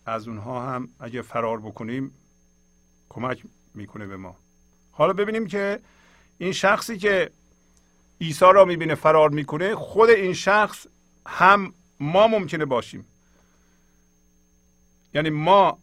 [0.06, 2.14] از اونها هم اگه فرار بکنیم
[3.08, 4.36] کمک می‌کنه به ما.
[4.92, 5.80] حالا ببینیم که
[6.38, 7.30] این شخصی که
[8.20, 10.86] عیسی را می‌بینه فرار می‌کنه خود این شخص
[11.26, 13.06] هم ما ممکنه باشیم.
[15.14, 15.78] یعنی ما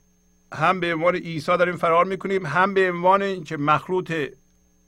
[0.54, 4.14] هم به عنوان عیسی داریم فرار می‌کنیم هم به عنوان اینکه مخلوط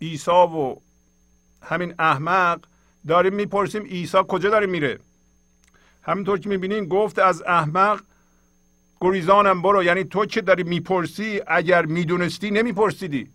[0.02, 0.76] عیسی و
[1.62, 2.60] همین احمق
[3.08, 5.00] داریم می‌پرسیم عیسی کجا داره میره.
[6.02, 8.02] همینطور که می‌بینیم گفت از احمق
[9.02, 13.30] گریزانم برو یعنی تو که داری می‌پرسی؟ اگر می‌دونستی نمیپرسیدی.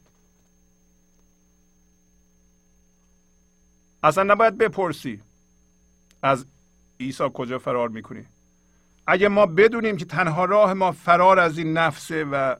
[4.03, 5.21] اصلا نباید بپرسی
[6.23, 6.47] از
[7.01, 8.25] عیسی کجا فرار می‌کنی.
[9.11, 12.57] اگه ما بدونیم که تنها راه ما فرار از این نفسه و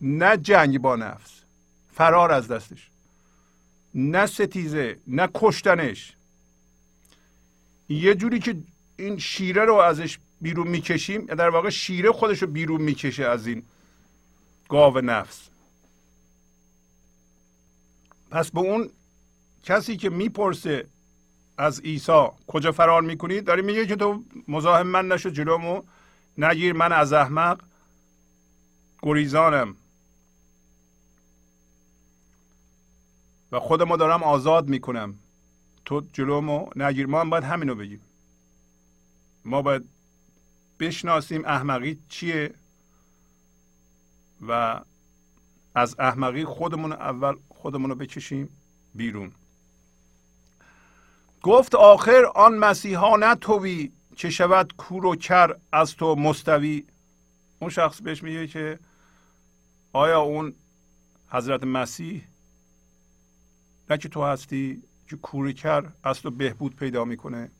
[0.00, 1.40] نه جنگ با نفس
[1.92, 2.90] فرار از دستش
[3.94, 6.12] نه ستیزه نه کشتنش.
[7.88, 8.56] یه جوری که
[8.96, 13.62] این شیره رو ازش بیرون می‌کشیم در واقع شیره خودش رو بیرون می‌کشه از این
[14.68, 15.48] گاو نفس.
[18.30, 18.90] پس به اون
[19.64, 20.86] کسی که می‌پرسه
[21.60, 22.28] از عیسی.
[22.46, 25.82] کجا فرار می‌کنی؟ داری میگه که تو مزاحم من نشو جلومو
[26.38, 27.60] نگیر من از احمق.
[29.02, 29.76] گریزانم.
[33.52, 35.14] و خودمو دارم آزاد می‌کنم.
[35.84, 37.06] تو جلومو نگیر.
[37.06, 38.00] ما هم باید همینو بگیم.
[39.44, 39.84] ما باید
[40.80, 42.54] بشناسیم احمقی چیه
[44.48, 44.80] و
[45.74, 48.48] از احمقی خودمون اول خودمون رو بکشیم
[48.94, 49.32] بیرون.
[51.42, 56.84] گفت آخر آن مسیحا نه توی که شود کور و کر از تو مستوی.
[57.58, 58.78] اون شخص بهش میگه که
[59.92, 60.54] آیا اون
[61.28, 62.22] حضرت مسیح
[63.90, 67.50] نه که تو هستی که کور کر از تو بهبود پیدا می‌کنه.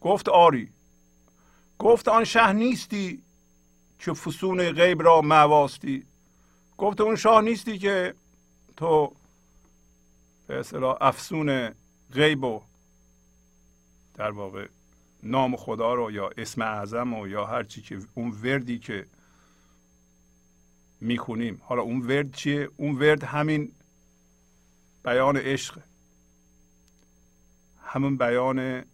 [0.00, 0.72] گفت آری.
[1.78, 3.22] گفت آن شه نیستی
[3.98, 6.06] که فسون غیب را مواستی
[6.78, 8.14] گفت اون شاه نیستی که
[8.76, 9.12] تو
[10.46, 11.74] به اصطلاح افسون
[12.12, 12.60] غیب و
[14.14, 14.68] در واقع
[15.22, 19.06] نام خدا رو یا اسم اعظم و یا هر چی که اون وردی که
[21.00, 21.60] می‌خونیم.
[21.64, 23.72] حالا اون ورد چیه؟ اون ورد همین
[25.04, 25.78] بیان عشق.
[27.82, 28.84] همون بیان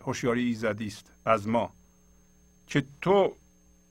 [0.00, 1.72] هوشیاری ایزدی است از ما.
[2.66, 3.32] که تو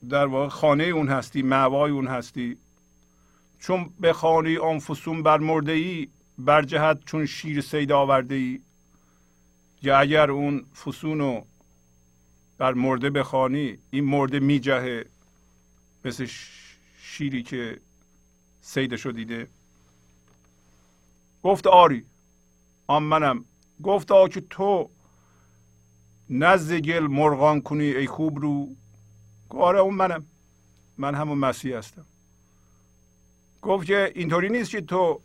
[0.10, 2.58] در واقع خانه اون هستی معوای اون هستی.
[3.60, 6.08] چون به خانه آن فسون بر مرده ای
[6.38, 8.62] بر جهت چون شیر سید آورده ای
[9.82, 11.46] یا اگر اون فسون رو
[12.58, 15.06] بر مرده بخوانی این مرده میجهه
[16.06, 16.28] مثل
[17.02, 17.80] شیری که
[18.62, 19.48] سیدش رو دیده.
[21.44, 22.06] گفت آری
[22.88, 23.46] آن منم.
[23.84, 24.90] گفت آ که تو
[26.30, 28.68] نزد گل مرغان کنی ای خوب رو.
[29.50, 30.26] آره اون منم.
[30.98, 32.06] من همون مسیح هستم.
[33.62, 35.22] گفت که اینطوری نیست که تو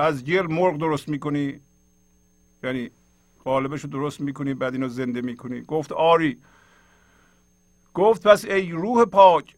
[0.00, 1.60] از گل مرغ درست می‌کنی؟
[2.62, 2.90] یعنی
[3.44, 5.60] قالبش رو درست می‌کنی بعد اینو زنده می‌کنی.
[5.60, 6.38] گفت آری.
[7.94, 9.56] گفت پس ای روح پاک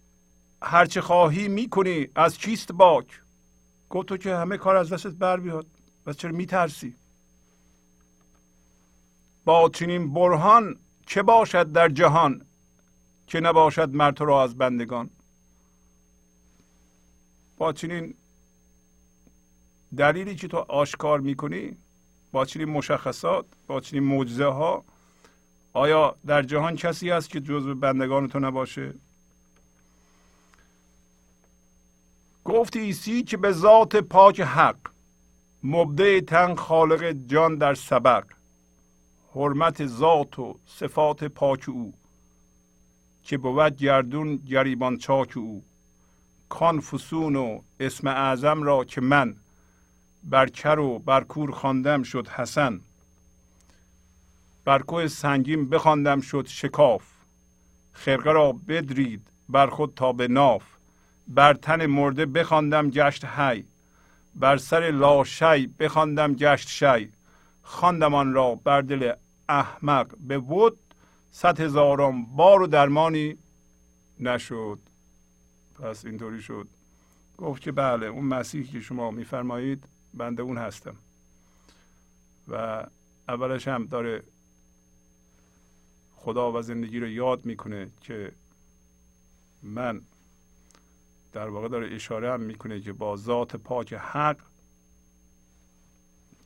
[0.63, 3.21] هرچه خواهی می‌کنی از چیست باک؟
[3.91, 5.67] گفت تو که همه کار از دستت بر بیاد.
[6.07, 6.95] پس چرا میترسی؟
[9.45, 12.47] با چنین برهان چه باشد در جهان
[13.27, 15.11] که نباشد مرد را از بندگان؟
[17.59, 18.15] با چنین
[19.97, 21.77] دلیلی که تو آشکار می‌کنی
[22.33, 24.85] با چنین مشخصات با چنین معجزه ها
[25.73, 28.95] آیا در جهان کسی هست که جزو بندگان تو نباشه؟
[32.45, 34.77] گفت عیسی که به ذات پاک حق
[35.65, 38.25] مبدع تن خالق جان در سبق
[39.35, 41.93] حرمت ذات و صفات پاک او
[43.25, 45.63] که بود گردون گریبان چاک او
[46.49, 49.37] کان فسون و اسم اعظم را که من
[50.25, 52.81] بر کر و بر کور خواندم شد حسن.
[54.65, 57.03] بر کوه سنگین بخواندم شد شکاف.
[57.93, 60.63] خرقه را بدرید بر خود تا به ناف.
[61.29, 63.65] بر تن مرده بخواندم گشت حی.
[64.35, 67.13] بر سر لاشی بخواندم گشت شی.
[67.63, 69.13] خواندم آن را بر دل
[69.49, 70.79] احمق به بود
[71.31, 73.37] صد هزاران بار و درمانی
[74.21, 74.79] نشد.
[75.75, 76.69] پس اینطوری شد.
[77.39, 79.85] گفت که بله اون مسیحی که شما میفرمایید
[80.15, 80.97] بنده اون هستم.
[82.49, 82.87] و
[83.29, 84.23] اولش هم داره
[86.17, 88.33] خدا و زندگی رو یاد می‌کنه که
[89.63, 90.01] من
[91.33, 94.37] در واقع داره اشاره هم می‌کنه که با ذات پاک حق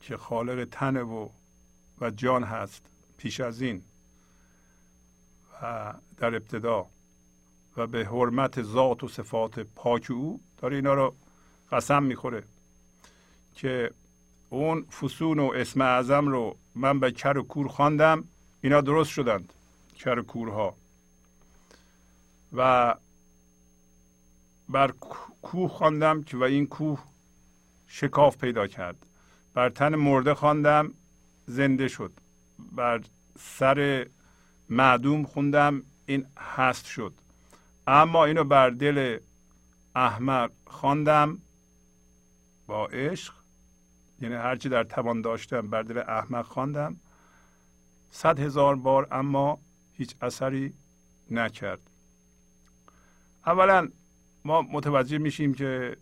[0.01, 1.29] که خالق تن و
[2.01, 2.81] و جان هست
[3.17, 3.83] پیش از این
[5.61, 6.87] و در ابتدا
[7.77, 11.15] و به حرمت ذات و صفات پاک او داره اینا رو
[11.71, 12.43] قسم می‌خوره.
[13.57, 13.91] که
[14.49, 18.23] اون فسون و اسم اعظم رو من به کر و کور خواندم
[18.61, 19.53] اینا درست شدند
[19.95, 20.75] کر و کورها.
[22.53, 22.95] و
[24.69, 24.91] بر
[25.41, 26.99] کوه خواندم که و این کوه
[27.87, 29.05] شکاف پیدا کرد.
[29.53, 30.93] بر تن مرده خواندم
[31.47, 32.11] زنده شد.
[32.71, 33.01] بر
[33.39, 34.07] سر
[34.69, 37.13] معدوم خوندم این هست شد.
[37.87, 39.19] اما اینو بر دل
[39.95, 41.37] احمق خواندم
[42.67, 43.36] با عشق
[44.21, 46.97] یعنی هرچی در توان داشتم بر دل احمق خواندم.
[48.11, 49.59] صد هزار بار اما
[49.93, 50.73] هیچ اثری
[51.31, 51.79] نکرد.
[53.45, 53.89] اولا
[54.45, 55.97] ما متوجه میشیم که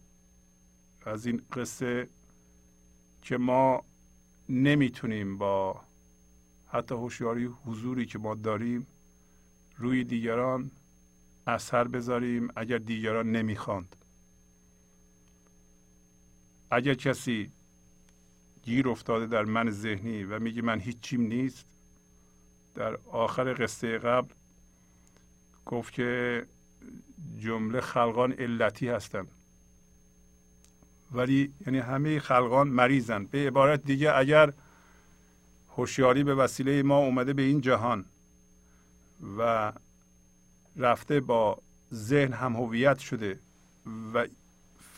[1.05, 2.07] از این قصه
[3.21, 3.83] که ما
[4.49, 5.81] نمی‌تونیم با
[6.67, 8.87] حتی هوشیاری حضوری که ما داریم
[9.77, 10.71] روی دیگران
[11.47, 13.95] اثر بذاریم اگر دیگران نمی‌خواند.
[16.71, 17.51] اگر کسی
[18.65, 21.65] گیر افتاده در من ذهنی و میگه من هیچیم نیست.
[22.75, 24.33] در آخر قصه قبل
[25.65, 26.45] گفت که
[27.39, 29.27] جمله خلقان علتی هستند.
[31.11, 33.25] ولی یعنی همه خلقان مریضن.
[33.25, 34.53] به عبارت دیگه اگر
[35.69, 38.05] هوشیاری به وسیله ما اومده به این جهان
[39.37, 39.73] و
[40.77, 41.61] رفته با
[41.93, 43.39] ذهن هم هویت شده
[44.13, 44.27] و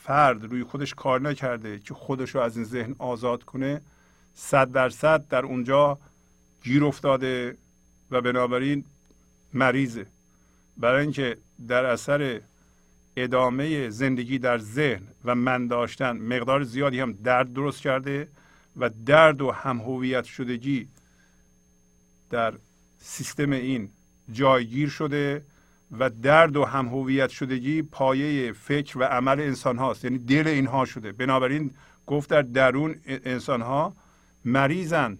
[0.07, 3.81] فرد روی خودش کار نکرده که خودش رو از این ذهن آزاد کنه
[4.35, 5.97] صد درصد در اونجا
[6.63, 7.57] گیر افتاده
[8.11, 8.83] و بنابراین
[9.53, 10.05] مریضه.
[10.77, 12.41] برای اینکه در اثر
[13.15, 18.27] ادامه زندگی در ذهن و من داشتن مقدار زیادی هم درد درست کرده
[18.77, 20.87] و درد و هم هویت شدگی
[22.29, 22.53] در
[22.99, 23.89] سیستم این
[24.31, 25.41] جایگیر شده
[25.91, 30.85] و درد و هم هویت شدگی پایه فکر و عمل انسان هاست یعنی دل اینها
[30.85, 31.11] شده.
[31.11, 31.71] بنابراین
[32.07, 33.93] گفت در درون انسان ها
[34.45, 35.17] مریضن.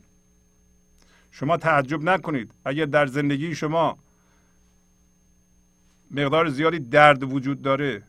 [1.32, 2.52] شما تعجب نکنید.
[2.66, 3.98] اگر در زندگی شما
[6.12, 8.04] مقدار زیادی درد وجود داره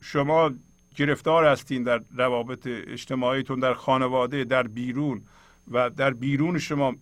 [0.00, 0.50] شما
[0.96, 5.22] گرفتار هستین در روابط اجتماعیتون در خانواده در بیرون
[5.70, 6.94] و در بیرون شما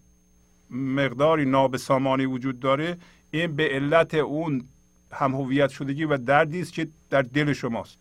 [0.71, 2.99] مقداری نابسامانی وجود داره
[3.31, 4.65] این به علت اون
[5.13, 7.99] هم هویت شدگی و دردی است که در دل شماست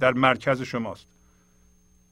[0.00, 1.06] در مرکز شماست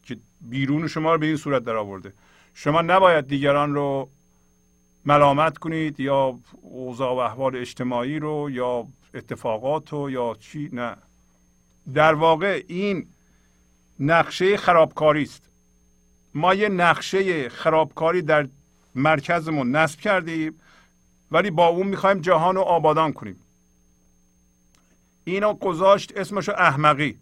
[0.05, 2.13] که بیرون شما رو به این صورت در آورده.
[2.55, 4.09] شما نباید دیگران رو
[5.05, 10.97] ملامت کنید یا اوضاع و احوال اجتماعی رو یا اتفاقات رو یا چی نه.
[11.95, 13.07] در واقع این
[14.01, 15.43] نقشه خرابکاری است.
[16.35, 18.49] ما یه نقشه خرابکاری در
[18.95, 20.61] مرکزمون نصب کردیم
[21.31, 23.37] ولی با اون می‌خوایم جهان رو آبادان کنیم.
[25.29, 27.19] اینو گذاشت اسمشو احمقی.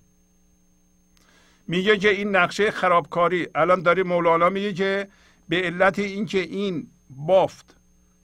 [1.68, 3.48] میگه که این نقشه خرابکاری.
[3.54, 5.08] الان داری مولانا میگه که
[5.48, 7.76] به علت اینکه این بافت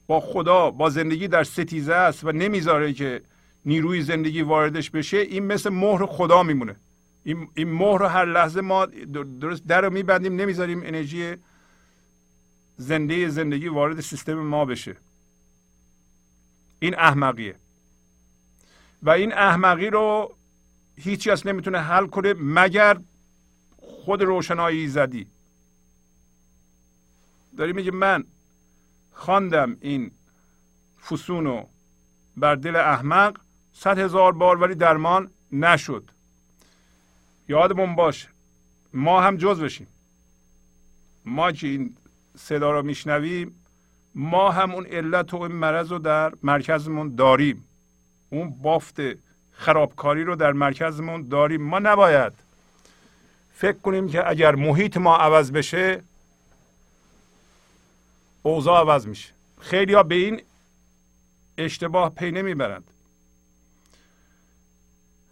[0.07, 3.21] با خدا با زندگی در ستیزه است و نمی‌ذاره که
[3.65, 6.75] نیروی زندگی واردش بشه این مثل مهر خدا میمونه.
[7.23, 8.85] این, این مهر رو هر لحظه ما
[9.41, 11.35] درست در رو میبندیم نمی‌ذاریم انرژی
[12.77, 14.95] زنده زندگی وارد سیستم ما بشه.
[16.79, 17.55] این احمقیه.
[19.03, 20.35] و این احمقی رو
[20.95, 22.97] هیچ کس نمی‌تونه حل کنه مگر
[23.77, 25.27] خود روشنایی زدی.
[27.57, 28.23] داری میگه من
[29.11, 30.11] خواندم این
[31.09, 31.65] فسون
[32.37, 33.37] بر دل احمق
[33.73, 36.11] صد هزار بار ولی درمان نشد.
[37.47, 38.27] یادمون باش
[38.93, 39.87] ما هم جز بشیم.
[41.25, 41.97] ما که این
[42.37, 43.55] صدا رو میشنویم
[44.15, 47.63] ما هم اون علت و این مرض رو در مرکزمون داریم.
[48.31, 48.95] اون بافت
[49.51, 51.61] خرابکاری رو در مرکزمون داریم.
[51.61, 52.33] ما نباید
[53.53, 56.03] فکر کنیم که اگر محیط ما عوض بشه
[58.43, 59.29] اوضاع عوض میشه.
[59.59, 60.41] خیلی به این
[61.57, 62.83] اشتباه پی نمی‌برند.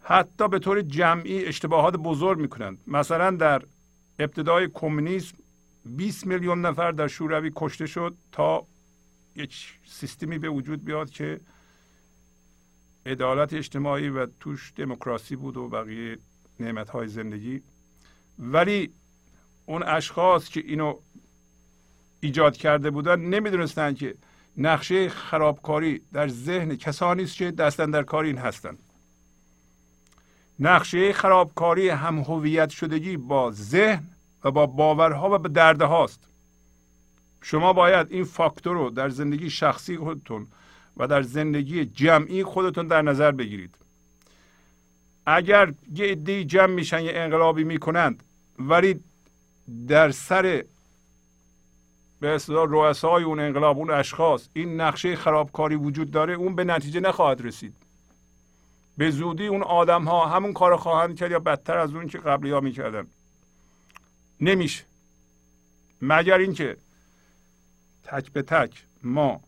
[0.02, 2.78] حتی به طور جمعی اشتباهات بزرگ می‌کنند.
[2.86, 3.62] مثلا در
[4.18, 5.36] ابتدای کمونیسم
[5.84, 8.66] 20 میلیون نفر در شوروی کشته شد تا
[9.36, 11.40] یک سیستمی به وجود بیاد که
[13.06, 16.18] عدالت اجتماعی و توش دموکراسی بود و بقیه
[16.60, 17.62] نعمت های زندگی.
[18.38, 18.92] ولی
[19.66, 20.94] اون اشخاص که اینو
[22.20, 24.14] ایجاد کرده بودن نمی‌دونستند که
[24.56, 28.78] نقشه خرابکاری در ذهن کسانی است که دستن در کار این هستند
[30.60, 34.02] نقشه خرابکاری هم هویت شدگی با ذهن
[34.44, 36.20] و با باورها و به درده هاست
[37.42, 40.46] شما باید این فاکتور رو در زندگی شخصی خودتون
[41.00, 43.74] و در زندگی جمعی خودتون در نظر بگیرید.
[45.26, 48.22] اگر یه عده جمع میشن یه انقلابی می‌کنند
[48.58, 49.00] ولی
[49.88, 50.64] در سر
[52.20, 57.00] به اصطلاح رؤسای اون انقلاب اون اشخاص این نقشه خرابکاری وجود داره اون به نتیجه
[57.00, 57.74] نخواهد رسید.
[58.98, 62.50] به زودی اون آدم ها همون کار خواهند کرد یا بدتر از اون که قبلی
[62.50, 63.06] ها می‌کردن.
[64.40, 64.84] نمیشه.
[66.02, 66.76] مگر اینکه
[68.04, 69.40] تک به تک ما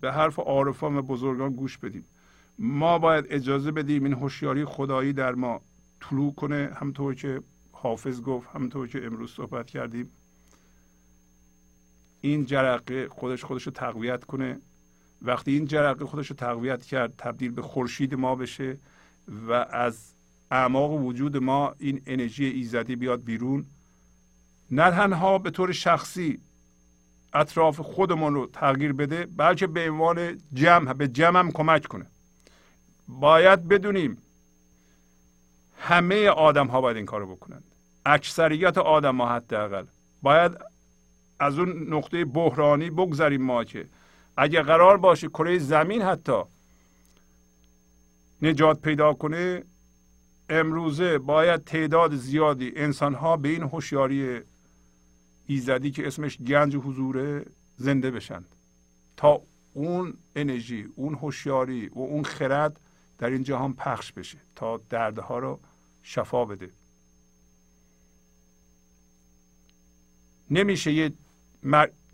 [0.00, 2.04] به حرف عارفان و بزرگان گوش بدیم.
[2.58, 5.60] ما باید اجازه بدیم این هوشیاری خدایی در ما
[6.00, 7.42] طلوع کنه همطور که
[7.72, 10.10] حافظ گفت همطور که امروز صحبت کردیم.
[12.20, 14.60] این جرقه خودش خودش رو تقویت کنه.
[15.22, 18.78] وقتی این جرقه خودش رو تقویت کرد تبدیل به خورشید ما بشه
[19.48, 20.14] و از
[20.50, 23.66] اعماق وجود ما این انرژی ایزدی بیاد بیرون.
[24.70, 26.38] نه تنها به طور شخصی
[27.34, 32.06] اطراف خودمون رو تغییر بده بلکه به عنوان جمع به جمع هم کمک کنه.
[33.08, 34.18] باید بدونیم
[35.78, 37.64] همه آدم ها باید این کارو بکنند
[38.06, 39.84] اکثریت آدم ها حداقل.
[40.22, 40.52] باید
[41.40, 43.86] از اون نقطه بحرانی بگذاریم ما که
[44.36, 46.42] اگه قرار باشه کره زمین حتی
[48.42, 49.62] نجات پیدا کنه
[50.50, 54.40] امروزه باید تعداد زیادی انسان ها به این هوشیاری
[55.48, 57.46] ایزدی که اسمش گنج حضوره
[57.76, 58.44] زنده بشن.
[59.16, 59.40] تا
[59.72, 62.80] اون انرژی اون هوشیاری و اون خرد
[63.18, 64.38] در این جهان پخش بشه.
[64.56, 65.60] تا دردها رو
[66.02, 66.70] شفا بده.
[70.50, 71.12] نمیشه یه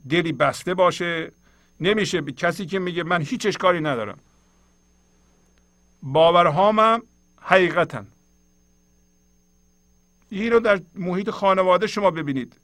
[0.08, 1.32] دلی بسته باشه.
[1.80, 4.18] نمیشه به کسی که میگه من هیچ اشکالی ندارم.
[6.02, 7.02] باورهامم
[7.40, 8.06] حقیقتن.
[10.30, 12.56] این رو در محیط خانواده شما ببینید.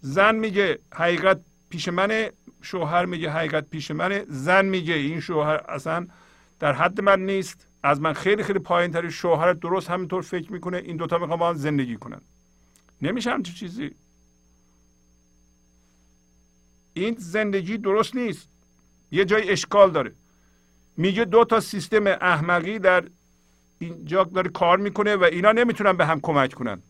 [0.00, 1.40] زن میگه حقیقت
[1.70, 2.32] پیش منه
[2.62, 4.24] شوهر میگه حقیقت پیش منه.
[4.28, 6.06] زن میگه این شوهر اصلا
[6.60, 7.66] در حد من نیست.
[7.82, 10.76] از من خیلی خیلی پایین تری شوهر درست همینطور فکر می‌کنه.
[10.76, 12.20] این دوتا می‌خوان با هم زندگی کنن.
[13.02, 13.90] نمیشه همچین چیزی.
[16.94, 18.48] این زندگی درست نیست.
[19.10, 20.12] یه جای اشکال داره.
[20.96, 23.04] میگه دو تا سیستم احمقی در
[23.78, 26.82] اینجا داره کار می‌کنه و اینا نمی‌تونن به هم کمک کنن.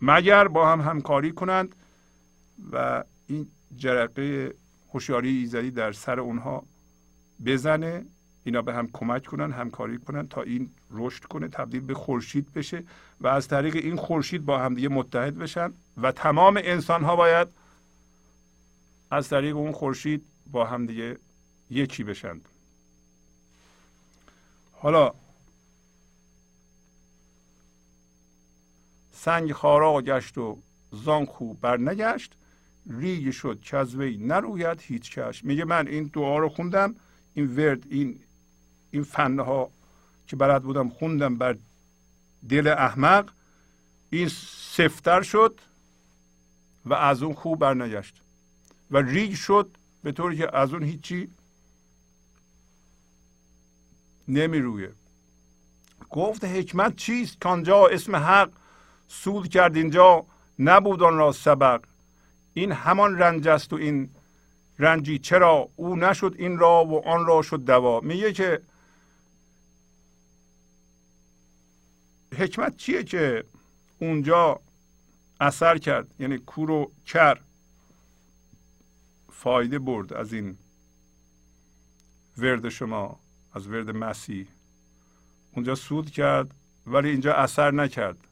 [0.00, 1.74] مگر با هم همکاری کنند
[2.72, 3.46] و این
[3.76, 4.54] جرقه
[4.94, 6.62] هوشیاری ایزدی در سر اونها
[7.46, 8.04] بزنه
[8.44, 12.84] اینا به هم کمک کنن همکاری کنن تا این رشد کنه تبدیل به خورشید بشه
[13.20, 17.48] و از طریق این خورشید با همدیگه متحد بشن و تمام انسان ها باید
[19.10, 21.18] از طریق اون خورشید با همدیگه
[21.70, 22.48] یکی بشند.
[24.72, 25.12] حالا
[29.24, 30.58] سنگ خارا گشت و
[30.92, 32.32] زان خوب بر نگشت
[32.90, 36.94] ریگ شد که وی نروید هیچ کش میگه من این دعا رو خوندم
[37.34, 38.20] این ورد این
[38.90, 39.70] این فنه ها
[40.26, 41.56] که بلد بودم خوندم بر
[42.48, 43.30] دل احمق.
[44.10, 44.28] این
[44.72, 45.60] سفتر شد
[46.86, 48.20] و از اون خوب برنگشت.
[48.90, 49.70] و ریگ شد
[50.02, 51.28] به طوری که از اون هیچی
[54.28, 54.92] نمی رویه
[56.10, 58.50] گفت حکمت چیست کانجا اسم حق
[59.10, 60.26] سود کرد اینجا
[60.58, 61.84] نبود آن را سبق.
[62.54, 64.10] این همان رنج است و این
[64.78, 68.00] رنجی چرا او نشد این را و آن را شد دوا.
[68.00, 68.60] میگه که
[72.38, 73.44] حکمت چیه که
[73.98, 74.60] اونجا
[75.40, 77.40] اثر کرد؟ یعنی کور و کر
[79.32, 80.58] فایده برد از این
[82.38, 83.20] ورد شما
[83.54, 84.46] از ورد مسیح.
[85.52, 86.54] اونجا سود کرد
[86.86, 88.29] ولی اینجا اثر نکرد.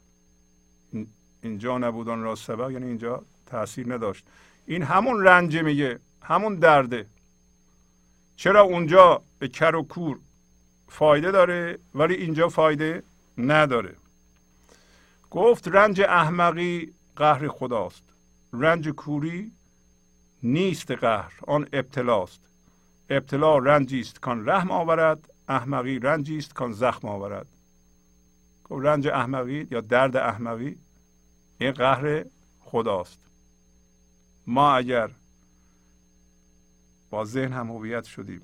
[1.43, 4.25] اینجا نبودن را سبق یعنی اینجا تاثیر نداشت.
[4.67, 7.07] این همون رنج میگه همون درده.
[8.37, 10.19] چرا اونجا به کر و کور
[10.89, 13.03] فایده داره ولی اینجا فایده
[13.39, 13.95] نداره؟
[15.31, 18.03] گفت رنج احمقی قهر خداست.
[18.53, 19.53] رنج کوری
[20.43, 22.41] نیست قهر آن ابتلاست.
[23.11, 27.47] ابتلا رنجی است کان رحم آورد احمقی رنجی است کان زخم آورد.
[28.65, 30.77] گفت رنج احمقی یا درد احمقی؟
[31.59, 32.25] این قهر
[32.61, 33.19] خداست.
[34.47, 35.11] ما اگر
[37.11, 38.41] با ذهن هم هویت شدیم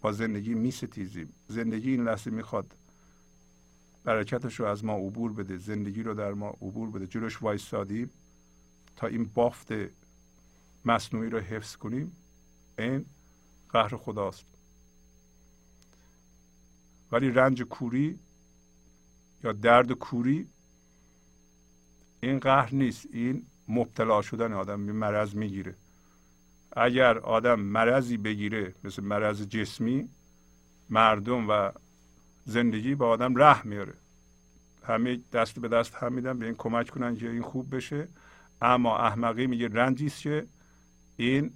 [0.00, 2.74] با زندگی می ستیزیم زندگی این لحظه می‌خواد
[4.04, 8.10] برکتش رو از ما عبور بده زندگی رو در ما عبور بده جلوش وایستادیم
[8.96, 9.68] تا این بافت
[10.84, 12.12] مصنوعی رو حفظ کنیم
[12.78, 13.06] این
[13.68, 14.44] قهر خداست.
[17.12, 18.18] ولی رنج کوری
[19.44, 20.48] یا درد کوری
[22.20, 23.06] این قهر نیست.
[23.12, 25.74] این مبتلا شدن آدم به مرض می‌گیره.
[26.72, 30.08] اگر آدم مرضی بگیره مثل مرض جسمی
[30.90, 31.70] مردم و
[32.46, 33.94] زندگی به آدم رحم میاره
[34.86, 38.08] همه دست به دست هم میدن به این کمک کنن که این خوب بشه.
[38.62, 40.46] اما احمقی میگه رنجی که
[41.16, 41.50] این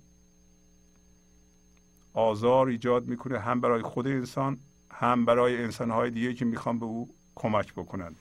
[2.14, 4.58] آزار ایجاد می‌کنه هم برای خود انسان
[4.90, 8.16] هم برای انسانهای دیگه که می‌خوان به او کمک بکنند.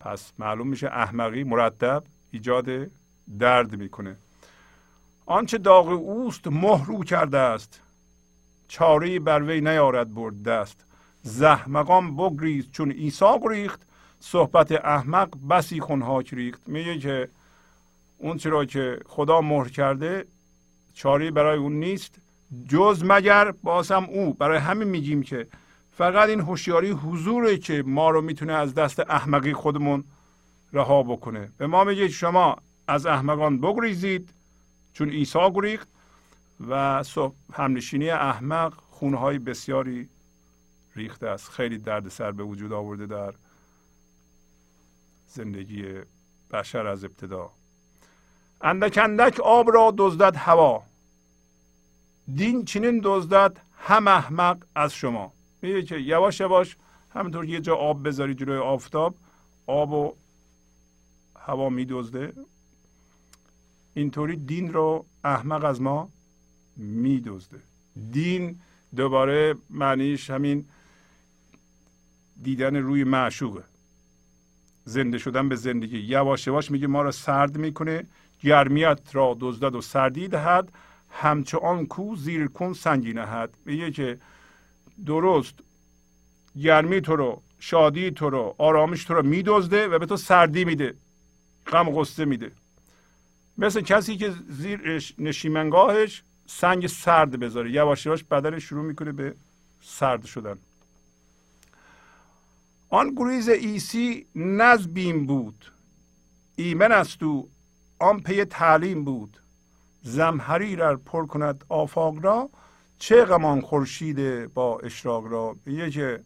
[0.00, 2.66] پس معلوم میشه احمقی مرتب ایجاد
[3.38, 4.16] درد می‌کنه.
[5.26, 7.80] آنچه داغ اوست مهرو کرده است.
[8.68, 10.84] چاره بر وی نیارد برد دست.
[11.22, 13.80] زحمقان بگریز چون عیسی ریخت
[14.20, 17.28] صحبت احمق بسی خونهاک ریخت میگه که
[18.18, 20.24] اون چرا که خدا مهر کرده
[20.94, 22.14] چاری برای اون نیست.
[22.68, 24.34] جز مگر بازم او.
[24.34, 25.46] برای همین میگیم که
[26.00, 30.04] فقط این هوشیاری حضوره که ما رو می‌تونه از دست احمقی خودمون
[30.72, 31.52] رها بکنه.
[31.58, 32.56] به ما میگه شما
[32.86, 34.30] از احمقان بگریزید
[34.92, 35.88] چون عیسی گریخت
[36.68, 37.04] و
[37.52, 40.08] همنشینی احمق خونهای بسیاری
[40.96, 41.48] ریخته است.
[41.48, 43.34] خیلی درد سر به وجود آورده در
[45.28, 45.84] زندگی
[46.52, 47.50] بشر از ابتدا.
[48.60, 50.82] اندک اندک آب را دزدد هوا.
[52.34, 55.39] دین چنین دزدد هم احمق از شما.
[55.62, 56.76] میگه که یواش یواش
[57.14, 59.14] همینطور یه جا آب بذاری جلوی آفتاب
[59.66, 60.14] آب و
[61.38, 62.32] هوا میدزده.
[63.94, 66.08] اینطوری دین رو احمق از ما
[66.76, 67.60] میدزده.
[68.12, 68.58] دین
[68.96, 70.64] دوباره معنیش همین
[72.42, 73.64] دیدن روی معشوقه.
[74.84, 75.98] زنده شدن به زندگی.
[75.98, 78.06] یواش یواش میگه ما رو سرد می‌کنه
[78.42, 80.72] گرمیت را دزدد و سردی دهد
[81.10, 83.50] همچه آن کو زیر کن سنگی نهد.
[83.64, 84.18] میگه که
[85.06, 85.54] درست.
[86.62, 90.94] گرمی تو رو شادی تو رو آرامش تو رو میدزده و به تو سردی میده.
[91.66, 92.52] غم غصه میده.
[93.58, 97.70] مثل کسی که زیر نشیمنگاهش سنگ سرد بذاره.
[97.70, 99.34] یواش یواش بدنش شروع می‌کنه به
[99.82, 100.58] سرد شدن.
[102.88, 105.72] آن گریز عیسی نز بیم بود.
[106.56, 107.48] ایمن است او.
[107.98, 109.36] آن پی تعلیم بود.
[110.02, 112.50] زمهریر ار پر کند آفاق را.
[113.00, 116.20] چه غمان خورشید با اشراق را؟ میگه که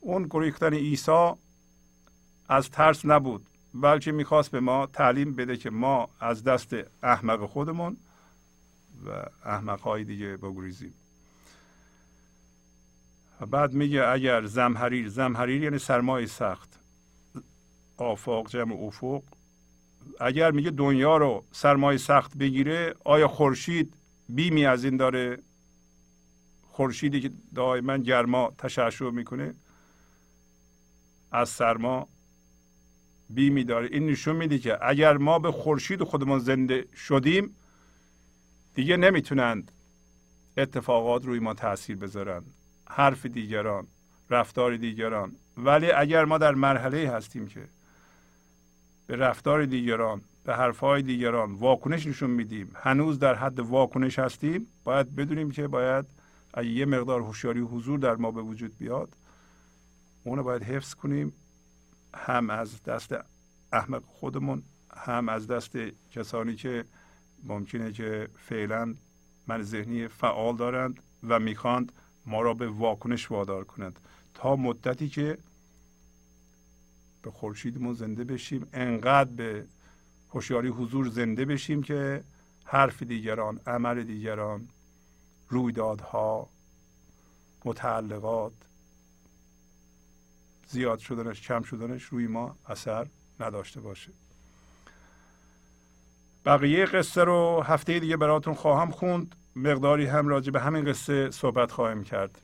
[0.00, 1.32] اون گریختن عیسی
[2.48, 7.96] از ترس نبود بلکه می‌خواست به ما تعلیم بده که ما از دست احمق خودمون
[9.06, 9.10] و
[9.44, 10.94] احمق های دیگه بگریزیم.
[13.40, 16.78] و بعد میگه اگر زمحریر زمحریر یعنی سرمایه سخت
[17.96, 19.22] آفاق جمع افق
[20.20, 23.94] اگر میگه دنیا رو سرمایه سخت بگیره آیا خورشید
[24.28, 25.38] بیمی از این داره
[26.62, 29.54] خورشیدی که دائما گرما تشعشع می‌کنه.
[31.32, 32.08] از سرما
[33.30, 33.88] بیمی داره.
[33.92, 37.56] این نشون میده که اگر ما به خورشید خودمون زنده شدیم
[38.74, 39.72] دیگه نمی‌تونند
[40.56, 42.42] اتفاقات روی ما تاثیر بذارن.
[42.86, 43.86] حرف دیگران
[44.30, 45.36] رفتار دیگران.
[45.56, 47.68] ولی اگر ما در مرحله هستیم که
[49.06, 52.70] به رفتار دیگران به حرفهای دیگران واکنش نشون میدیم.
[52.74, 54.66] هنوز در حد واکنش هستیم.
[54.84, 56.04] باید بدونیم که باید
[56.54, 59.08] اگه یه مقدار هوشیاری حضور در ما به وجود بیاد
[60.24, 61.32] اونو باید حفظ کنیم.
[62.14, 63.14] هم از دست
[63.72, 64.62] احمق خودمون
[64.96, 65.76] هم از دست
[66.12, 66.84] کسانی که
[67.44, 68.94] ممکنه که فعلا
[69.46, 71.92] من ذهنی فعال دارند و می‌خواند
[72.26, 73.98] ما را به واکنش وادار کنند.
[74.34, 75.38] تا مدتی که
[77.22, 79.64] به خورشیدمون زنده بشیم انقدر به
[80.30, 82.22] هوشیاری حضور زنده بشیم که
[82.64, 84.68] حرف دیگران عمل دیگران
[85.48, 86.48] رویدادها
[87.64, 88.52] متعلقات
[90.66, 93.06] زیاد شدنش کم شدنش روی ما اثر
[93.40, 94.10] نداشته باشه.
[96.44, 99.34] بقیه قصه رو هفته دیگه براتون خواهم خوند.
[99.56, 102.40] مقداری هم راجع به همین قصه صحبت خواهیم کرد.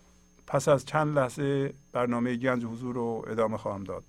[0.46, 4.04] پس از چند لحظه برنامه گنج حضور رو ادامه خواهم داد.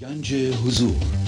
[0.00, 1.27] گنج حضور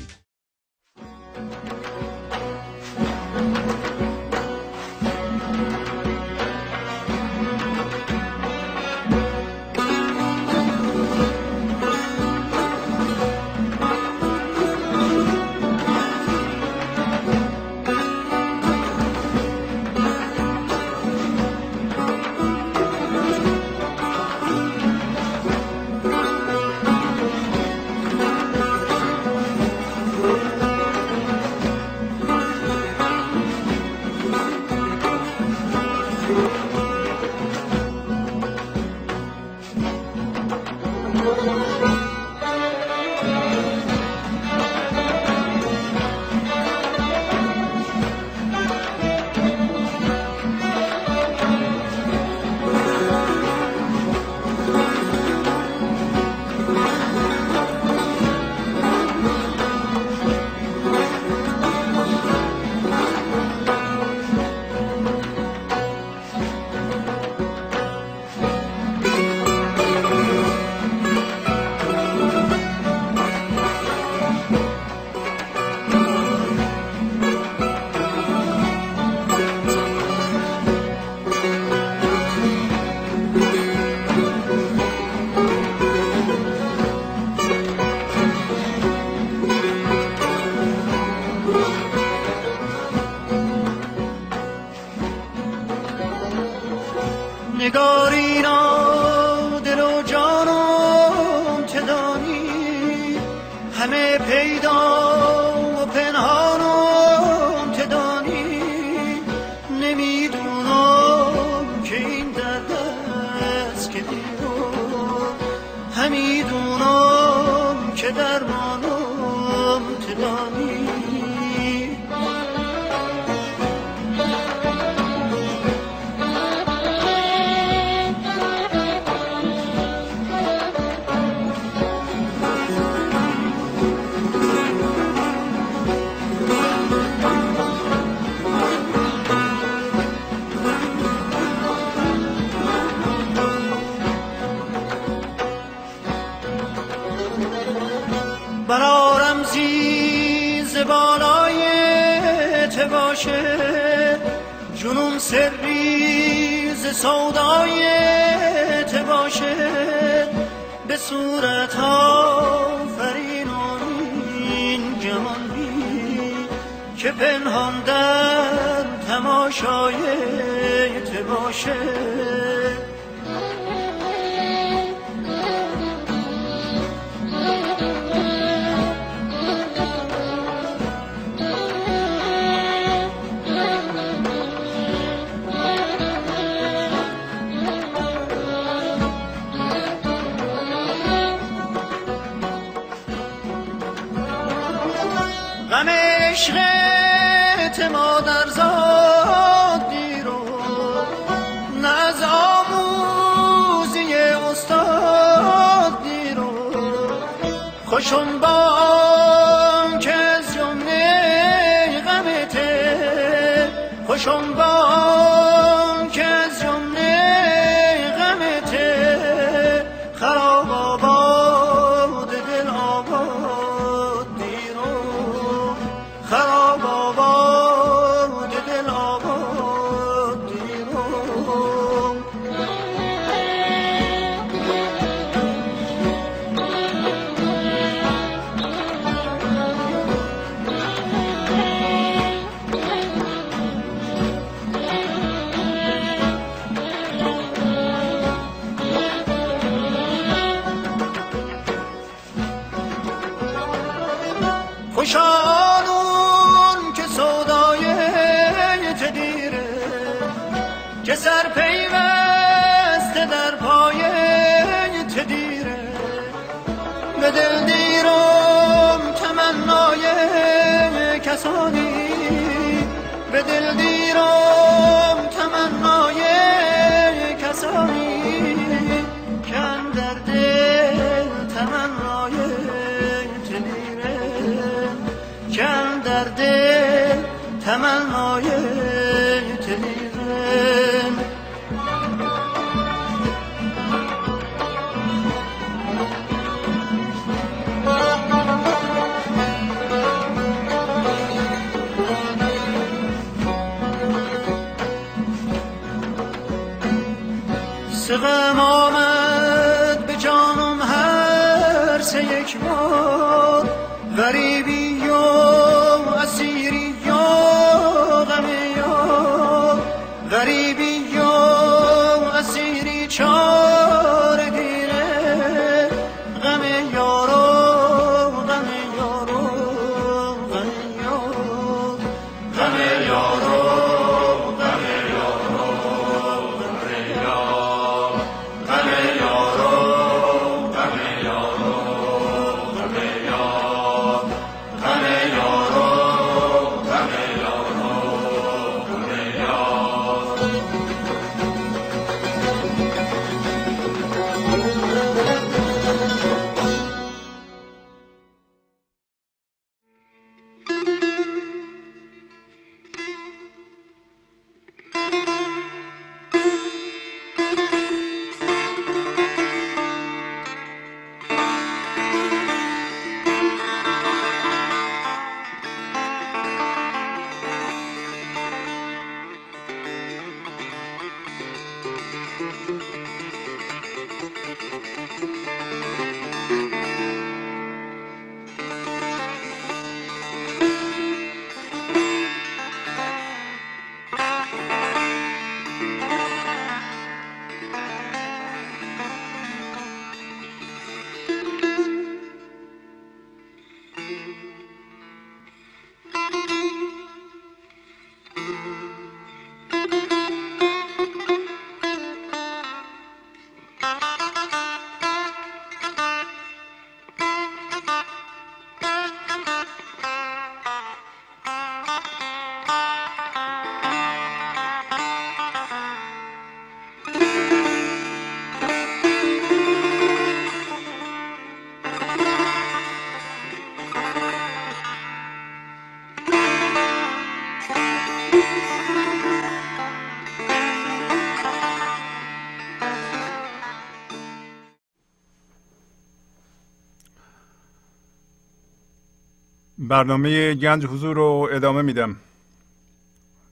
[449.91, 452.15] برنامه گنج حضور رو ادامه میدم.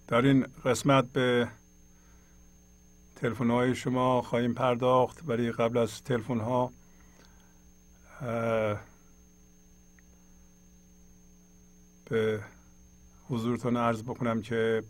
[0.08, 1.48] در این قسمت به
[3.16, 6.72] تلفن های شما خواهیم پرداخت ولی قبل از تلفن ها
[12.06, 12.44] به
[13.30, 14.84] حضورتون عرض بکنم که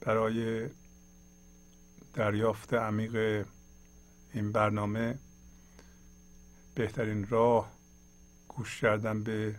[0.00, 0.68] برای
[2.14, 3.44] دریافت عمیق
[4.34, 5.18] این برنامه
[6.74, 7.73] بهترین راه
[8.56, 9.54] گوش کردن به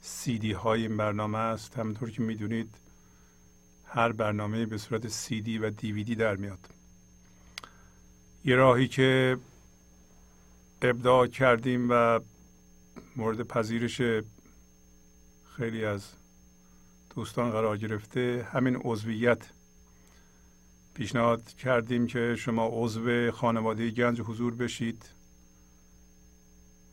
[0.00, 1.78] سیدی های این برنامه است.
[1.78, 2.74] همونطور که می‌دونید
[3.84, 6.68] هر برنامه به صورت سیدی و دیویدی در میاد.
[8.44, 9.38] یه راهی که
[10.82, 12.20] ابداع کردیم و
[13.16, 14.02] مورد پذیرش
[15.56, 16.06] خیلی از
[17.14, 19.50] دوستان قرار گرفته همین عضویت.
[20.94, 25.19] پیشنهاد کردیم که شما عضو خانواده گنج حضور بشید.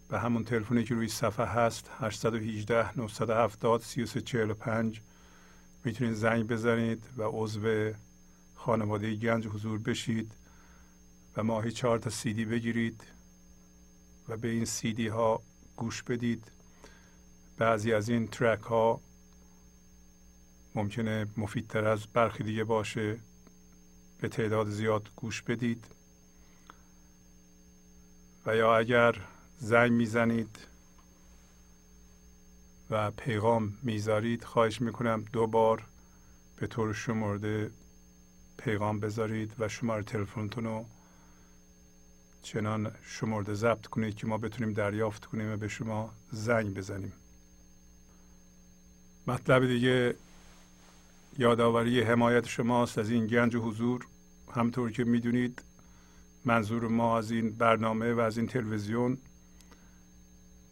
[0.10, 5.02] به همون تلفنی که روی صفحه هست 818 970 3345
[5.84, 7.92] می‌تونید زنگ بزنید و عضو
[8.56, 10.32] خانواده گنج حضور بشید
[11.38, 13.04] و ماهی چهار تا سیدی بگیرید
[14.30, 15.42] و به این سیدی ها
[15.76, 16.52] گوش بدید.
[17.58, 19.02] بعضی از این ترک ها
[20.76, 23.20] ممکنه مفیدتر از برخی دیگه باشه.
[24.22, 25.86] به تعداد زیاد گوش بدید.
[28.46, 29.22] و یا اگر
[29.60, 30.58] زنگ می‌زنید
[32.90, 34.44] و پیغام می‌ذارید.
[34.44, 35.84] خواهش می‌کنم دو بار
[36.56, 37.72] به طور شمرده
[38.58, 40.86] پیغام بذارید و شماره تلفنتون رو
[42.42, 47.14] چنان شمرده ضبط کنید که ما بتونیم دریافت کنیم و به شما زنگ بزنیم.
[49.28, 50.16] مطلب دیگه
[51.38, 54.06] یادآوری حمایت شماست از این گنج حضور.
[54.56, 55.62] همطور که می‌دونید
[56.46, 59.18] منظور ما از این برنامه و از این تلویزیون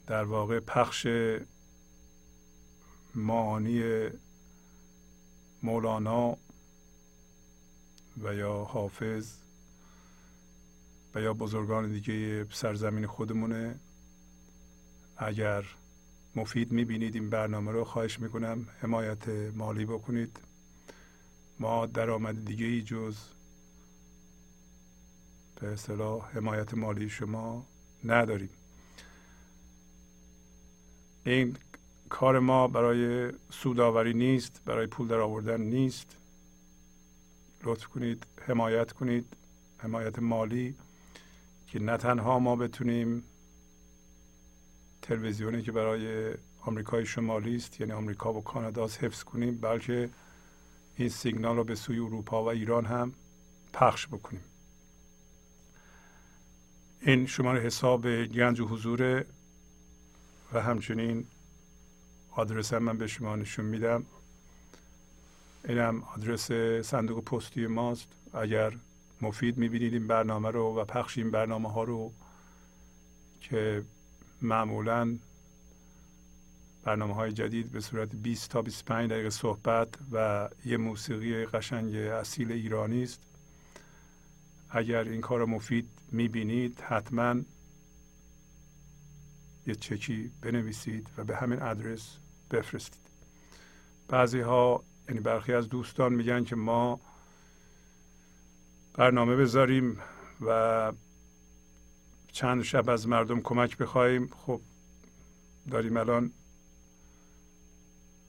[0.06, 1.06] در واقع پخش
[3.14, 4.08] معانی
[5.62, 6.36] مولانا
[8.22, 9.32] و یا حافظ
[11.14, 13.80] و یا بزرگان دیگه سرزمین خودمونه.
[15.16, 15.64] اگر
[16.36, 20.40] مفید می‌بینید این برنامه رو خواهش می‌کنم حمایت مالی بکنید.
[21.60, 23.16] ما درآمد دیگه ای جز
[25.60, 27.66] به اصطلاح حمایت مالی شما
[28.04, 28.55] نداریم.
[31.26, 31.56] این
[32.08, 36.16] کار ما برای سوداوری نیست برای پول در آوردن نیست.
[37.64, 39.36] لطف کنید حمایت کنید
[39.78, 40.74] حمایت مالی
[41.66, 43.22] که نه تنها ما بتونیم
[45.02, 50.10] تلویزیونی که برای آمریکای شمالی است یعنی آمریکا و کانادا حفظ کنیم بلکه
[50.96, 53.12] این سیگنال رو به سوی اروپا و ایران هم
[53.72, 54.44] پخش بکنیم.
[57.00, 59.24] این شماره حساب گنج و حضور
[60.52, 61.26] و همچنین
[62.30, 64.04] آدرس هم من به شما نشون میدم.
[65.68, 66.52] اینم آدرس
[66.86, 68.08] صندوق پستی ماست.
[68.34, 68.72] اگر
[69.20, 72.12] مفید می‌بینید این برنامه رو و پخش این برنامه ها رو
[73.40, 73.84] که
[74.42, 75.18] معمولا
[76.84, 82.52] برنامه های جدید به صورت 20 تا 25 دقیقه صحبت و یه موسیقی قشنگ اصیل
[82.52, 83.20] ایرانی است.
[84.70, 87.34] اگر این کار مفید می‌بینید حتما
[89.66, 92.16] یه چکی بنویسید و به همین آدرس
[92.50, 93.00] بفرستید.
[94.08, 97.00] بعضی ها یعنی برخی از دوستان میگن که ما
[98.94, 99.98] برنامه بذاریم
[100.40, 100.92] و
[102.32, 104.30] چند شب از مردم کمک بخوایم.
[104.46, 104.60] خب
[105.70, 106.32] داریم الان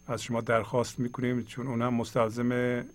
[0.08, 2.86] از شما درخواست می‌کنیم چون اونم مستلزم به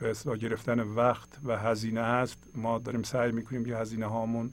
[0.00, 2.38] اصلاح گرفتن وقت و هزینه هست.
[2.54, 4.52] ما داریم سعی می‌کنیم که هزینه هامون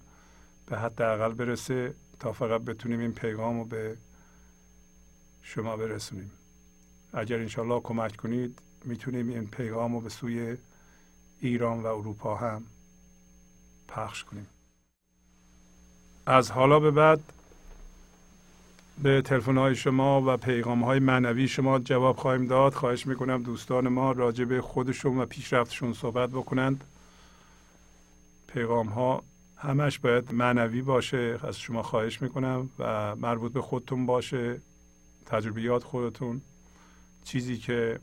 [0.65, 1.95] به حداقل برسه.
[2.19, 3.97] تا فقط بتونیم این پیغام رو به
[5.43, 6.31] شما برسونیم.
[7.13, 10.57] اگر انشالله کمک کنید می‌تونیم این پیغام رو به سوی
[11.39, 12.63] ایران و اروپا هم
[13.87, 14.47] پخش کنیم.
[16.25, 17.19] از حالا به بعد
[19.03, 22.73] به تلفن های شما و پیغام های معنوی شما جواب خواهیم داد.
[22.73, 26.83] خواهش می‌کنم دوستان ما راجع به خودشون و پیشرفتشون صحبت بکنند.
[28.47, 29.23] پیغام ها
[29.61, 34.61] همش باید معنوی باشه از شما خواهش می‌کنم و مربوط به خودتون باشه
[35.25, 36.41] تجربیات خودتون.
[37.23, 37.99] چیزی که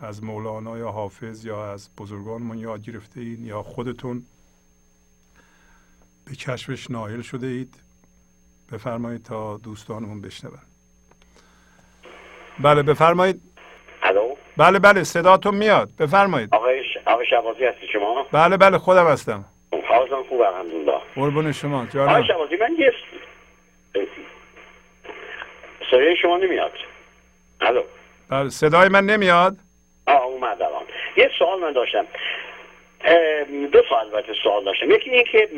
[0.00, 4.26] از مولانا یا حافظ یا از بزرگانمون یاد گرفته اید یا خودتون
[6.24, 7.74] به کشفش نایل شده اید
[8.72, 10.58] بفرمایید تا دوستانمون بشنون.
[12.62, 13.42] بله بفرمایید.
[14.02, 15.96] الو؟ بله بله صداتون میاد.
[15.98, 16.54] بفرمایید.
[16.54, 16.96] آقای ش...
[17.06, 19.44] آقای شبازی هستی شما؟ بله بله خودم هستم.
[20.38, 21.00] حالتون خوب الحمدلله.
[21.14, 22.92] قربون شما آقای جانم شبازی من یه
[25.90, 26.72] صدای شما نمیاد.
[27.60, 27.82] الو.
[28.30, 29.56] بله صدای من نمیاد؟
[30.06, 30.82] آه اومد الان.
[31.16, 32.06] یه سوال من داشتم.
[33.72, 34.90] دو تا البته سوال داشتم.
[34.90, 35.48] یکی این که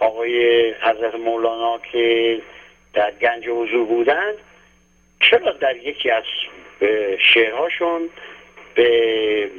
[0.00, 2.40] آقای حضرت مولانا که
[2.94, 4.34] در گنج حضور بودند
[5.20, 6.24] چرا در یکی از
[7.18, 8.10] شعرهاشون
[8.74, 9.50] به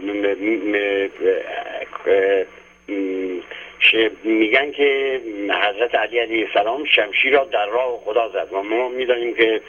[3.83, 8.89] ش- میگن که حضرت علی علیه السلام شمشیر را در راه خدا زد و ما
[8.89, 9.61] می‌دانیم که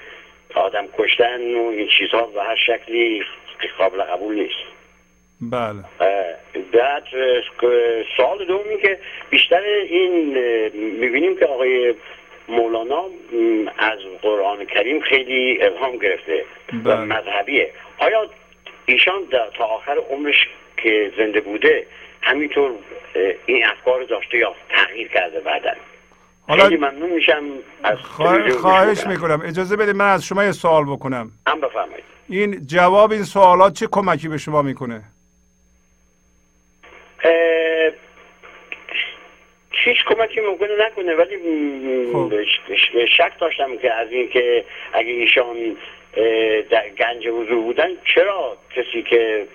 [0.54, 3.24] آدم کشتن و این چیزها به هر شکلی
[3.78, 4.74] قابل قبول نیست.
[5.40, 5.84] بله.
[6.72, 7.04] بعد
[8.16, 8.98] سوال دوم این که
[9.30, 10.38] بیشتر این
[10.74, 11.94] می‌بینیم که آقای
[12.48, 13.04] مولانا
[13.78, 16.44] از قرآن کریم خیلی الهام گرفته
[16.84, 16.96] و بله.
[16.96, 17.70] مذهبیه.
[17.98, 18.30] آیا
[18.86, 21.86] ایشان تا آخر عمرش که زنده بوده
[22.24, 22.70] همینطور
[23.46, 25.70] این افکار داشته یا تغییر کرده بعدا.
[26.48, 27.44] حالا ممنون میشم
[27.82, 29.42] از خواهش می‌کنم.
[29.44, 31.30] اجازه بدید من از شما یه سوال بکنم.
[31.46, 32.04] هم بفرمایید.
[32.28, 35.02] این جواب این سوالات چه کمکی به شما می‌کنه؟
[39.70, 41.36] هیچ کمکی ممکنه نکنه ولی
[42.12, 42.32] خب.
[43.16, 45.76] شک داشتم که از این که اگه ایشان
[46.70, 49.46] در گنج حضور بودن چرا کسی که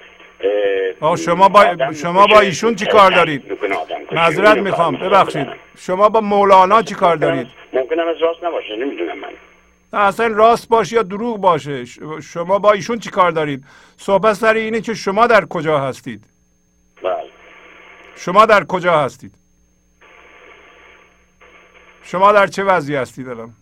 [1.02, 3.44] آه، شما با- شما با ایشون چی کار دارید؟
[4.12, 4.96] معذرت می‌خوام.
[4.98, 5.48] ببخشید.
[5.78, 7.16] شما با مولانا چی کار.
[7.16, 9.30] دارید؟ ممکنه از راست نباشه نمی‌دونم من.
[9.94, 11.86] نه اصلا راست باشه یا دروغ باشه.
[12.24, 13.64] شما با ایشون چی کار دارید؟
[13.98, 16.24] صحبت سر اینه که شما در کجا هستید؟
[17.04, 17.14] بله.
[18.16, 19.32] شما در کجا هستید؟
[22.04, 23.54] شما در چه وضعی هستید الان؟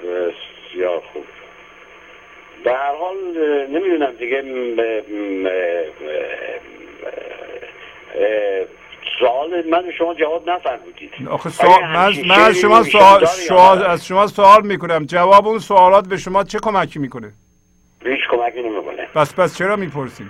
[0.00, 1.02] بسیار
[2.64, 3.16] به هر حال
[3.68, 4.42] نمی‌دونم دیگه
[9.18, 11.10] سوال من شما جواب نفرمودید.
[11.30, 15.04] آخه سوال من, از شما سوال, سوال؟ از شما سوال می‌کنم.
[15.04, 17.32] جواب اون سوالات به شما چه کمکی می‌کنه؟
[18.04, 19.08] هیچ کمکی نمی‌کنه.
[19.14, 20.26] پس پس چرا می‌پرسید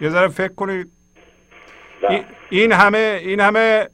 [0.00, 0.90] یه ذره فکر کنید.
[2.02, 2.24] بله.
[2.50, 3.88] این همه این همه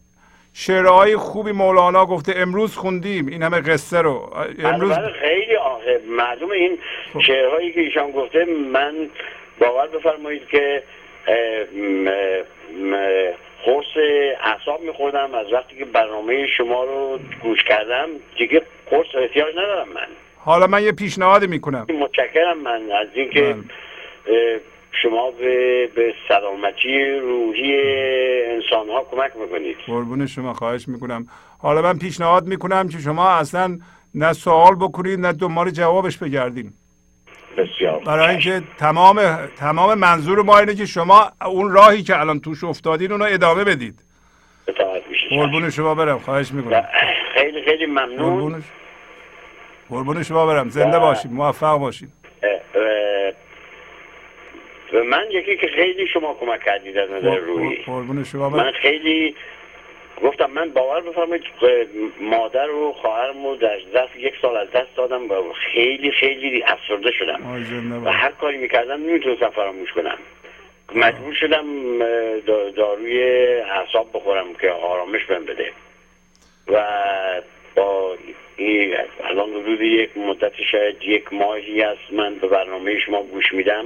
[0.54, 2.32] شعرهای خوبی مولانا گفته.
[2.36, 4.30] امروز خوندیم این همه قصه رو.
[4.64, 6.00] امروز بله، خیلی آخه.
[6.08, 6.78] معلوم این.
[7.26, 9.10] شعرهایی که ایشان گفته من
[9.58, 10.82] باور بفرمایید که
[13.64, 13.96] قرص
[14.44, 15.34] اعصاب میخوردم.
[15.34, 18.08] از وقتی که برنامه شما رو گوش کردم
[18.38, 20.06] دیگه قرص احتیاج ندارم من.
[20.38, 21.86] حالا من یه پیشنهادی می‌کنم.
[22.00, 22.92] متشکرم من.
[22.92, 23.56] از اینکه
[24.26, 24.60] بله.
[25.02, 27.80] شما به, به سلامتی روحی
[28.50, 29.76] انسان ها کمک می‌کنید.
[29.86, 31.26] قربون شما خواهش می‌کنم.
[31.58, 33.78] حالا من پیشنهاد می‌کنم که شما اصلا
[34.14, 36.72] نه سوال بکنید نه دنبال جوابش بگردین
[37.56, 38.00] بسیار.
[38.04, 43.12] برای اینکه تمام تمام منظور ما اینه که شما اون راهی که الان توش افتادین
[43.12, 43.94] اونو ادامه بدید.
[45.30, 46.84] قربون شما برم خواهش می‌کنم.
[47.34, 48.62] خیلی خیلی ممنون.
[49.88, 50.68] قربون شما برم.
[50.68, 52.21] زنده باشید موفق باشید
[54.92, 57.76] و من یکی که خیلی شما کمک کردید از نظر روحی.
[57.76, 58.50] قربون شما.
[58.50, 59.34] برم من خیلی
[60.22, 61.44] گفتم من باور بفرمایید
[62.20, 67.10] مادر و خواهرم رو در ظرف یک سال از دست دادم و خیلی خیلی افسرده
[67.10, 67.40] شدم.
[68.04, 68.10] و.
[68.10, 70.18] هر کاری می‌کردم نمی‌تونستم فراموش کنم.
[70.94, 71.66] مجبور شدم
[72.76, 73.22] داروی
[73.60, 75.72] اعصاب بخورم که آرامش بهم بده.
[76.68, 76.84] و
[77.76, 78.16] با
[78.56, 83.84] این الان حدود یک مدت شاید یک ماهی است من به برنامه شما گوش میدم.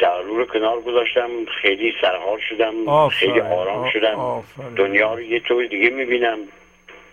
[0.00, 1.28] دارو رو کنار گذاشتم
[1.62, 4.14] خیلی سرحال شدم آفرین، خیلی آرام شدم.
[4.14, 4.74] آفرین.
[4.74, 6.38] دنیا رو یه طور دیگه می‌بینم.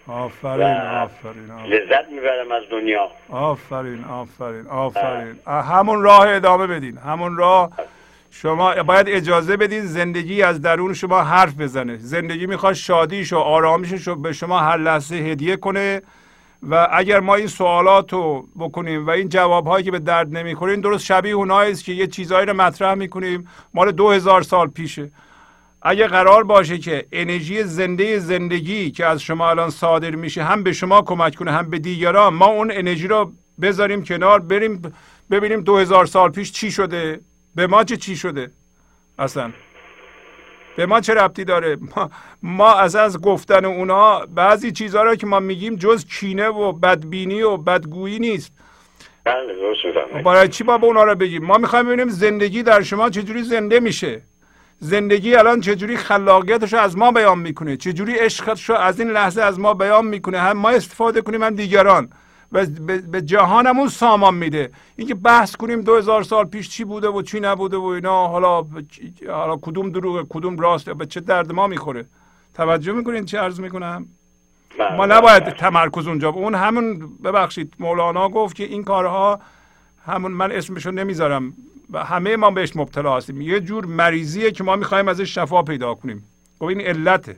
[0.07, 1.73] آفرین آفرین آفرین.
[1.73, 3.11] لذت می‌برم از دنیا.
[3.29, 5.39] آفرین آفرین آفرین.
[5.47, 6.97] همون راه ادامه بدین.
[6.97, 7.71] همون راه
[8.31, 11.97] شما باید اجازه بدین زندگی از درون شما حرف بزنه.
[11.97, 16.01] زندگی می‌خواد شادیش و رو به شما هر لحظه هدیه کنه.
[16.63, 21.05] و اگر ما این سوالات رو بکنیم و این جوابهایی که به درد نمی‌خورین درست
[21.05, 23.47] شبیه اونایی است که یه چیزهایی رو مطرح می‌کنیم.
[23.73, 25.11] مال دو هزار سال پیشه.
[25.81, 30.73] اگه قرار باشه که انرژی زنده زندگی که از شما الان صادر میشه هم به
[30.73, 34.81] شما کمک کنه هم به دیگران ما اون انرژی رو بذاریم کنار بریم
[35.31, 37.19] ببینیم دو هزار سال پیش چی شده
[37.55, 38.51] به ما چه چی شده.
[39.19, 39.51] اصلا.
[40.77, 42.09] به ما چه ربطی داره؟ ما,
[42.43, 47.41] ما از از گفتن اونا بعضی چیزها رو که ما میگیم جز کینه و بدبینی
[47.41, 48.51] و بدگویی نیست.
[49.25, 53.43] بله برای چی ما به اونا رو بگیم؟ ما می‌خوایم ببینیم زندگی در شما چجوری
[53.43, 54.21] زنده میشه.
[54.79, 59.41] زندگی الان چجوری خلاقیتش رو از ما بیان می‌کنه؟ چجوری عشقش رو از این لحظه
[59.41, 62.09] از ما بیان می‌کنه؟ هم ما استفاده کنیم هم دیگران.
[62.51, 64.71] به- به جهانمون سامان میده.
[64.95, 68.65] اینکه بحث کنیم دو هزار سال پیش چی بوده و چی نبوده و اینا حالا
[69.27, 72.05] حالا کدوم دروغه کدوم راست به چه درد ما می‌خوره؟
[72.55, 74.05] توجه می‌کنین چه عرض می‌کنم؟
[74.79, 75.53] ما بله، نباید بله.
[75.53, 76.29] تمرکز اونجا.
[76.29, 79.39] اون همون ببخشید مولانا گفت که این کارها
[80.05, 81.53] همون من اسمشو نمی‌ذارم.
[81.91, 83.41] و همه ما بهش مبتلا هستیم.
[83.41, 86.23] یه جور مریضیه که ما می‌خوایم ازش شفا پیدا کنیم.
[86.59, 87.35] خب این علته.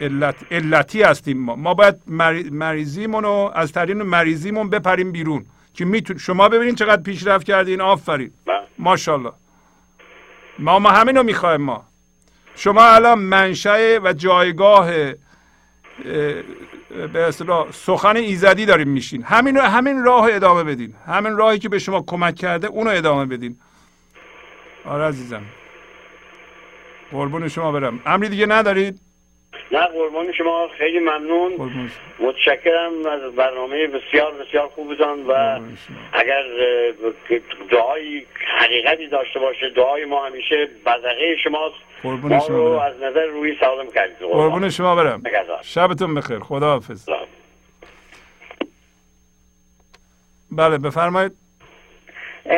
[0.00, 1.56] علت علتی هستیم ما.
[1.56, 5.46] ما باید مری- مریضیمون رو از طریق مریضیمون بپریم بیرون.
[5.74, 7.80] که میتون شما ببینید چقدر پیشرفت کردین.
[7.80, 8.32] آفرین.
[8.46, 8.54] بله.
[8.78, 9.32] ماشاءالله.
[10.58, 11.84] ما ما همین رو می‌خوایم ما.
[12.56, 15.12] شما الان منشأ و جایگاه اه،
[17.12, 19.22] به اصطلاح سخن ایزدی داریم میشین.
[19.22, 20.94] همین همین راه ادامه بدین.
[21.06, 23.56] همین راهی که به شما کمک کرده اونو ادامه بدین.
[24.84, 25.42] آره عزیزم.
[27.12, 28.00] قربون شما برم.
[28.06, 29.00] امری دیگه ندارید؟
[29.74, 30.68] نه قربان شما.
[30.78, 31.90] خیلی ممنون.
[32.18, 35.60] متشکرم از برنامه بسیار بسیار خوبتان و.
[36.12, 36.42] اگر
[37.30, 37.38] اه،
[37.70, 38.26] دعایی
[38.60, 41.74] حقیقتی داشته باشه دعای ما همیشه بدقه شماست.
[42.02, 42.78] قربون ما شما رو برم.
[42.78, 44.16] از نظر روی سالم کردید.
[44.18, 45.22] قربون شما برم.
[45.62, 46.38] شبتون بخیر.
[46.38, 47.08] خداحافظ.
[50.50, 51.32] بله بفرمایید.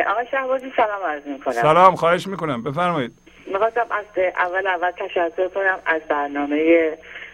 [0.07, 1.53] آقای شهبازی سلام عرض می‌کنم.
[1.53, 2.63] سلام خواهش می‌کنم.
[2.63, 3.11] بفرمایید.
[3.53, 4.05] می‌خواستم از
[4.37, 6.91] اول اول تشکر کنم از برنامه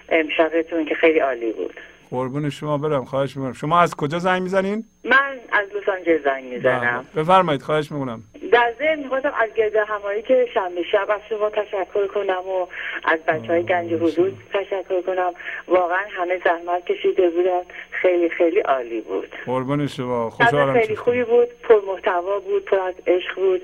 [0.09, 1.80] امشبتون که خیلی عالی بود.
[2.11, 3.53] قربون شما برم خواهش می‌کنم.
[3.53, 7.06] شما از کجا زنگ می‌زنین؟ من از لس آنجلس زنگ می‌زنم.
[7.14, 7.24] بله.
[7.24, 8.24] بفرمایید خواهش می‌کنم.
[8.51, 12.67] در ضمن می‌خواستم از گرد همایی که شنبه شب از شما تشکر کنم و
[13.03, 15.33] از بچه های گنج حضور تشکر کنم.
[15.67, 17.61] واقعا همه زحمت کشیده بودن.
[17.92, 19.35] خیلی خیلی عالی بود.
[19.45, 20.95] قربون شما خوشحالم خیلی.
[20.95, 23.61] خوبی بود پر محتوا بود پر از عشق بود.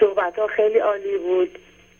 [0.00, 1.58] صحبت ها خیلی عالی بود.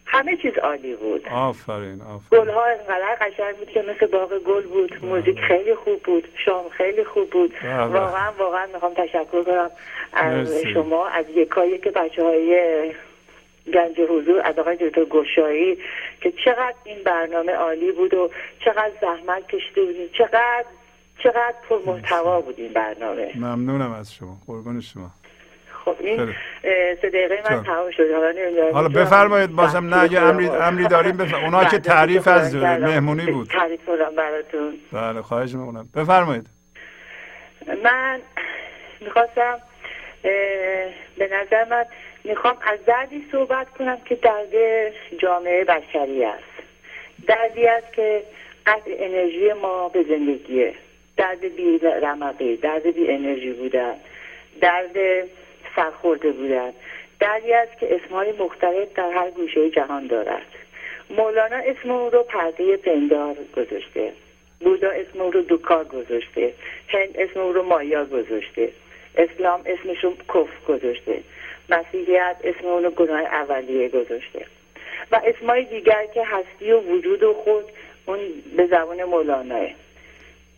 [0.09, 1.29] همه چیز عالی بود.
[1.29, 2.45] آفرین آفرین.
[2.45, 5.05] گل ها انقدر قشنگ بود که مثل باغ گل بود.
[5.05, 6.29] موزیک خیلی خوب بود.
[6.45, 7.55] شام خیلی خوب بود.
[7.63, 7.85] بله.
[7.85, 9.71] واقعا واقعا می‌خوام تشکر کنم
[10.13, 10.73] از مرسی.
[10.75, 12.93] شما از یکایی که بچه های
[13.75, 15.79] گنج حضور از آقای دکتر گشایی
[16.21, 18.31] که چقدر این برنامه عالی بود و
[18.65, 20.65] چقدر زحمت کشیده بودیم چقدر
[21.23, 23.33] چقدر پر محتوا بود این برنامه.
[23.37, 24.37] ممنونم از شما.
[24.47, 25.11] قربون شما.
[25.87, 26.35] خب این
[27.03, 28.11] سه دقیقه من؟ تمام شد.
[28.13, 32.29] حالا نمی‌دونم حالا بفرمایید بازم نه اگه امری, امری داریم بفرمایید اونا که بله، تعریف
[32.29, 32.87] بله، از بله.
[32.87, 33.49] مهمونی بود.
[33.49, 34.75] تعریف کنم براتون.
[34.93, 35.89] بله خواهش می‌کنم.
[35.97, 36.47] بفرمایید.
[37.85, 38.21] من
[39.01, 39.59] می‌خواستم
[41.19, 41.85] به نظر من
[42.25, 44.53] می‌خوام از دردی صحبت کنم که درد
[45.19, 46.43] جامعه بشری است.
[47.27, 48.23] دردی است که
[48.67, 50.75] قطع انرژی ما به زندگیه.
[51.17, 53.95] درد بی رمقی درد بی انرژی بودن.
[54.61, 54.97] درد
[55.77, 56.73] سرخورده بودن.
[57.21, 60.47] دردی است که اسمهای مختلف در هر گوشه جهان دارد.
[61.11, 64.13] مولانا اسم او رو پرده پندار گذاشته.
[64.61, 66.53] بودا اسم او رو دوکار گذاشته.
[66.89, 68.73] هند اسم او رو مایا گذاشته.
[69.17, 71.23] اسلام اسمش رو کف گذاشته.
[71.69, 74.47] مسیحیت اسم اون رو گناه اولیه گذاشته.
[75.13, 77.65] و اسمای دیگر که هستی و وجود و خود
[78.07, 78.19] اون
[78.57, 79.69] به زبان مولاناه.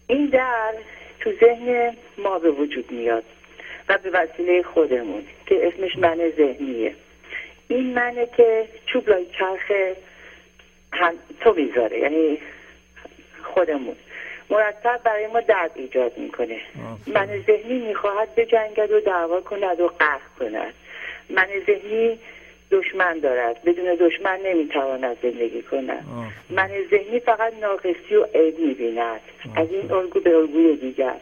[0.06, 0.74] این در
[1.20, 3.24] تو ذهن ما به وجود میاد.
[3.88, 6.94] و به وسیله خودمون که اسمش من ذهنیه.
[7.68, 9.72] این منه که چوب لای چرخ
[10.92, 12.38] هم تو می‌ذاره یعنی
[13.42, 13.96] خودمون.
[14.50, 16.60] مرتب برای ما درد ایجاد می‌کنه.
[17.06, 20.74] من ذهنی می‌خواهد بجنگد و دعوا کند و قهر کند.
[21.30, 22.18] من ذهنی
[22.70, 23.62] دشمن دارد.
[23.64, 26.04] بدون دشمن نمی‌تواند زندگی کند.
[26.50, 29.20] من ذهنی فقط ناقصی و عیب می‌بیند.
[29.56, 31.14] از این الگو به الگوی دیگر.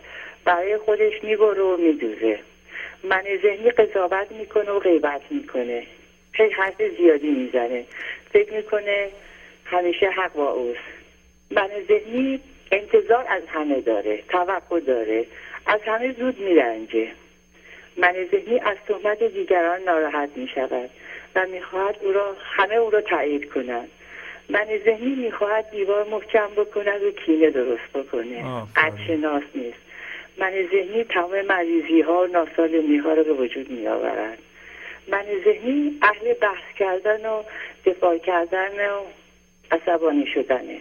[0.44, 2.38] برای خودش می‌بره و میدوزه.
[3.08, 5.82] من ذهنی قضاوت می‌کنه و غیبت می‌کنه.
[6.32, 7.84] هی حرف زیادی می‌زنه.
[8.32, 9.08] فکر می‌کنه
[9.64, 10.80] همیشه حق با اوست.
[11.50, 12.40] من ذهنی
[12.72, 15.26] انتظار از همه داره توقع داره.
[15.66, 17.08] از همه زود میرنجه
[17.96, 20.90] من ذهنی از تهمت دیگران ناراحت می شود
[21.34, 23.88] و می‌خواهد او را همه او را تایید کنند
[24.48, 28.44] من ذهنی می‌خواهد دیوار محکم بکند و کینه درست بکنه.
[28.76, 29.78] قدشناس نیست.
[30.38, 34.38] من ذهنی تمام مریضی ها و ناسالمی ها را به وجود می آورد
[35.08, 37.42] من ذهنی اهل بحث کردن و
[37.86, 39.00] دفاع کردن و
[39.70, 40.78] عصبانی شدنه.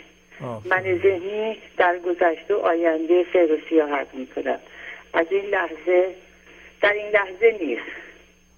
[0.65, 4.59] من ذهنی در گذشته و آینده فعل و سیاحت می کنم
[5.13, 6.15] از این لحظه
[6.81, 7.91] در این لحظه نیست.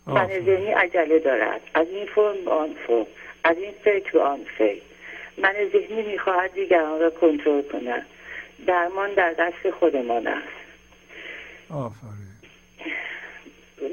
[0.08, 1.61] من ذهنی عجله دارد.
[1.74, 3.08] از این فرم به آن فرم.
[3.43, 4.82] از این فکر به آن فکر.
[5.38, 8.06] من ذهنی می‌خواهد دیگران را کنترل کند.
[8.67, 10.56] درمان در دست خودمان است.
[11.71, 12.37] آفرین.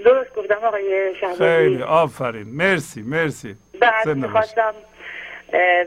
[0.04, 1.44] درست گفتم آقای شهبازی.
[1.44, 2.46] خیلی آفرین.
[2.46, 3.56] مرسی مرسی.
[3.80, 4.08] بعد.
[4.08, 4.74] می‌خواستم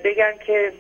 [0.04, 0.74] بگم که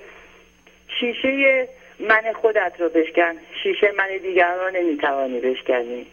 [0.99, 1.67] شیشه
[1.99, 3.33] من خودت رو بشکن.
[3.63, 6.07] شیشه من دیگران رو نمی‌توانی بشکنی.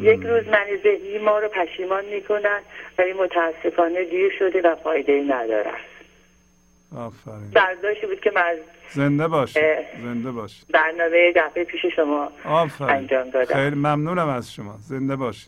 [0.00, 2.60] یک روز من ذهنی ما رو پشیمان می‌کنن
[2.98, 5.70] ولی متاسفانه دیر شده و فایده ای نداره
[6.96, 7.50] آفرین.
[7.50, 8.58] برداشتی بود که من از
[8.90, 9.58] زنده باش.
[10.02, 12.90] زنده باش برنامه دفعه پیش شما آفرین.
[12.90, 13.54] انجام دادم.
[13.54, 14.76] خیلی ممنونم از شما.
[14.78, 15.46] زنده باش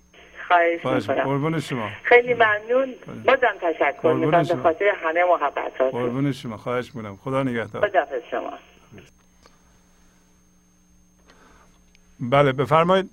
[0.48, 1.24] خواهش می‌کنم.
[1.24, 1.90] قربون شما.
[2.02, 2.94] خیلی ممنون.
[3.24, 4.56] بازم تشکر می‌کنم به.
[4.56, 5.90] خاطر همه محبتاتون.
[5.90, 6.56] قربون شما.
[6.56, 7.16] خواهش می‌کنم.
[7.16, 7.88] خدا نگهدار.
[7.88, 8.52] خدا شما.
[12.20, 13.10] بله بفرمایید.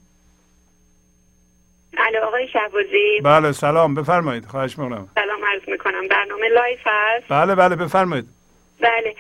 [1.97, 3.21] الو آقای شهبازی.
[3.23, 3.95] بله سلام.
[3.95, 4.45] بفرمایید.
[4.45, 5.07] خواهش می‌کنم.
[5.15, 5.32] سلام.
[5.53, 6.07] عرض می‌کنم.
[6.07, 8.25] برنامه live هست بله بله بفرمایید.
[8.80, 9.15] بله.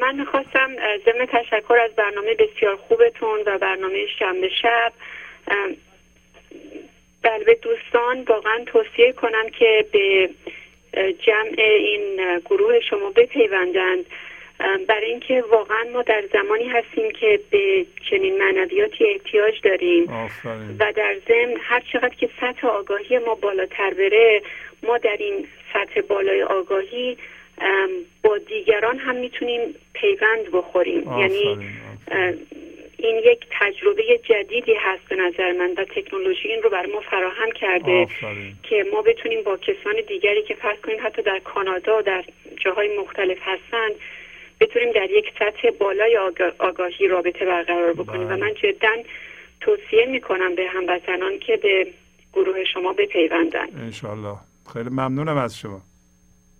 [0.00, 4.92] من می‌خواستم ضمن تشکر از برنامه بسیار خوبتون و برنامه شنبه شب.
[7.22, 10.30] بله به دوستان واقعا توصیه کنم که به
[11.26, 14.04] جمع این گروه شما بپیوندند.
[14.58, 20.76] برای اینکه واقعا ما در زمانی هستیم که به چنین معنویاتی احتیاج داریم آفرین.
[20.78, 24.42] و در ضمن هر چقدر که سطح آگاهی ما بالاتر بره
[24.82, 27.16] ما در این سطح بالای آگاهی
[28.22, 31.18] با دیگران هم می‌تونیم پیوند بخوریم.
[31.18, 31.68] یعنی آفرین.
[32.10, 32.32] اه،
[32.98, 37.50] این یک تجربه جدیدی هست به نظر من و تکنولوژی این رو برای ما فراهم
[37.50, 38.54] کرده آفرین.
[38.62, 42.24] که ما بتونیم با کسان دیگری که فرض کنیم حتی در کانادا و در
[42.56, 43.88] جاهای مختلف هستن
[44.66, 48.28] بتونیم در یک سطح بالای آگا- آگاهی رابطه برقرار بکنیم.
[48.28, 48.36] بله.
[48.36, 48.88] و من جدا
[49.60, 51.86] توصیه می‌کنم به هموطنان که به
[52.32, 53.66] گروه شما بپیوندن.
[53.80, 54.36] انشالله
[54.72, 55.80] خیلی ممنونم از شما.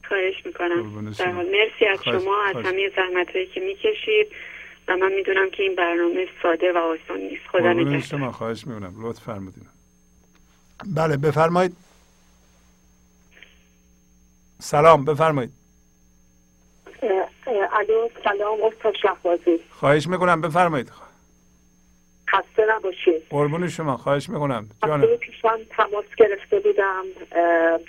[0.08, 1.12] خواهش می‌کنم.
[1.18, 2.56] در حال مرسی از خواهش- شما از.
[2.66, 4.26] همه زحمت که می‌کشید.
[4.88, 7.42] و من می‌دونم که این برنامه ساده و آسان نیست.
[7.52, 8.00] خدا نگهدار.
[8.00, 8.32] شما.
[8.32, 8.94] خواهش می‌کنم.
[9.06, 9.64] لطف فرمودین.
[10.96, 11.76] بله بفرمایید.
[14.60, 15.50] سلام بفرمایید.
[17.72, 19.60] الو سلام استاد شهبازی.
[19.70, 20.92] خواهش می‌کنم بفرمایید.
[22.30, 24.70] خسته نباشید قربون شما خواهش می‌کنم.
[24.82, 27.04] هفته پیشم تماس گرفته بودم.
[27.32, 27.80] اه،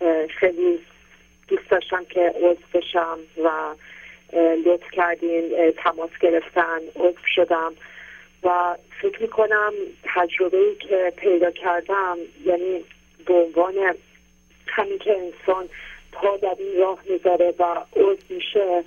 [0.00, 0.78] اه، خیلی
[1.48, 3.74] دوست داشتم که عضو بشم و
[4.66, 7.72] لطف کردین تماس گرفتن عضو شدم.
[8.42, 9.72] و فکر می‌کنم
[10.14, 12.84] تجربه ای که پیدا کردم یعنی
[13.26, 13.74] به عنوان
[14.66, 15.68] همین که انسان
[16.12, 17.64] پا در این راه می‌ذاره و
[17.96, 18.84] عضو میشه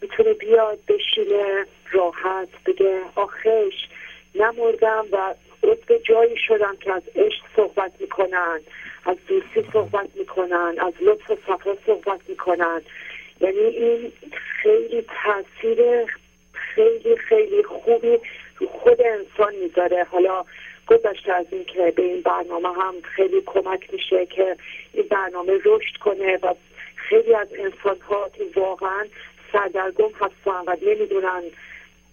[0.00, 3.88] می‌تونه بیاد بشینه راحت بگه آخش
[4.34, 8.60] نمردم و عضو جایی شدم که از عشق صحبت می‌کنن
[9.04, 12.82] از دوستی صحبت می‌کنن از لطف و صفا صحبت می‌کنن.
[13.40, 14.12] یعنی این
[14.62, 16.06] خیلی تاثیر
[16.52, 18.18] خیلی خیلی خوبی
[18.68, 20.04] خود انسان می‌ذاره.
[20.04, 20.44] حالا
[20.86, 24.56] گذشته از این که به این برنامه هم خیلی کمک میشه که
[24.92, 26.54] این برنامه رشد کنه و
[26.96, 29.06] خیلی از انسان ها که واقعا
[29.52, 31.42] سردرگم هستن و نمی‌دونن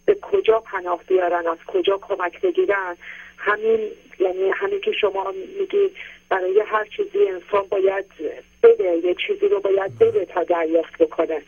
[0.05, 2.97] به کجا پناه بیارن از کجا کمک بگیرن.
[3.37, 3.79] همین
[4.19, 5.91] یعنی همین که شما میگید
[6.29, 8.05] برای هر چیزی انسان باید
[8.63, 11.41] بده یه چیزی رو باید بده تا دریافت بکنه.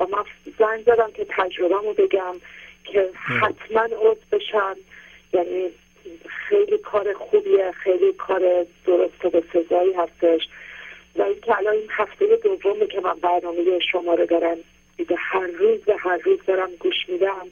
[0.00, 0.24] و من
[0.58, 2.34] زنگ دارم که تجربه رو بگم
[2.84, 4.74] که حتما عضو بشن
[5.32, 5.70] یعنی
[6.26, 10.48] خیلی کار خوبیه خیلی کار درست و به سزایی هستش.
[11.16, 14.56] و اینکه الان این هفته دومه که من برنامه شما رو دارم
[14.96, 17.46] به هر روز به هر روز دارم گوش میدم.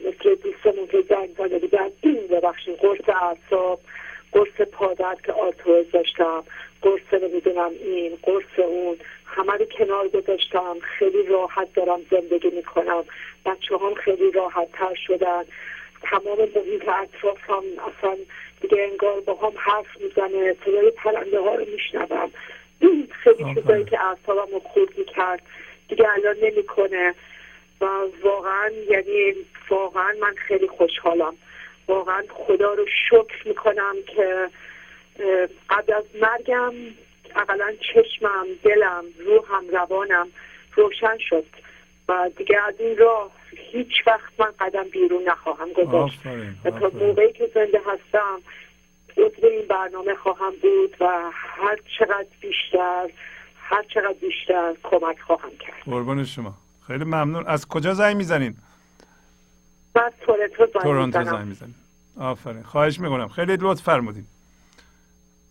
[0.00, 1.90] مثل دوستمون که زنگ زده بودن
[2.30, 3.80] ببخشید قرص اعصاب
[4.32, 6.44] قرص پادر که آرتوز داشتم
[6.82, 8.96] قرص نمی‌دونم این قرص اون
[9.26, 10.76] همه رو کنار گذاشتم.
[10.80, 13.04] خیلی راحت دارم زندگی می‌کنم.
[13.46, 15.44] بچه هم خیلی راحت تر شدن.
[16.02, 18.16] تمام محیط اطراف هم اصلا
[18.60, 22.30] دیگه انگار با هم حرف می‌زنه صدای پرنده ها رو میشنوم.
[23.24, 25.42] خیلی چیزایی که اعصابم رو خورد می‌کرد.
[25.88, 27.14] دیگه الان نمی‌کنه.
[27.80, 27.86] و
[28.22, 29.34] واقعا یعنی
[29.68, 31.36] واقعا من خیلی خوشحالم.
[31.88, 34.50] واقعا خدا رو شکر می‌کنم که
[35.70, 36.74] قبل از مرگم
[37.36, 40.28] اقلا چشمم دلم روحم روانم
[40.76, 41.44] روشن شد.
[42.08, 46.20] و دیگه از این راه هیچ وقت من قدم بیرون نخواهم گذاشت.
[46.64, 48.40] و تا موقعی که زنده هستم
[49.16, 53.10] عضو این برنامه خواهم بود و هر چقدر بیشتر
[53.60, 55.82] هر چقدر بیشتر کمک خواهم کرد.
[55.84, 56.54] قربان شما.
[56.86, 57.46] خیلی ممنون.
[57.46, 58.56] از کجا زنگ می‌زنین؟
[59.94, 60.10] من
[60.82, 61.74] تورنتو زنگ می‌زنین.
[62.20, 62.62] آفرین.
[62.62, 63.28] خواهش می‌کنم.
[63.28, 64.24] خیلی لطف فرمودین.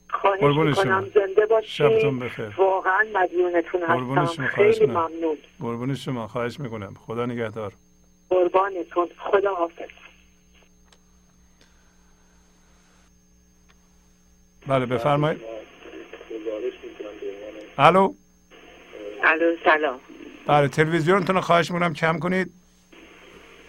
[0.10, 1.06] خواهش می‌کنم.
[1.16, 2.20] زنده باشین.
[2.20, 2.54] بخیر.
[2.58, 3.84] واقعا مدیونتون
[4.18, 4.48] هستم.
[4.48, 5.38] خیلی ممنون.
[5.60, 6.28] قربون شما.
[6.28, 6.94] خواهش می‌کنم.
[7.08, 7.74] خدا نگهدار.
[8.30, 9.90] قربانتون خدا حافظ.
[14.68, 15.42] بله بفرمایید.
[17.78, 18.14] الو؟
[19.24, 20.00] الو سلام.
[20.48, 22.52] بله تلویزیونتون رو خواهش می‌کنم کم کنید.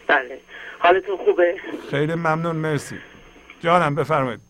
[0.07, 0.41] بله.
[0.79, 2.99] حالتون خوبه؟ خیلی ممنون مرسی.
[3.61, 4.41] جانم بفرمایید.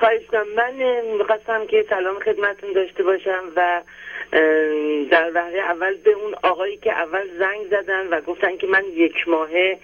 [0.00, 0.74] خواهش کنم من
[1.18, 3.82] می‌خواستم که سلام خدمتون داشته باشم و
[5.10, 9.28] در وحله اول به اون آقایی که اول زنگ زدن و گفتن که من یک
[9.28, 9.78] ماهه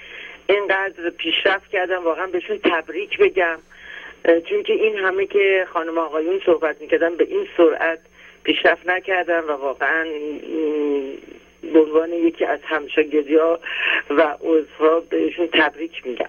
[0.46, 3.58] اینقدر پیشرفت کردم واقعا بهشون تبریک بگم.
[4.24, 7.98] چون که این همه که خانم آقایون صحبت می‌کردن به این سرعت
[8.44, 10.04] پیشرفت نکردم و واقعا
[11.72, 13.60] به عنوان یکی از همشاگردی ها
[14.10, 16.28] و عضوها بهشون تبریک میگم.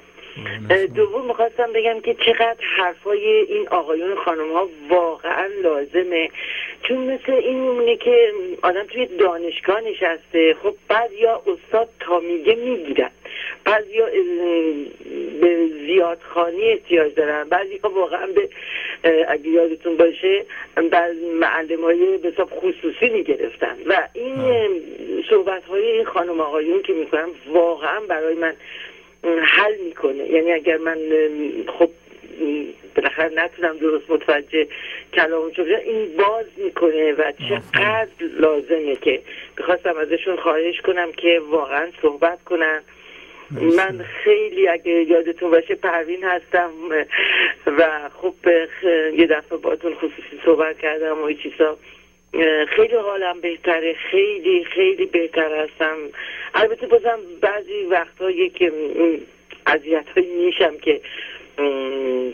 [0.95, 6.29] دوم می‌خواستم بگم که چقدر حرفای این آقایون خانم ها واقعا لازمه.
[6.83, 12.55] چون مثل این میمونه که آدم توی دانشگاه نشسته خب بعد یا استاد تا میگه
[12.55, 13.11] می‌گیرن.
[13.65, 14.05] بعض یا
[15.41, 17.49] به زیادخانی احتیاج دارن.
[17.49, 18.49] بعضی ها واقعا به
[19.27, 20.45] اگه یادتون باشه
[20.91, 23.77] بعض معلم های به خصوصی می‌گرفتن.
[23.85, 24.35] و این
[25.29, 28.53] صحبت های این خانم آقایون که می‌کنم واقعا برای من
[29.43, 30.29] حل می‌کنه.
[30.29, 30.97] یعنی اگر من
[31.67, 31.89] خب
[32.95, 34.67] بالاخره نتونم درست متوجه
[35.13, 35.51] کلام
[35.85, 38.07] این باز می‌کنه و چقدر
[38.39, 39.21] لازمه که
[39.57, 42.81] می‌خواستم ازشون خواهش کنم که واقعا صحبت کنن.
[43.77, 46.71] من خیلی اگه یادتون باشه پروین هستم
[47.67, 48.33] و خب
[49.17, 51.77] یه دفعه باتون خصوصی صحبت کردم و چیزا.
[52.67, 55.97] خیلی حالم بهتره خیلی خیلی بهتر هستم.
[56.53, 58.71] البته بازم بعضی وقتهایی که
[59.65, 61.01] اذیت هایی میشم که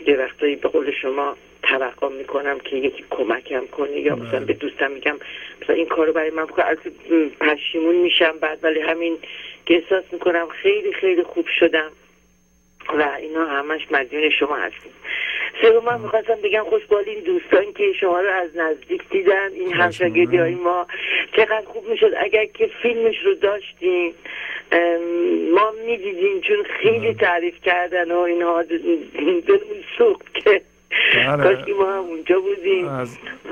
[0.06, 4.90] یه وقتایی به قول شما توقع می‌کنم که یکی کمکم کنه یا مثلا به دوستم
[4.90, 5.16] میگم
[5.62, 6.90] مثلا این کارو برای من بکنم البته
[7.40, 9.18] پشیمون میشم بعد ولی همین
[9.66, 11.92] که احساس می‌کنم خیلی خیلی خوب شدم.
[12.88, 14.92] و اینا همش مدیون شما هستیم.
[15.62, 20.36] سوم من می‌خواستم بگم خوشبال این دوستان که شما رو از نزدیک دیدن این همشاگردی
[20.36, 20.86] های ما
[21.36, 22.12] چقدر خوب می‌شد.
[22.20, 24.14] اگر که فیلمش رو داشتیم
[25.54, 30.62] ما می‌دیدیم چون خیلی تعریف کردن و اینها دلمون سوخت که
[31.14, 31.42] بله.
[31.42, 32.86] کاشکی ما هم اونجا بودیم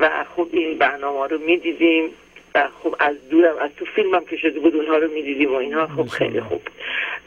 [0.00, 2.10] و خوب این برنامه رو می‌دیدیم.
[2.56, 5.86] و خب از دورم از تو فیلمم که شده بود اونها رو می‌دیدیم و اینها
[5.86, 6.62] خب خیلی خوب.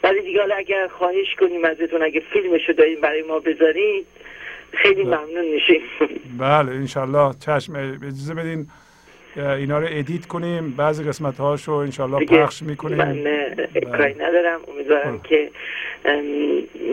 [0.02, 4.06] ولی دیگه حالا اگر خواهش کنیم ازتون اگه فیلمشو داریم برای ما بذارید
[4.72, 5.82] خیلی ممنون میشیم.
[6.38, 8.66] بله انشالله چشم اجازه بدین.
[9.36, 10.70] اینا رو ادیت کنیم.
[10.70, 12.98] بعضی قسمت هاشو انشالله پخش می‌کنیم.
[12.98, 13.24] من
[13.96, 14.60] کاری ندارم.
[14.68, 15.50] امیدوارم که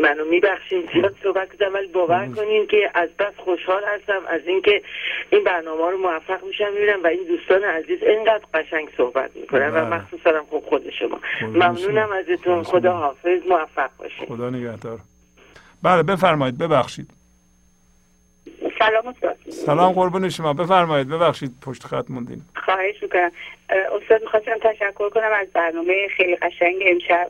[0.02, 0.90] منو میبخشین.
[0.94, 4.82] زیاد صحبت کردم ولی باور کنین که از بس خوشحال هستم از اینکه
[5.30, 9.72] این برنامه رو موفق میشم می‌بینم و این دوستان عزیز اینقدر قشنگ صحبت می‌کنن و
[9.72, 9.90] بله.
[9.90, 11.20] مخصوصا خب خود شما.
[11.42, 12.64] ممنونم ازتون.
[12.64, 13.42] خدا حافظ.
[13.50, 14.28] موفق باشین.
[14.28, 15.00] خدا نگهدار.
[15.84, 16.58] بله بفرمایید.
[16.58, 17.17] ببخشید.
[18.80, 20.54] سلام استاد سلام قربون شما.
[20.54, 22.42] بفرمایید ببخشید پشت خط موندین.
[22.56, 23.32] خواهش می‌کنم.
[23.70, 26.76] استاد می‌خواستم تشکر کنم از برنامه خیلی قشنگ.
[26.86, 27.30] امشب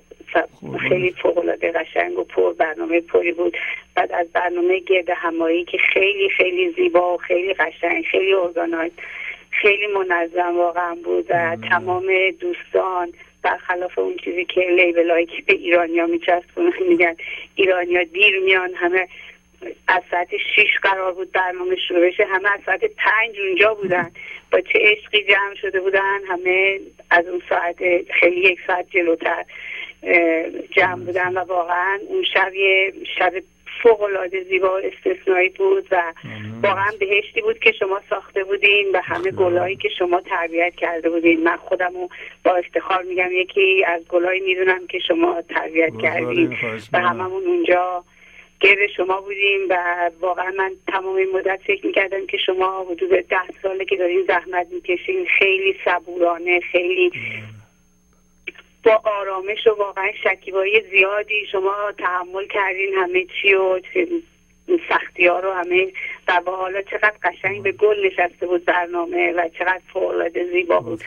[0.90, 3.58] خیلی فوق العاده قشنگ و پر برنامه پری بود.
[3.96, 8.92] بعد از برنامه گرد همایی که خیلی خیلی زیبا و خیلی قشنگ خیلی ارگانایز
[9.50, 11.26] خیلی منظم واقعا بود.
[11.30, 12.06] و تمام
[12.40, 17.16] دوستان برخلاف اون چیزی که لیبل که به ایرانیا میچسبونن میگن
[17.56, 19.08] ایرانیا دیر میان همه
[19.88, 22.26] از ساعت شیش قرار بود برنامه شروع بشه.
[22.26, 24.12] همه از ساعت پنج اونجا بودن.
[24.52, 26.20] با چه عشقی جمع شده بودن.
[26.28, 26.80] همه
[27.10, 27.78] از اون ساعت
[28.12, 29.46] خیلی یک ساعت جلوتر
[30.72, 33.34] جمع بودن و واقعا اون شب یه شب
[33.84, 36.14] فوق العاده زیبا استثنایی بود و
[36.64, 41.44] واقعا بهشتی بود که شما ساخته بودین و همه گلایی که شما تربیت کرده بودین.
[41.44, 41.92] من خودم
[42.44, 46.58] با افتخار میگم یکی از گلایی می‌دونم که شما تربیت کردین
[46.94, 48.04] و هممون اونجا
[48.60, 53.62] گرد شما بودیم و واقعا من تمام این مدت فکر می‌کردم که شما حدود ده
[53.62, 57.12] ساله که دارین زحمت می‌کشین خیلی صبورانه خیلی
[58.84, 63.80] با آرامش و واقعا شکیبایی زیادی شما تحمل کردین همه چی و
[64.90, 65.88] سختی ها رو همه
[66.28, 71.04] و با حالا چقدر قشنگ به گل نشسته بود برنامه و چقدر فوق زیبا بود.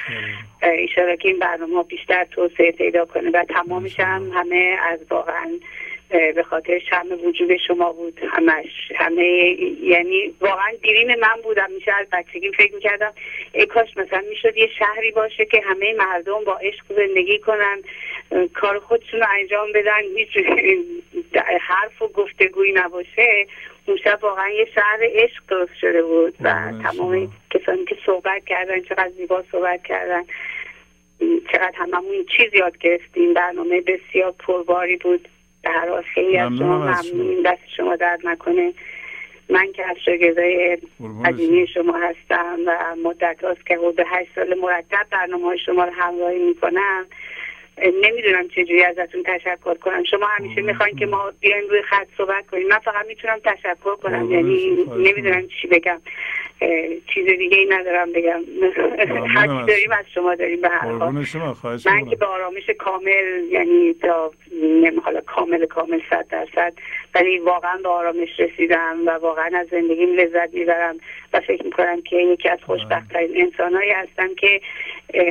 [0.62, 5.50] ایشالا که این برنامه بیشتر توسعه پیدا کنه و تمامش هم همه از واقعا
[6.10, 8.92] به خاطر شرم وجود شما بود همش.
[8.96, 9.26] همه
[9.82, 11.72] یعنی واقعا دیرین من بودم.
[11.72, 13.12] میشه از بچگی فکر می‌کردم
[13.52, 17.82] ای کاش مثلا می‌شد یه شهری باشه که همه مردم با عشق زندگی کنن
[18.54, 20.00] کار خودشون رو انجام بدن.
[20.16, 20.46] هیچ
[21.60, 23.46] حرف و گفتگویی نباشه.
[23.86, 28.80] اون شب واقعا یه شهر عشق درست شده بود و تمام کسانی که صحبت کردن
[28.82, 30.22] چقدر زیبا صحبت کردن.
[31.52, 33.34] چقدر هممون چیز یاد گرفتیم.
[33.34, 35.28] برنامه بسیار پرباری بود.
[35.64, 37.42] هر حال خیلی از شما ممنون.
[37.44, 38.72] دست شما درد نکنه.
[39.48, 40.78] من که از شاگردای
[41.24, 45.92] قدیمی شما هستم و مدت هاست که حدود هشت سال مرتب برنامه های شما رو
[45.92, 47.06] همراهی می‌کنم.
[48.02, 50.04] نمی‌دونم چجوری ازتون تشکر کنم.
[50.04, 52.68] شما همیشه می‌خواین که ما بیایم روی خط صحبت کنیم.
[52.68, 54.30] من فقط می‌تونم تشکر کنم.
[54.32, 56.00] یعنی نمی‌دونم چی بگم.
[57.14, 58.44] چیز دیگه ای ندارم بگم.
[59.28, 61.12] چی داریم از شما داریم به هر حال.
[61.86, 64.32] من که به آرامش کامل یعنی تا
[65.04, 66.72] حالا کامل کامل صد درصد
[67.14, 70.96] ولی واقعا به آرامش رسیدم و واقعا از زندگیم لذت می‌برم
[71.32, 74.60] و فکر می‌کنم که یکی از خوشبختترین انسانهایی هستم که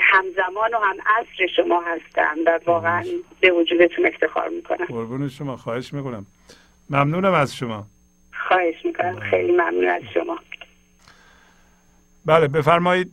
[0.01, 3.03] همزمان و هم عصر شما هستم و واقعا
[3.39, 4.85] به وجودتون افتخار می‌کنم.
[4.85, 6.25] قربون شما خواهش می‌کنم.
[6.89, 7.85] ممنونم از شما.
[8.47, 9.19] خواهش می‌کنم.
[9.19, 10.39] خیلی ممنون از شما.
[12.29, 13.11] بله بفرمایید.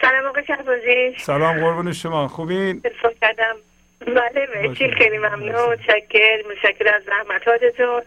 [0.00, 1.14] سلام آقای شهبازی.
[1.18, 2.28] سلام قربون شما.
[2.28, 2.82] خوبین؟
[3.22, 3.56] کردم.
[4.00, 4.90] بله مرسی.
[4.90, 5.76] خیلی ممنون.
[5.76, 8.02] شکر مشکل از زحمتاتتون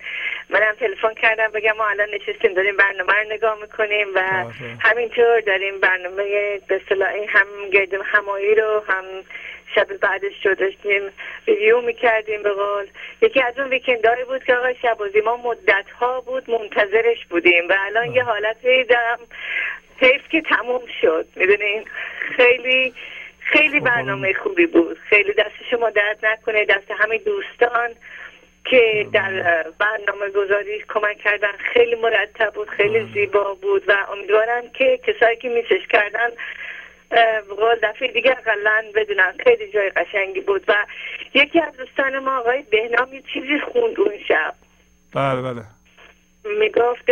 [0.49, 4.19] منم تلفن کردم بگم ما الان نشستیم داریم برنامه رو نگاه می‌کنیم و
[4.79, 6.23] همینطور داریم برنامه
[6.67, 6.81] به
[7.29, 9.03] هم گردم همایی رو هم
[9.75, 11.01] شب بعدش رو داشتیم
[11.47, 12.85] ریویو می‌کردیم به قول.
[13.21, 17.75] یکی از اون ویکندهایی بود که آقای شبازی ما مدت ها بود منتظرش بودیم و
[17.79, 19.19] الان یه حالتی دارم
[19.97, 21.25] حیف که تموم شد.
[21.35, 21.85] می‌دونین؟
[22.35, 22.93] خیلی
[23.39, 24.99] خیلی برنامه خوبی بود.
[25.09, 26.65] خیلی دست شما درد نکنه.
[26.65, 27.89] دست همه دوستان
[28.65, 34.99] که در برنامه گذاری کمک کردن خیلی مرتب بود خیلی زیبا بود و امیدوارم که
[35.07, 36.29] کسایی که میسش کردن
[37.49, 40.73] قول دفعه دیگه اقلا بدونن خیلی جای قشنگی بود و
[41.33, 44.53] یکی از دوستان ما آقای بهنام یه چیزی خوند اون شب.
[45.13, 45.63] بله بله.
[46.59, 47.09] می‌گفت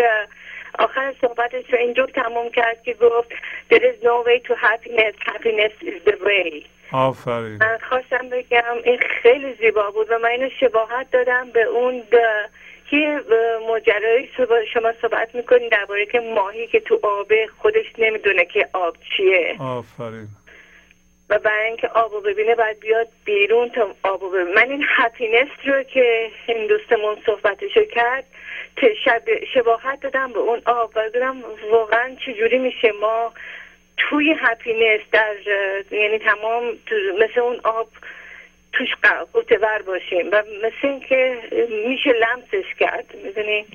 [0.80, 3.30] آخر صحبتش رو اینجور تموم کرد که گفت
[3.72, 5.16] there is no way to happiness.
[5.26, 6.66] Happiness is the way.
[6.92, 7.58] آفرین.
[7.58, 12.04] من خواستم بگم این خیلی زیبا بود و من اینو شباهت دادم به اون
[12.90, 13.22] که
[13.68, 14.30] ماجرایی
[14.74, 19.56] شما صحبت می‌کنین درباره که ماهی که تو آبه خودش نمی‌دونه که آب چیه.
[19.60, 20.28] آفرین.
[21.30, 24.56] و برای اینکه آبو ببینه باید بیاد بیرون تا آبو ببینه.
[24.56, 28.24] من این هپینس رو که این دوستمون صحبتشو کرد
[29.06, 29.24] شب
[29.54, 33.34] شباهت دادم به اون آب و دادم واقعا چجوری میشه ما
[33.98, 35.36] توی هپینس در
[35.92, 36.64] یعنی تمام
[37.20, 37.88] مثل اون آب
[38.78, 38.90] توش
[39.34, 40.28] قوتور باشیم.
[40.32, 41.38] و مثل اینکه
[41.90, 43.66] میشه لمسش کرد می‌دونی؟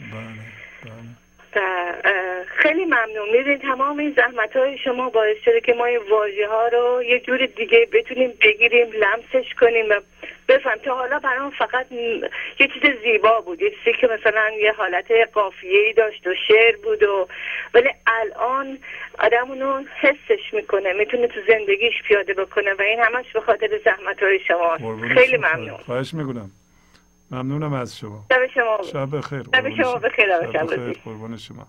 [1.57, 1.61] و
[2.05, 3.31] اه، خیلی ممنون.
[3.33, 7.20] می‌دونید تمام این زحمت های شما باعث شده که ما این واژه ها رو یه
[7.20, 10.01] جور دیگه بتونیم بگیریم لمسش کنیم و
[10.49, 10.79] بفهم.
[10.79, 13.62] تا حالا برام فقط یه چیز زیبا بود.
[13.62, 17.29] یه چیزی که مثلا یه حالت قافیه داشت و شعر بود و
[17.75, 18.79] ولی الان
[19.19, 20.93] آدم اونو حسش می‌کنه.
[20.93, 24.79] می‌تونه تو زندگیش پیاده بکنه و این همش به خاطر زحمت های شما
[25.15, 25.37] خیلی.
[25.37, 25.77] ممنون.
[25.77, 26.51] خواهش می‌کنم.
[27.31, 28.26] ممنونم از شما.
[28.31, 29.42] شب شما شب بخیر.
[29.42, 30.92] شب شما بخیر شب.
[31.05, 31.67] قربون شما.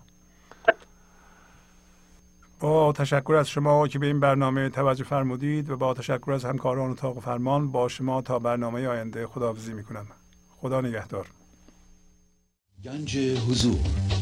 [2.60, 6.90] با تشکر از شما که به این برنامه توجه فرمودید و با تشکر از همکاران
[6.90, 10.06] اتاق فرمان با شما تا برنامه آینده خداحافظی می‌کنم.
[10.60, 11.26] خدا نگهدار.
[12.84, 14.21] گنج حضور.